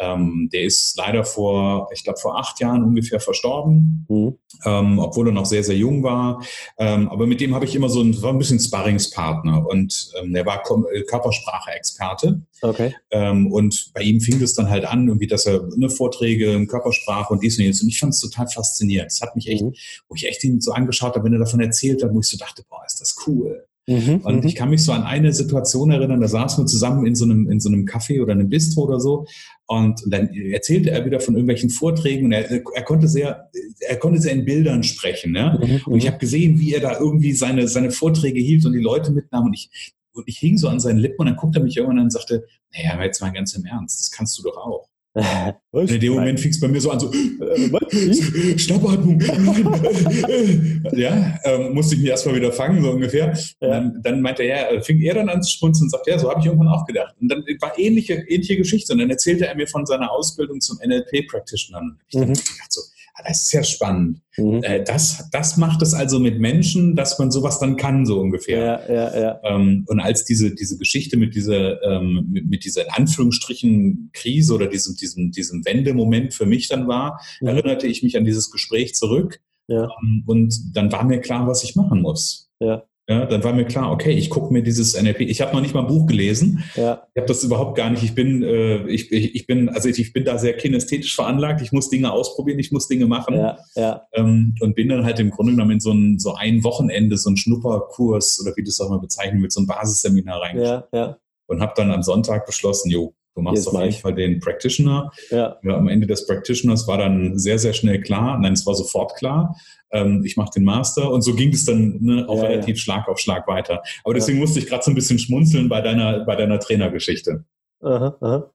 Ähm, 0.00 0.48
der 0.52 0.62
ist 0.62 0.96
leider 0.96 1.24
vor, 1.24 1.88
ich 1.92 2.04
glaube, 2.04 2.18
vor 2.18 2.38
acht 2.38 2.60
Jahren 2.60 2.84
ungefähr 2.84 3.18
verstorben, 3.18 4.06
mhm. 4.08 4.38
ähm, 4.64 4.98
obwohl 4.98 5.28
er 5.28 5.32
noch 5.32 5.46
sehr, 5.46 5.64
sehr 5.64 5.76
jung 5.76 6.02
war. 6.02 6.42
Ähm, 6.78 7.08
aber 7.08 7.26
mit 7.26 7.40
dem 7.40 7.54
habe 7.54 7.64
ich 7.64 7.74
immer 7.74 7.88
so 7.88 8.00
ein, 8.00 8.20
war 8.22 8.32
ein 8.32 8.38
bisschen 8.38 8.60
Sparringspartner 8.60 9.66
und 9.66 10.12
ähm, 10.20 10.32
der 10.32 10.46
war 10.46 10.62
äh, 10.92 11.02
Körpersprache-Experte. 11.02 12.42
Okay. 12.62 12.94
Ähm, 13.10 13.50
und 13.52 13.90
bei 13.92 14.02
ihm 14.02 14.20
fing 14.20 14.40
es 14.40 14.54
dann 14.54 14.70
halt 14.70 14.84
an, 14.84 15.08
irgendwie, 15.08 15.26
dass 15.26 15.46
er 15.46 15.68
eine 15.74 15.90
Vorträge, 15.90 16.64
Körpersprache 16.66 17.32
und 17.32 17.42
dies 17.42 17.58
und 17.58 17.64
jenes. 17.64 17.82
Und 17.82 17.88
ich 17.88 17.98
fand 17.98 18.14
es 18.14 18.20
total 18.20 18.46
faszinierend. 18.48 19.10
Es 19.10 19.20
hat 19.20 19.34
mich 19.34 19.48
echt, 19.48 19.64
mhm. 19.64 19.74
wo 20.08 20.14
ich 20.14 20.26
echt 20.26 20.44
ihn 20.44 20.60
so 20.60 20.72
angeschaut 20.72 21.14
habe, 21.14 21.24
wenn 21.24 21.32
er 21.32 21.40
davon 21.40 21.60
erzählt 21.60 22.02
hat, 22.04 22.14
wo 22.14 22.20
ich 22.20 22.28
so 22.28 22.36
dachte, 22.36 22.62
boah, 22.68 22.82
ist 22.86 23.00
das 23.00 23.16
cool. 23.26 23.64
Mhm, 23.88 24.20
und 24.22 24.44
ich 24.44 24.54
mhm. 24.54 24.58
kann 24.58 24.70
mich 24.70 24.84
so 24.84 24.92
an 24.92 25.02
eine 25.02 25.32
Situation 25.32 25.90
erinnern, 25.90 26.20
da 26.20 26.28
saßen 26.28 26.62
wir 26.62 26.66
zusammen 26.66 27.06
in 27.06 27.14
so 27.14 27.24
einem, 27.24 27.50
in 27.50 27.58
so 27.58 27.70
einem 27.70 27.86
Café 27.86 28.22
oder 28.22 28.32
einem 28.32 28.50
Bistro 28.50 28.82
oder 28.82 29.00
so. 29.00 29.26
Und 29.70 30.02
dann 30.06 30.32
erzählte 30.32 30.90
er 30.90 31.04
wieder 31.04 31.20
von 31.20 31.34
irgendwelchen 31.34 31.68
Vorträgen 31.68 32.24
und 32.24 32.32
er, 32.32 32.50
er 32.50 32.82
konnte 32.84 33.06
sehr, 33.06 33.50
er 33.80 33.96
konnte 33.98 34.18
sehr 34.18 34.32
in 34.32 34.46
Bildern 34.46 34.82
sprechen. 34.82 35.36
Ja? 35.36 35.58
Mhm, 35.58 35.82
und 35.84 35.98
ich 35.98 36.06
habe 36.06 36.16
gesehen, 36.16 36.58
wie 36.58 36.72
er 36.72 36.80
da 36.80 36.98
irgendwie 36.98 37.32
seine, 37.32 37.68
seine 37.68 37.90
Vorträge 37.90 38.40
hielt 38.40 38.64
und 38.64 38.72
die 38.72 38.78
Leute 38.78 39.12
mitnahm 39.12 39.44
und 39.44 39.52
ich, 39.52 39.70
und 40.12 40.26
ich 40.26 40.38
hing 40.38 40.56
so 40.56 40.68
an 40.68 40.80
seinen 40.80 40.96
Lippen 40.96 41.20
und 41.20 41.26
dann 41.26 41.36
guckte 41.36 41.58
er 41.58 41.64
mich 41.64 41.76
irgendwann 41.76 41.98
an 41.98 42.04
und 42.04 42.12
sagte, 42.12 42.46
naja, 42.72 43.04
jetzt 43.04 43.20
mal 43.20 43.30
ganz 43.30 43.54
im 43.54 43.66
Ernst, 43.66 44.00
das 44.00 44.10
kannst 44.10 44.38
du 44.38 44.42
doch 44.42 44.56
auch. 44.56 44.88
Was? 45.72 45.90
In 45.90 46.00
dem 46.00 46.14
Moment 46.14 46.40
fing 46.40 46.50
es 46.50 46.60
bei 46.60 46.68
mir 46.68 46.80
so 46.80 46.90
an, 46.90 47.00
so, 47.00 47.12
äh, 47.12 48.58
Schnappatmung. 48.58 49.20
ja, 50.92 51.38
ähm, 51.44 51.74
musste 51.74 51.94
ich 51.94 52.00
mich 52.00 52.10
erstmal 52.10 52.36
wieder 52.36 52.52
fangen, 52.52 52.82
so 52.82 52.90
ungefähr. 52.90 53.34
Ja. 53.60 53.68
Dann, 53.68 54.00
dann, 54.02 54.20
meinte 54.20 54.44
er, 54.44 54.74
ja, 54.74 54.80
fing 54.80 55.00
er 55.00 55.14
dann 55.14 55.28
an 55.28 55.42
zu 55.42 55.58
schmunzeln 55.58 55.86
und 55.86 55.90
sagte, 55.90 56.10
ja, 56.10 56.18
so 56.18 56.30
habe 56.30 56.40
ich 56.40 56.46
irgendwann 56.46 56.68
auch 56.68 56.86
gedacht. 56.86 57.14
Und 57.20 57.28
dann 57.28 57.44
war 57.60 57.78
ähnliche, 57.78 58.14
ähnliche 58.28 58.56
Geschichte. 58.56 58.92
Und 58.92 59.00
dann 59.00 59.10
erzählte 59.10 59.46
er 59.46 59.54
mir 59.54 59.66
von 59.66 59.84
seiner 59.86 60.10
Ausbildung 60.10 60.60
zum 60.60 60.78
NLP-Practitioner. 60.78 61.82
Ich 62.08 62.16
mhm. 62.16 62.32
dachte 62.32 62.42
so, 62.70 62.82
das 63.26 63.42
ist 63.42 63.52
ja 63.52 63.62
spannend. 63.62 64.20
Mhm. 64.36 64.62
Äh, 64.62 64.84
das, 64.84 65.28
das 65.30 65.56
macht 65.56 65.82
es 65.82 65.94
also 65.94 66.18
mit 66.18 66.38
Menschen, 66.38 66.96
dass 66.96 67.18
man 67.18 67.30
sowas 67.30 67.58
dann 67.58 67.76
kann, 67.76 68.06
so 68.06 68.20
ungefähr. 68.20 68.84
Ja, 68.88 68.94
ja, 68.94 69.20
ja. 69.20 69.40
Ähm, 69.44 69.84
und 69.88 70.00
als 70.00 70.24
diese, 70.24 70.54
diese 70.54 70.78
Geschichte 70.78 71.16
mit 71.16 71.34
dieser, 71.34 71.82
ähm, 71.82 72.28
mit, 72.30 72.46
mit 72.46 72.64
dieser 72.64 72.84
in 72.84 72.90
Anführungsstrichen 72.90 74.10
Krise 74.12 74.54
oder 74.54 74.66
diesem, 74.66 74.96
diesem, 74.96 75.32
diesem 75.32 75.64
Wendemoment 75.64 76.34
für 76.34 76.46
mich 76.46 76.68
dann 76.68 76.88
war, 76.88 77.20
mhm. 77.40 77.48
erinnerte 77.48 77.86
ich 77.86 78.02
mich 78.02 78.16
an 78.16 78.24
dieses 78.24 78.50
Gespräch 78.50 78.94
zurück. 78.94 79.40
Ja. 79.66 79.88
Ähm, 80.02 80.24
und 80.26 80.76
dann 80.76 80.90
war 80.92 81.04
mir 81.04 81.20
klar, 81.20 81.46
was 81.46 81.62
ich 81.64 81.76
machen 81.76 82.02
muss. 82.02 82.50
Ja. 82.60 82.87
Ja, 83.10 83.24
dann 83.24 83.42
war 83.42 83.54
mir 83.54 83.64
klar, 83.64 83.90
okay, 83.90 84.10
ich 84.10 84.28
gucke 84.28 84.52
mir 84.52 84.62
dieses 84.62 85.00
NLP. 85.00 85.22
Ich 85.22 85.40
habe 85.40 85.54
noch 85.54 85.62
nicht 85.62 85.72
mal 85.72 85.80
ein 85.80 85.86
Buch 85.86 86.06
gelesen. 86.06 86.62
Ja. 86.76 87.04
Ich 87.14 87.20
habe 87.20 87.26
das 87.26 87.42
überhaupt 87.42 87.74
gar 87.74 87.88
nicht. 87.88 88.02
Ich 88.02 88.14
bin, 88.14 88.42
äh, 88.42 88.86
ich, 88.86 89.10
ich 89.10 89.46
bin, 89.46 89.70
also 89.70 89.88
ich, 89.88 89.98
ich 89.98 90.12
bin 90.12 90.26
da 90.26 90.36
sehr 90.36 90.54
kinästhetisch 90.54 91.14
veranlagt. 91.14 91.62
Ich 91.62 91.72
muss 91.72 91.88
Dinge 91.88 92.12
ausprobieren, 92.12 92.58
ich 92.58 92.70
muss 92.70 92.86
Dinge 92.86 93.06
machen. 93.06 93.34
Ja, 93.34 93.58
ja. 93.74 94.02
Ähm, 94.12 94.54
und 94.60 94.74
bin 94.74 94.90
dann 94.90 95.06
halt 95.06 95.18
im 95.20 95.30
Grunde 95.30 95.52
genommen 95.52 95.70
in 95.70 95.80
so 95.80 95.90
ein, 95.90 96.18
so 96.18 96.34
ein 96.34 96.62
Wochenende, 96.64 97.16
so 97.16 97.30
ein 97.30 97.38
Schnupperkurs 97.38 98.40
oder 98.42 98.54
wie 98.56 98.62
du 98.62 98.68
es 98.68 98.78
auch 98.78 98.90
mal 98.90 99.00
bezeichnen 99.00 99.40
willst, 99.40 99.56
so 99.56 99.62
ein 99.62 99.66
Basisseminar 99.66 100.42
reingeschaut. 100.42 100.88
Ja, 100.92 100.98
ja. 100.98 101.18
Und 101.46 101.62
habe 101.62 101.72
dann 101.76 101.90
am 101.90 102.02
Sonntag 102.02 102.44
beschlossen, 102.44 102.90
jo, 102.90 103.14
Du 103.38 103.42
machst 103.42 103.66
Jetzt 103.66 103.68
auf 103.68 103.80
jeden 103.80 103.94
Fall 103.94 104.14
den 104.16 104.40
Practitioner. 104.40 105.12
Ja. 105.30 105.56
ja. 105.62 105.76
Am 105.76 105.86
Ende 105.86 106.08
des 106.08 106.26
Practitioners 106.26 106.88
war 106.88 106.98
dann 106.98 107.38
sehr, 107.38 107.60
sehr 107.60 107.72
schnell 107.72 108.00
klar, 108.00 108.36
nein, 108.36 108.52
es 108.52 108.66
war 108.66 108.74
sofort 108.74 109.14
klar, 109.14 109.56
ähm, 109.92 110.24
ich 110.24 110.36
mache 110.36 110.50
den 110.56 110.64
Master 110.64 111.08
und 111.12 111.22
so 111.22 111.34
ging 111.34 111.52
es 111.52 111.64
dann 111.64 111.98
ne, 112.00 112.28
auch 112.28 112.42
ja, 112.42 112.48
relativ 112.48 112.76
ja. 112.76 112.82
Schlag 112.82 113.06
auf 113.06 113.20
Schlag 113.20 113.46
weiter. 113.46 113.80
Aber 114.02 114.14
deswegen 114.14 114.40
musste 114.40 114.58
ich 114.58 114.66
gerade 114.66 114.82
so 114.82 114.90
ein 114.90 114.96
bisschen 114.96 115.20
schmunzeln 115.20 115.68
bei 115.68 115.80
deiner, 115.80 116.24
bei 116.24 116.34
deiner 116.34 116.58
Trainergeschichte. 116.58 117.44
Aha, 117.80 118.16
aha. 118.20 118.50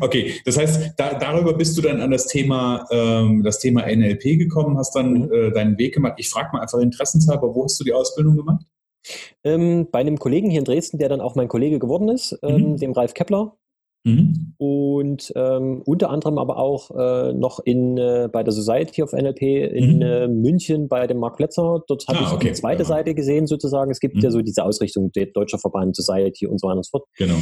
Okay, 0.00 0.34
das 0.44 0.58
heißt, 0.58 0.94
da, 0.96 1.14
darüber 1.14 1.54
bist 1.54 1.78
du 1.78 1.82
dann 1.82 2.00
an 2.00 2.10
das 2.10 2.26
Thema, 2.26 2.84
ähm, 2.90 3.44
das 3.44 3.60
Thema 3.60 3.82
NLP 3.86 4.40
gekommen, 4.40 4.76
hast 4.76 4.96
dann 4.96 5.12
mhm. 5.12 5.32
äh, 5.32 5.50
deinen 5.52 5.78
Weg 5.78 5.94
gemacht. 5.94 6.14
Ich 6.16 6.28
frage 6.28 6.48
mal 6.52 6.62
einfach 6.62 6.80
interessenshalber, 6.80 7.54
wo 7.54 7.62
hast 7.62 7.78
du 7.78 7.84
die 7.84 7.92
Ausbildung 7.92 8.36
gemacht? 8.36 8.66
Ähm, 9.44 9.88
bei 9.90 10.00
einem 10.00 10.18
Kollegen 10.18 10.50
hier 10.50 10.60
in 10.60 10.64
Dresden, 10.64 10.98
der 10.98 11.08
dann 11.08 11.20
auch 11.20 11.34
mein 11.34 11.48
Kollege 11.48 11.78
geworden 11.78 12.08
ist, 12.08 12.38
ähm, 12.42 12.72
mhm. 12.72 12.76
dem 12.78 12.92
Ralf 12.92 13.14
Kepler. 13.14 13.56
Mhm. 14.04 14.52
Und 14.58 15.32
ähm, 15.34 15.82
unter 15.86 16.10
anderem 16.10 16.36
aber 16.36 16.58
auch 16.58 16.90
äh, 16.90 17.32
noch 17.32 17.58
in, 17.64 17.96
äh, 17.96 18.28
bei 18.30 18.42
der 18.42 18.52
Society 18.52 19.02
of 19.02 19.12
NLP 19.12 19.42
in 19.42 19.96
mhm. 19.96 20.02
äh, 20.02 20.28
München 20.28 20.88
bei 20.88 21.06
dem 21.06 21.18
Mark 21.18 21.38
Plätzer. 21.38 21.82
Dort 21.88 22.06
habe 22.08 22.18
ah, 22.18 22.26
ich 22.26 22.32
okay. 22.32 22.48
die 22.48 22.52
zweite 22.52 22.82
ja. 22.82 22.88
Seite 22.88 23.14
gesehen 23.14 23.46
sozusagen. 23.46 23.90
Es 23.90 24.00
gibt 24.00 24.16
mhm. 24.16 24.20
ja 24.20 24.30
so 24.30 24.42
diese 24.42 24.62
Ausrichtung 24.62 25.10
der 25.12 25.26
Deutscher 25.26 25.58
Verband 25.58 25.96
Society 25.96 26.46
und 26.46 26.60
so 26.60 26.68
weiter 26.68 26.76
und 26.76 26.86
so 26.86 26.90
fort. 26.90 27.08
Genau. 27.16 27.36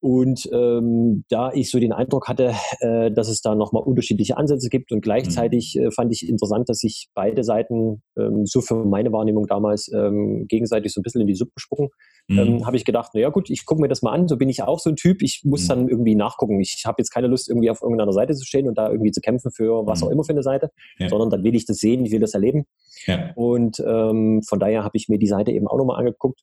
Und 0.00 0.48
ähm, 0.52 1.24
da 1.28 1.52
ich 1.52 1.70
so 1.70 1.80
den 1.80 1.92
Eindruck 1.92 2.28
hatte, 2.28 2.52
äh, 2.80 3.10
dass 3.10 3.28
es 3.28 3.40
da 3.40 3.56
nochmal 3.56 3.82
unterschiedliche 3.82 4.36
Ansätze 4.36 4.68
gibt 4.68 4.92
und 4.92 5.00
gleichzeitig 5.00 5.74
mhm. 5.76 5.86
äh, 5.86 5.90
fand 5.90 6.12
ich 6.12 6.28
interessant, 6.28 6.68
dass 6.68 6.78
sich 6.78 7.08
beide 7.14 7.42
Seiten 7.42 8.02
ähm, 8.16 8.46
so 8.46 8.60
für 8.60 8.84
meine 8.84 9.10
Wahrnehmung 9.12 9.46
damals 9.46 9.90
ähm, 9.92 10.46
gegenseitig 10.48 10.92
so 10.92 11.00
ein 11.00 11.02
bisschen 11.02 11.22
in 11.22 11.26
die 11.26 11.34
Suppe 11.34 11.54
spucken, 11.56 11.88
mhm. 12.28 12.38
ähm, 12.38 12.66
habe 12.66 12.76
ich 12.76 12.84
gedacht, 12.84 13.12
naja 13.14 13.30
gut, 13.30 13.50
ich 13.50 13.64
gucke 13.66 13.80
mir 13.80 13.88
das 13.88 14.02
mal 14.02 14.12
an, 14.12 14.28
so 14.28 14.36
bin 14.36 14.48
ich 14.48 14.62
auch 14.62 14.78
so 14.78 14.90
ein 14.90 14.96
Typ. 14.96 15.22
Ich 15.22 15.42
muss 15.44 15.64
mhm. 15.64 15.68
dann 15.68 15.88
irgendwie 15.96 16.14
nachgucken. 16.14 16.60
Ich 16.60 16.82
habe 16.86 16.96
jetzt 16.98 17.10
keine 17.10 17.26
Lust, 17.26 17.48
irgendwie 17.48 17.70
auf 17.70 17.82
irgendeiner 17.82 18.12
Seite 18.12 18.34
zu 18.34 18.44
stehen 18.44 18.68
und 18.68 18.76
da 18.78 18.90
irgendwie 18.90 19.10
zu 19.10 19.20
kämpfen 19.20 19.50
für 19.50 19.86
was 19.86 20.00
mhm. 20.00 20.06
auch 20.06 20.10
immer 20.12 20.24
für 20.24 20.32
eine 20.32 20.42
Seite, 20.42 20.70
ja. 20.98 21.08
sondern 21.08 21.30
dann 21.30 21.42
will 21.42 21.54
ich 21.54 21.66
das 21.66 21.78
sehen, 21.78 22.04
ich 22.04 22.12
will 22.12 22.20
das 22.20 22.34
erleben. 22.34 22.66
Ja. 23.06 23.32
Und 23.34 23.80
ähm, 23.80 24.42
von 24.42 24.58
daher 24.58 24.84
habe 24.84 24.96
ich 24.96 25.08
mir 25.08 25.18
die 25.18 25.26
Seite 25.26 25.50
eben 25.50 25.66
auch 25.66 25.78
nochmal 25.78 25.98
angeguckt 25.98 26.40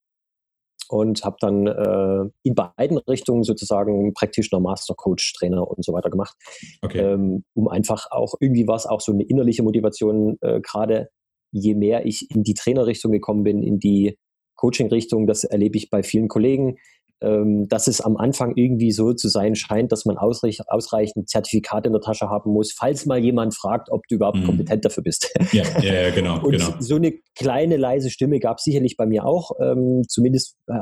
und 0.90 1.24
habe 1.24 1.38
dann 1.40 1.68
äh, 1.68 2.30
in 2.44 2.56
beiden 2.56 2.98
Richtungen 2.98 3.44
sozusagen 3.44 4.14
Practitioner, 4.14 4.62
Master, 4.62 4.94
Coach, 4.96 5.34
Trainer 5.34 5.68
und 5.68 5.84
so 5.84 5.94
weiter 5.94 6.10
gemacht, 6.10 6.36
okay. 6.82 7.00
ähm, 7.00 7.44
um 7.54 7.68
einfach 7.68 8.08
auch 8.12 8.36
irgendwie 8.40 8.68
was, 8.68 8.86
auch 8.86 9.02
so 9.02 9.12
eine 9.12 9.24
innerliche 9.24 9.64
Motivation, 9.64 10.38
äh, 10.42 10.62
gerade 10.62 11.10
je 11.52 11.76
mehr 11.76 12.06
ich 12.06 12.30
in 12.32 12.44
die 12.44 12.54
Trainerrichtung 12.54 13.12
gekommen 13.12 13.44
bin, 13.44 13.64
in 13.64 13.80
die 13.80 14.18
Coaching-Richtung, 14.56 15.28
das 15.28 15.44
erlebe 15.44 15.78
ich 15.78 15.90
bei 15.90 16.04
vielen 16.04 16.28
Kollegen, 16.28 16.78
dass 17.20 17.88
es 17.88 18.02
am 18.02 18.18
Anfang 18.18 18.54
irgendwie 18.56 18.92
so 18.92 19.14
zu 19.14 19.30
sein 19.30 19.56
scheint, 19.56 19.94
dass 19.94 20.04
man 20.04 20.18
ausreich, 20.18 20.60
ausreichend 20.68 21.30
Zertifikat 21.30 21.86
in 21.86 21.94
der 21.94 22.02
Tasche 22.02 22.30
haben 22.30 22.52
muss, 22.52 22.74
falls 22.74 23.06
mal 23.06 23.18
jemand 23.18 23.56
fragt, 23.56 23.90
ob 23.92 24.06
du 24.10 24.16
überhaupt 24.16 24.40
mhm. 24.40 24.46
kompetent 24.46 24.84
dafür 24.84 25.04
bist. 25.04 25.34
Ja, 25.54 25.64
ja, 25.82 25.94
ja 25.94 26.10
genau. 26.16 26.44
Und 26.44 26.52
genau. 26.52 26.76
so 26.80 26.96
eine 26.96 27.14
kleine 27.36 27.78
leise 27.78 28.10
Stimme 28.10 28.40
gab 28.40 28.58
es 28.58 28.66
sicherlich 28.66 28.98
bei 28.98 29.06
mir 29.06 29.26
auch. 29.26 29.52
Ähm, 29.62 30.04
zumindest, 30.08 30.58
äh, 30.68 30.74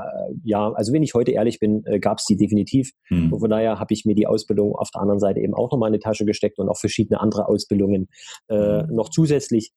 ja, 0.43 0.71
also 0.71 0.93
wenn 0.93 1.03
ich 1.03 1.13
heute 1.13 1.31
ehrlich 1.31 1.59
bin, 1.59 1.83
äh, 1.85 1.99
gab 1.99 2.17
es 2.17 2.25
die 2.25 2.37
definitiv. 2.37 2.91
Mhm. 3.09 3.33
Und 3.33 3.39
von 3.39 3.49
daher 3.49 3.79
habe 3.79 3.93
ich 3.93 4.05
mir 4.05 4.15
die 4.15 4.27
Ausbildung 4.27 4.75
auf 4.75 4.89
der 4.91 5.01
anderen 5.01 5.19
Seite 5.19 5.39
eben 5.39 5.53
auch 5.53 5.71
nochmal 5.71 5.89
in 5.89 5.93
die 5.93 5.99
Tasche 5.99 6.25
gesteckt 6.25 6.59
und 6.59 6.69
auch 6.69 6.77
verschiedene 6.77 7.21
andere 7.21 7.47
Ausbildungen 7.47 8.07
äh, 8.49 8.83
mhm. 8.83 8.95
noch 8.95 9.09
zusätzlich. 9.09 9.71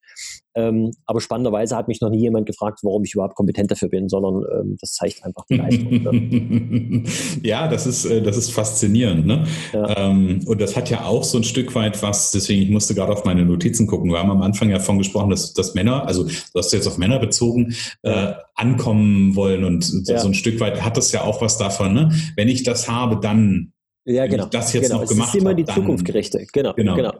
Ähm, 0.55 0.91
aber 1.05 1.21
spannenderweise 1.21 1.75
hat 1.75 1.87
mich 1.87 2.01
noch 2.01 2.09
nie 2.09 2.21
jemand 2.21 2.45
gefragt, 2.45 2.79
warum 2.83 3.03
ich 3.03 3.13
überhaupt 3.13 3.35
kompetent 3.35 3.71
dafür 3.71 3.89
bin, 3.89 4.09
sondern 4.09 4.43
ähm, 4.53 4.77
das 4.79 4.93
zeigt 4.93 5.23
einfach 5.23 5.45
die 5.49 5.57
Leistung. 5.57 5.91
Ne? 5.91 6.11
ja, 7.43 7.67
das 7.67 7.85
ist, 7.87 8.05
äh, 8.05 8.21
das 8.21 8.37
ist 8.37 8.51
faszinierend. 8.51 9.25
Ne? 9.25 9.45
Ja. 9.73 9.97
Ähm, 9.97 10.41
und 10.45 10.61
das 10.61 10.75
hat 10.75 10.89
ja 10.89 11.05
auch 11.05 11.23
so 11.23 11.37
ein 11.37 11.43
Stück 11.43 11.75
weit 11.75 12.01
was, 12.03 12.31
deswegen, 12.31 12.61
ich 12.61 12.69
musste 12.69 12.95
gerade 12.95 13.11
auf 13.11 13.25
meine 13.25 13.45
Notizen 13.45 13.87
gucken. 13.87 14.11
Wir 14.11 14.19
haben 14.19 14.31
am 14.31 14.41
Anfang 14.41 14.69
ja 14.69 14.77
davon 14.77 14.97
gesprochen, 14.97 15.29
dass, 15.29 15.53
dass 15.53 15.73
Männer, 15.73 16.07
also 16.07 16.23
du 16.23 16.59
hast 16.59 16.73
jetzt 16.73 16.87
auf 16.87 16.97
Männer 16.97 17.19
bezogen, 17.19 17.75
äh, 18.03 18.33
ankommen 18.55 19.35
wollen 19.35 19.63
und 19.63 19.83
so, 19.83 20.11
ja. 20.11 20.19
so, 20.19 20.27
ein 20.27 20.33
Stück 20.33 20.59
weit 20.59 20.83
hat 20.83 20.97
das 20.97 21.11
ja 21.11 21.21
auch 21.21 21.41
was 21.41 21.57
davon. 21.57 21.93
Ne? 21.93 22.11
Wenn 22.35 22.47
ich 22.47 22.63
das 22.63 22.89
habe, 22.89 23.19
dann 23.19 23.73
ja, 24.05 24.27
genau. 24.27 24.45
das 24.45 24.73
jetzt 24.73 24.89
genau. 24.89 25.01
noch 25.01 25.09
gemacht 25.09 25.29
habe. 25.29 25.31
Das 25.31 25.35
ist 25.35 25.41
immer 25.41 25.53
die 25.53 25.65
Zukunft 25.65 26.05
gerichtet. 26.05 26.53
Genau, 26.53 26.73
genau. 26.73 26.95
genau. 26.95 27.13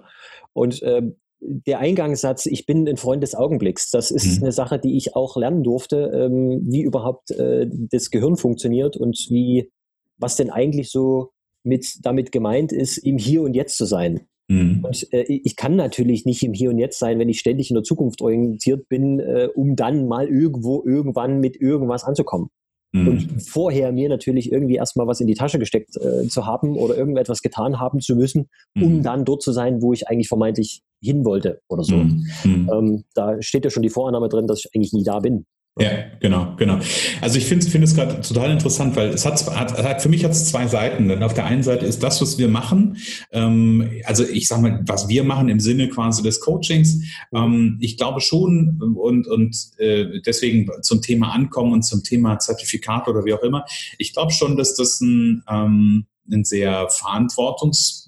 Und 0.54 0.82
ähm, 0.84 1.16
der 1.40 1.80
Eingangssatz, 1.80 2.46
ich 2.46 2.66
bin 2.66 2.88
ein 2.88 2.98
Freund 2.98 3.22
des 3.24 3.36
Augenblicks, 3.36 3.92
das 3.92 4.12
ist 4.12 4.38
mhm. 4.38 4.44
eine 4.44 4.52
Sache, 4.52 4.80
die 4.80 4.98
ich 4.98 5.16
auch 5.16 5.38
lernen 5.38 5.64
durfte, 5.64 6.12
ähm, 6.14 6.62
wie 6.64 6.82
überhaupt 6.82 7.32
äh, 7.32 7.68
das 7.70 8.10
Gehirn 8.10 8.38
funktioniert 8.38 8.98
und 8.98 9.18
wie, 9.30 9.72
was 10.18 10.36
denn 10.36 10.50
eigentlich 10.50 10.90
so 10.90 11.32
mit, 11.64 12.06
damit 12.06 12.32
gemeint 12.32 12.72
ist, 12.72 12.98
im 12.98 13.18
Hier 13.18 13.42
und 13.42 13.54
Jetzt 13.54 13.78
zu 13.78 13.86
sein. 13.86 14.22
Mhm. 14.48 14.86
Und 14.86 15.14
äh, 15.14 15.24
ich 15.24 15.56
kann 15.56 15.76
natürlich 15.76 16.26
nicht 16.26 16.44
im 16.44 16.54
Hier 16.54 16.70
und 16.70 16.78
Jetzt 16.78 17.00
sein, 17.00 17.20
wenn 17.20 17.30
ich 17.30 17.40
ständig 17.40 17.70
in 17.70 17.76
der 17.76 17.84
Zukunft 17.84 18.22
orientiert 18.22 18.88
bin, 18.88 19.20
äh, 19.20 19.50
um 19.54 19.76
dann 19.76 20.08
mal 20.08 20.28
irgendwo 20.28 20.84
irgendwann 20.86 21.40
mit 21.40 21.60
irgendwas 21.60 22.04
anzukommen. 22.04 22.50
Mhm. 22.92 23.08
Und 23.08 23.44
vorher 23.44 23.92
mir 23.92 24.10
natürlich 24.10 24.52
irgendwie 24.52 24.76
erstmal 24.76 25.08
was 25.08 25.20
in 25.20 25.28
die 25.28 25.34
Tasche 25.34 25.60
gesteckt 25.60 25.98
äh, 25.98 26.28
zu 26.28 26.46
haben 26.46 26.78
oder 26.78 26.98
irgendetwas 26.98 27.42
getan 27.42 27.80
haben 27.80 28.00
zu 28.00 28.16
müssen, 28.16 28.50
um 28.76 28.98
mhm. 28.98 29.04
dann 29.04 29.26
dort 29.26 29.42
zu 29.42 29.52
sein, 29.52 29.82
wo 29.82 29.94
ich 29.94 30.08
eigentlich 30.08 30.28
vermeintlich 30.28 30.82
hin 31.02 31.26
wollte 31.26 31.62
oder 31.68 31.84
so. 31.84 31.98
Mhm. 31.98 32.28
mhm. 32.44 32.72
Ähm, 32.74 33.04
da 33.14 33.42
steht 33.42 33.66
ja 33.66 33.72
schon 33.72 33.84
die 33.84 33.90
Vorannahme 33.90 34.30
drin, 34.30 34.48
dass 34.48 34.60
ich 34.60 34.72
eigentlich 34.76 34.94
nie 34.94 35.04
da 35.04 35.20
bin. 35.20 35.46
Ja, 35.78 35.92
genau, 36.22 36.56
genau. 36.56 36.80
Also 37.20 37.38
ich 37.38 37.48
finde 37.48 37.66
finde 37.66 37.84
es 37.84 37.96
gerade 37.96 38.22
total 38.22 38.50
interessant, 38.50 38.96
weil 38.96 39.10
es 39.10 39.26
hat, 39.26 39.46
hat, 39.58 39.78
hat 39.84 40.02
für 40.02 40.08
mich 40.08 40.24
hat 40.24 40.32
es 40.32 40.46
zwei 40.46 40.68
Seiten. 40.68 41.10
Denn 41.10 41.22
auf 41.22 41.34
der 41.34 41.46
einen 41.46 41.64
Seite 41.64 41.86
ist 41.86 42.02
das, 42.02 42.22
was 42.22 42.38
wir 42.38 42.48
machen, 42.48 42.96
ähm, 43.34 43.92
also 44.06 44.24
ich 44.24 44.48
sage 44.48 44.62
mal, 44.62 44.84
was 44.88 45.10
wir 45.10 45.26
machen 45.26 45.50
im 45.50 45.60
Sinne 45.60 45.90
quasi 45.90 46.24
des 46.24 46.40
Coachings. 46.40 47.02
Ähm, 47.34 47.78
ich 47.82 47.98
glaube 47.98 48.22
schon 48.22 48.96
und 48.96 49.28
und 49.28 49.58
äh, 49.78 50.22
deswegen 50.26 50.70
zum 50.82 51.02
Thema 51.02 51.34
Ankommen 51.34 51.74
und 51.74 51.84
zum 51.84 52.04
Thema 52.04 52.40
Zertifikat 52.40 53.10
oder 53.10 53.26
wie 53.26 53.34
auch 53.34 53.44
immer. 53.44 53.66
Ich 53.98 54.14
glaube 54.14 54.32
schon, 54.32 54.56
dass 54.56 54.76
das 54.76 55.02
ein 55.02 55.44
ähm, 55.50 56.06
ein 56.32 56.44
sehr 56.44 56.90
verantwortungs- 56.90 58.08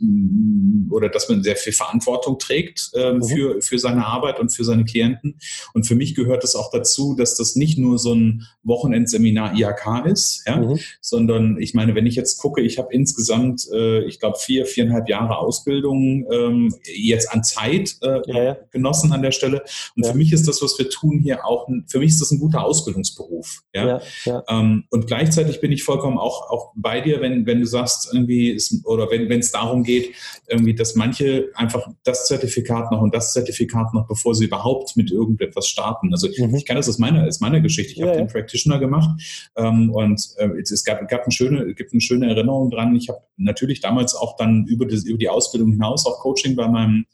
oder 0.89 1.10
dass 1.10 1.30
man 1.30 1.43
sehr 1.43 1.56
viel 1.56 1.73
Verantwortung 1.73 2.39
trägt 2.39 2.91
ähm, 2.95 3.17
mhm. 3.17 3.23
für, 3.23 3.62
für 3.62 3.80
seine 3.80 4.06
Arbeit 4.06 4.39
und 4.39 4.49
für 4.49 4.63
seine 4.63 4.86
Klienten. 4.86 5.39
Und 5.73 5.86
für 5.86 5.95
mich 5.95 6.15
gehört 6.15 6.43
es 6.43 6.56
auch 6.56 6.71
dazu, 6.71 7.15
dass 7.15 7.36
das 7.36 7.56
nicht 7.56 7.77
nur 7.77 7.99
so 7.99 8.13
ein 8.13 8.47
Wochenendseminar 8.63 9.53
IHK 9.56 10.06
ist, 10.06 10.43
ja, 10.47 10.58
mhm. 10.58 10.80
sondern 11.01 11.58
ich 11.60 11.73
meine, 11.73 11.95
wenn 11.95 12.06
ich 12.06 12.15
jetzt 12.15 12.38
gucke, 12.38 12.62
ich 12.62 12.77
habe 12.77 12.93
insgesamt, 12.93 13.67
äh, 13.71 14.03
ich 14.06 14.19
glaube, 14.19 14.38
vier, 14.39 14.65
viereinhalb 14.65 15.10
Jahre 15.10 15.38
Ausbildung 15.38 16.25
ähm, 16.32 16.73
jetzt 16.84 17.32
an 17.32 17.43
Zeit 17.43 17.97
äh, 18.01 18.21
ja, 18.25 18.43
ja. 18.43 18.58
genossen 18.71 19.12
an 19.12 19.21
der 19.21 19.32
Stelle. 19.32 19.63
Und 19.95 20.06
ja. 20.06 20.12
für 20.12 20.17
mich 20.17 20.34
ist 20.34 20.47
das, 20.47 20.62
was 20.62 20.77
wir 20.80 20.89
tun 20.89 21.19
hier 21.19 21.45
auch, 21.45 21.67
ein, 21.67 21.86
für 21.88 21.99
mich 21.99 22.10
ist 22.10 22.21
das 22.21 22.32
ein 22.32 22.39
guter 22.39 22.63
Ausbildungsberuf. 22.63 23.63
Ja? 23.73 24.01
Ähm, 24.49 24.86
und 24.89 25.08
gleichzeitig 25.08 25.62
bin 25.62 25.71
ich 25.71 25.84
vollkommen 25.84 26.17
auch, 26.17 26.49
auch 26.49 26.73
bei 26.75 27.01
dir, 27.01 27.21
wenn, 27.21 27.45
wenn 27.45 27.60
du 27.60 27.65
sagst, 27.65 28.07
irgendwie 28.13 28.50
ist, 28.50 28.86
oder 28.86 29.10
wenn 29.10 29.39
es 29.39 29.52
darum 29.52 29.84
geht, 29.84 30.13
irgendwie, 30.48 30.76
dass 30.76 30.96
manche 30.96 31.50
einfach 31.56 31.88
das 32.04 32.28
Zertifikat 32.28 32.91
noch 32.91 33.02
und 33.02 33.13
das 33.13 33.34
Zertifikat 33.34 33.93
noch, 33.93 34.08
bevor 34.08 34.36
sie 34.36 34.46
überhaupt 34.46 34.96
mit 34.96 35.12
irgendetwas 35.12 35.67
starten. 35.67 36.12
Also 36.12 36.28
mhm. 36.28 36.56
ich 36.56 36.65
kann 36.65 36.78
das 36.78 36.89
aus 36.89 36.98
meiner, 36.98 37.26
aus 37.28 37.39
meiner 37.39 37.62
Geschichte. 37.62 37.93
Ich 37.93 38.00
ja, 38.00 38.08
habe 38.08 38.17
ja. 38.17 38.24
den 38.24 38.32
Practitioner 38.32 38.80
gemacht 38.80 39.10
ähm, 39.56 39.91
und 39.91 40.22
äh, 40.38 40.50
es 40.60 40.84
gab, 40.84 41.08
gab 41.08 41.24
eine 41.24 41.32
schöne, 41.32 41.74
gibt 41.74 41.93
eine 41.93 42.02
schöne 42.02 42.28
Erinnerung 42.28 42.70
dran. 42.70 42.96
Ich 42.96 43.10
habe 43.10 43.20
natürlich 43.38 43.82
damals 43.82 44.15
auch 44.15 44.36
dann 44.36 44.65
über, 44.67 44.86
das, 44.86 45.04
über 45.04 45.17
die 45.17 45.30
Ausbildung 45.30 45.72
hinaus 45.72 46.06
auch 46.06 46.20
Coaching 46.20 46.56
bei 46.56 46.67
meinem, 46.67 47.06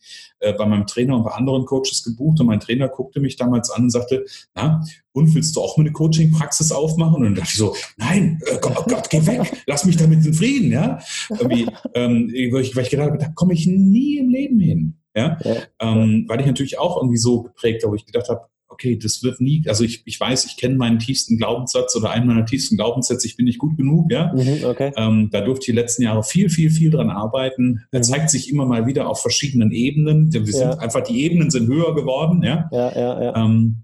äh, 0.44 0.54
bei 0.54 0.66
meinem 0.66 0.86
Trainer 0.86 1.16
und 1.16 1.24
bei 1.24 1.32
anderen 1.32 1.66
Coaches 1.66 2.04
gebucht 2.04 2.40
und 2.40 2.48
mein 2.48 2.60
Trainer 2.60 2.90
guckte 2.90 3.20
mich 3.20 3.36
damals 3.38 3.70
an 3.70 3.84
und 3.84 3.90
sagte, 3.90 4.26
na, 4.54 4.84
und 5.14 5.34
willst 5.34 5.56
du 5.56 5.62
auch 5.62 5.78
mal 5.78 5.84
eine 5.84 5.94
Coaching-Praxis 5.94 6.72
aufmachen? 6.72 7.16
Und 7.16 7.24
dann 7.24 7.36
dachte 7.36 7.50
ich 7.52 7.58
so, 7.58 7.76
nein, 7.98 8.40
äh, 8.46 8.58
Gott, 8.60 8.76
oh 8.78 8.84
Gott, 8.88 9.10
geh 9.10 9.26
weg, 9.26 9.64
lass 9.68 9.86
mich 9.86 9.98
damit 9.98 10.26
in 10.26 10.34
Frieden, 10.34 10.72
ja. 10.72 11.00
Irgendwie, 11.30 11.68
ähm, 11.94 12.32
weil, 12.52 12.62
ich, 12.62 12.76
weil 12.76 12.84
ich 12.84 12.90
gedacht 12.90 13.10
habe, 13.10 13.18
da 13.18 13.30
komme 13.30 13.54
ich 13.54 13.68
nie 13.68 14.18
im 14.18 14.30
Leben 14.30 14.60
hin, 14.60 14.98
ja. 15.16 15.38
ja. 15.44 15.56
Ähm, 15.80 16.26
weil 16.28 16.42
ich 16.42 16.46
natürlich 16.46 16.78
auch 16.78 16.98
irgendwie 16.98 17.18
so 17.18 17.44
geprägt 17.44 17.84
habe, 17.84 17.92
wo 17.92 17.96
ich 17.96 18.06
gedacht 18.06 18.30
habe, 18.30 18.42
okay, 18.74 18.98
das 18.98 19.24
wird 19.24 19.40
nie, 19.40 19.64
also 19.68 19.84
ich, 19.84 20.02
ich 20.06 20.20
weiß, 20.20 20.46
ich 20.46 20.58
kenne 20.58 20.76
meinen 20.76 21.00
tiefsten 21.00 21.38
Glaubenssatz 21.38 21.96
oder 21.96 22.10
einen 22.10 22.28
meiner 22.28 22.46
tiefsten 22.46 22.76
Glaubenssätze, 22.76 23.28
ich 23.28 23.38
bin 23.38 23.46
nicht 23.46 23.60
gut 23.60 23.78
genug, 23.78 24.12
ja. 24.12 24.34
Mhm, 24.34 24.66
okay. 24.66 24.92
ähm, 24.98 25.30
da 25.32 25.42
durfte 25.42 25.64
ich 25.64 25.66
die 25.68 25.80
letzten 25.80 26.04
Jahre 26.04 26.24
viel, 26.24 26.50
viel, 26.50 26.70
viel 26.70 26.92
dran 26.92 27.10
arbeiten. 27.10 27.86
Er 27.92 28.00
mhm. 28.00 28.04
zeigt 28.04 28.30
sich 28.30 28.50
immer 28.50 28.66
mal 28.66 28.86
wieder 28.88 29.08
auf 29.08 29.22
verschiedenen 29.22 29.72
Ebenen. 29.72 30.34
Wir 30.34 30.46
sind 30.46 30.62
ja. 30.62 30.78
einfach, 30.78 31.02
die 31.02 31.24
Ebenen 31.24 31.50
sind 31.52 31.68
höher 31.68 31.96
geworden, 31.96 32.44
ja. 32.44 32.68
ja, 32.72 32.92
ja, 32.94 33.24
ja. 33.24 33.36
Ähm, 33.36 33.84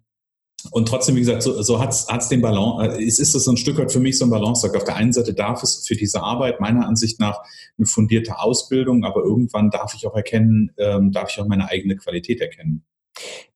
und 0.71 0.87
trotzdem, 0.87 1.15
wie 1.15 1.21
gesagt, 1.21 1.41
so, 1.41 1.61
so 1.61 1.79
hat 1.79 1.91
es 1.91 2.27
den 2.27 2.41
Balance, 2.41 2.97
äh, 2.97 3.03
ist, 3.03 3.19
ist 3.19 3.33
es 3.33 3.45
so 3.45 3.51
ein 3.51 3.57
Stück 3.57 3.77
weit 3.77 3.91
für 3.91 3.99
mich 3.99 4.17
so 4.17 4.25
ein 4.25 4.31
Balanceakt. 4.31 4.75
Auf 4.75 4.83
der 4.83 4.95
einen 4.95 5.13
Seite 5.13 5.33
darf 5.33 5.63
es 5.63 5.87
für 5.87 5.95
diese 5.95 6.21
Arbeit 6.21 6.59
meiner 6.59 6.85
Ansicht 6.85 7.19
nach 7.19 7.39
eine 7.77 7.85
fundierte 7.85 8.39
Ausbildung, 8.39 9.05
aber 9.05 9.23
irgendwann 9.23 9.69
darf 9.69 9.93
ich 9.95 10.05
auch 10.05 10.15
erkennen, 10.15 10.71
ähm, 10.77 11.11
darf 11.11 11.31
ich 11.31 11.39
auch 11.39 11.47
meine 11.47 11.69
eigene 11.69 11.95
Qualität 11.95 12.41
erkennen. 12.41 12.83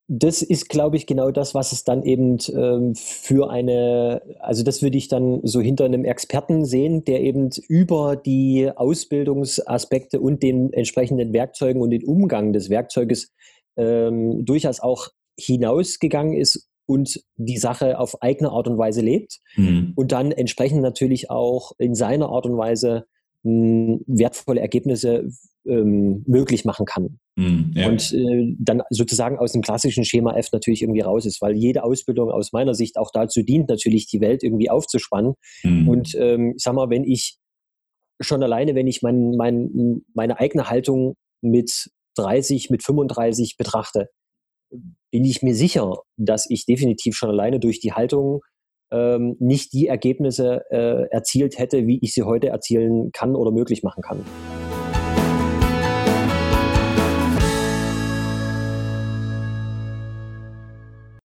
Das 0.07 0.41
ist, 0.41 0.67
glaube 0.67 0.97
ich, 0.97 1.07
genau 1.07 1.31
das, 1.31 1.55
was 1.55 1.71
es 1.71 1.85
dann 1.85 2.03
eben 2.03 2.37
ähm, 2.53 2.93
für 2.95 3.49
eine, 3.49 4.21
also 4.39 4.63
das 4.63 4.81
würde 4.81 4.97
ich 4.97 5.07
dann 5.07 5.39
so 5.43 5.61
hinter 5.61 5.85
einem 5.85 6.03
Experten 6.03 6.65
sehen, 6.65 7.05
der 7.05 7.21
eben 7.21 7.49
über 7.69 8.17
die 8.17 8.69
Ausbildungsaspekte 8.75 10.19
und 10.19 10.43
den 10.43 10.73
entsprechenden 10.73 11.31
Werkzeugen 11.31 11.81
und 11.81 11.91
den 11.91 12.03
Umgang 12.03 12.51
des 12.51 12.69
Werkzeuges 12.69 13.31
ähm, 13.77 14.43
durchaus 14.43 14.81
auch 14.81 15.07
hinausgegangen 15.39 16.33
ist 16.33 16.67
und 16.85 17.23
die 17.37 17.57
Sache 17.57 17.97
auf 17.97 18.21
eigene 18.21 18.51
Art 18.51 18.67
und 18.67 18.77
Weise 18.77 19.01
lebt 19.01 19.39
mhm. 19.55 19.93
und 19.95 20.11
dann 20.11 20.31
entsprechend 20.31 20.81
natürlich 20.81 21.29
auch 21.29 21.71
in 21.77 21.95
seiner 21.95 22.29
Art 22.29 22.45
und 22.45 22.57
Weise 22.57 23.05
mh, 23.43 23.51
hm, 23.51 24.03
wertvolle 24.05 24.61
Ergebnisse 24.61 25.29
ähm, 25.65 26.23
möglich 26.27 26.65
machen 26.65 26.85
kann. 26.85 27.19
Mhm, 27.35 27.71
ja. 27.75 27.87
Und 27.87 28.13
äh, 28.13 28.55
dann 28.59 28.81
sozusagen 28.89 29.37
aus 29.37 29.53
dem 29.53 29.61
klassischen 29.61 30.05
Schema 30.05 30.35
F 30.35 30.49
natürlich 30.51 30.81
irgendwie 30.81 31.01
raus 31.01 31.25
ist, 31.25 31.41
weil 31.41 31.55
jede 31.55 31.83
Ausbildung 31.83 32.29
aus 32.29 32.51
meiner 32.51 32.73
Sicht 32.73 32.97
auch 32.97 33.11
dazu 33.11 33.41
dient, 33.43 33.69
natürlich 33.69 34.07
die 34.07 34.21
Welt 34.21 34.43
irgendwie 34.43 34.69
aufzuspannen. 34.69 35.33
Mhm. 35.63 35.87
Und 35.87 36.15
ähm, 36.15 36.53
ich 36.55 36.63
sag 36.63 36.75
mal, 36.75 36.89
wenn 36.89 37.03
ich 37.03 37.37
schon 38.21 38.43
alleine, 38.43 38.75
wenn 38.75 38.87
ich 38.87 39.01
mein, 39.01 39.31
mein, 39.31 40.01
meine 40.13 40.39
eigene 40.39 40.69
Haltung 40.69 41.15
mit 41.41 41.89
30, 42.17 42.69
mit 42.69 42.83
35 42.83 43.57
betrachte, 43.57 44.09
bin 45.11 45.25
ich 45.25 45.41
mir 45.41 45.55
sicher, 45.55 45.97
dass 46.17 46.49
ich 46.49 46.65
definitiv 46.65 47.15
schon 47.15 47.29
alleine 47.29 47.59
durch 47.59 47.79
die 47.79 47.93
Haltung 47.93 48.41
ähm, 48.91 49.35
nicht 49.39 49.73
die 49.73 49.87
Ergebnisse 49.87 50.63
äh, 50.69 51.09
erzielt 51.09 51.57
hätte, 51.57 51.87
wie 51.87 51.99
ich 52.01 52.13
sie 52.13 52.23
heute 52.23 52.47
erzielen 52.47 53.11
kann 53.11 53.35
oder 53.35 53.51
möglich 53.51 53.83
machen 53.83 54.01
kann. 54.01 54.23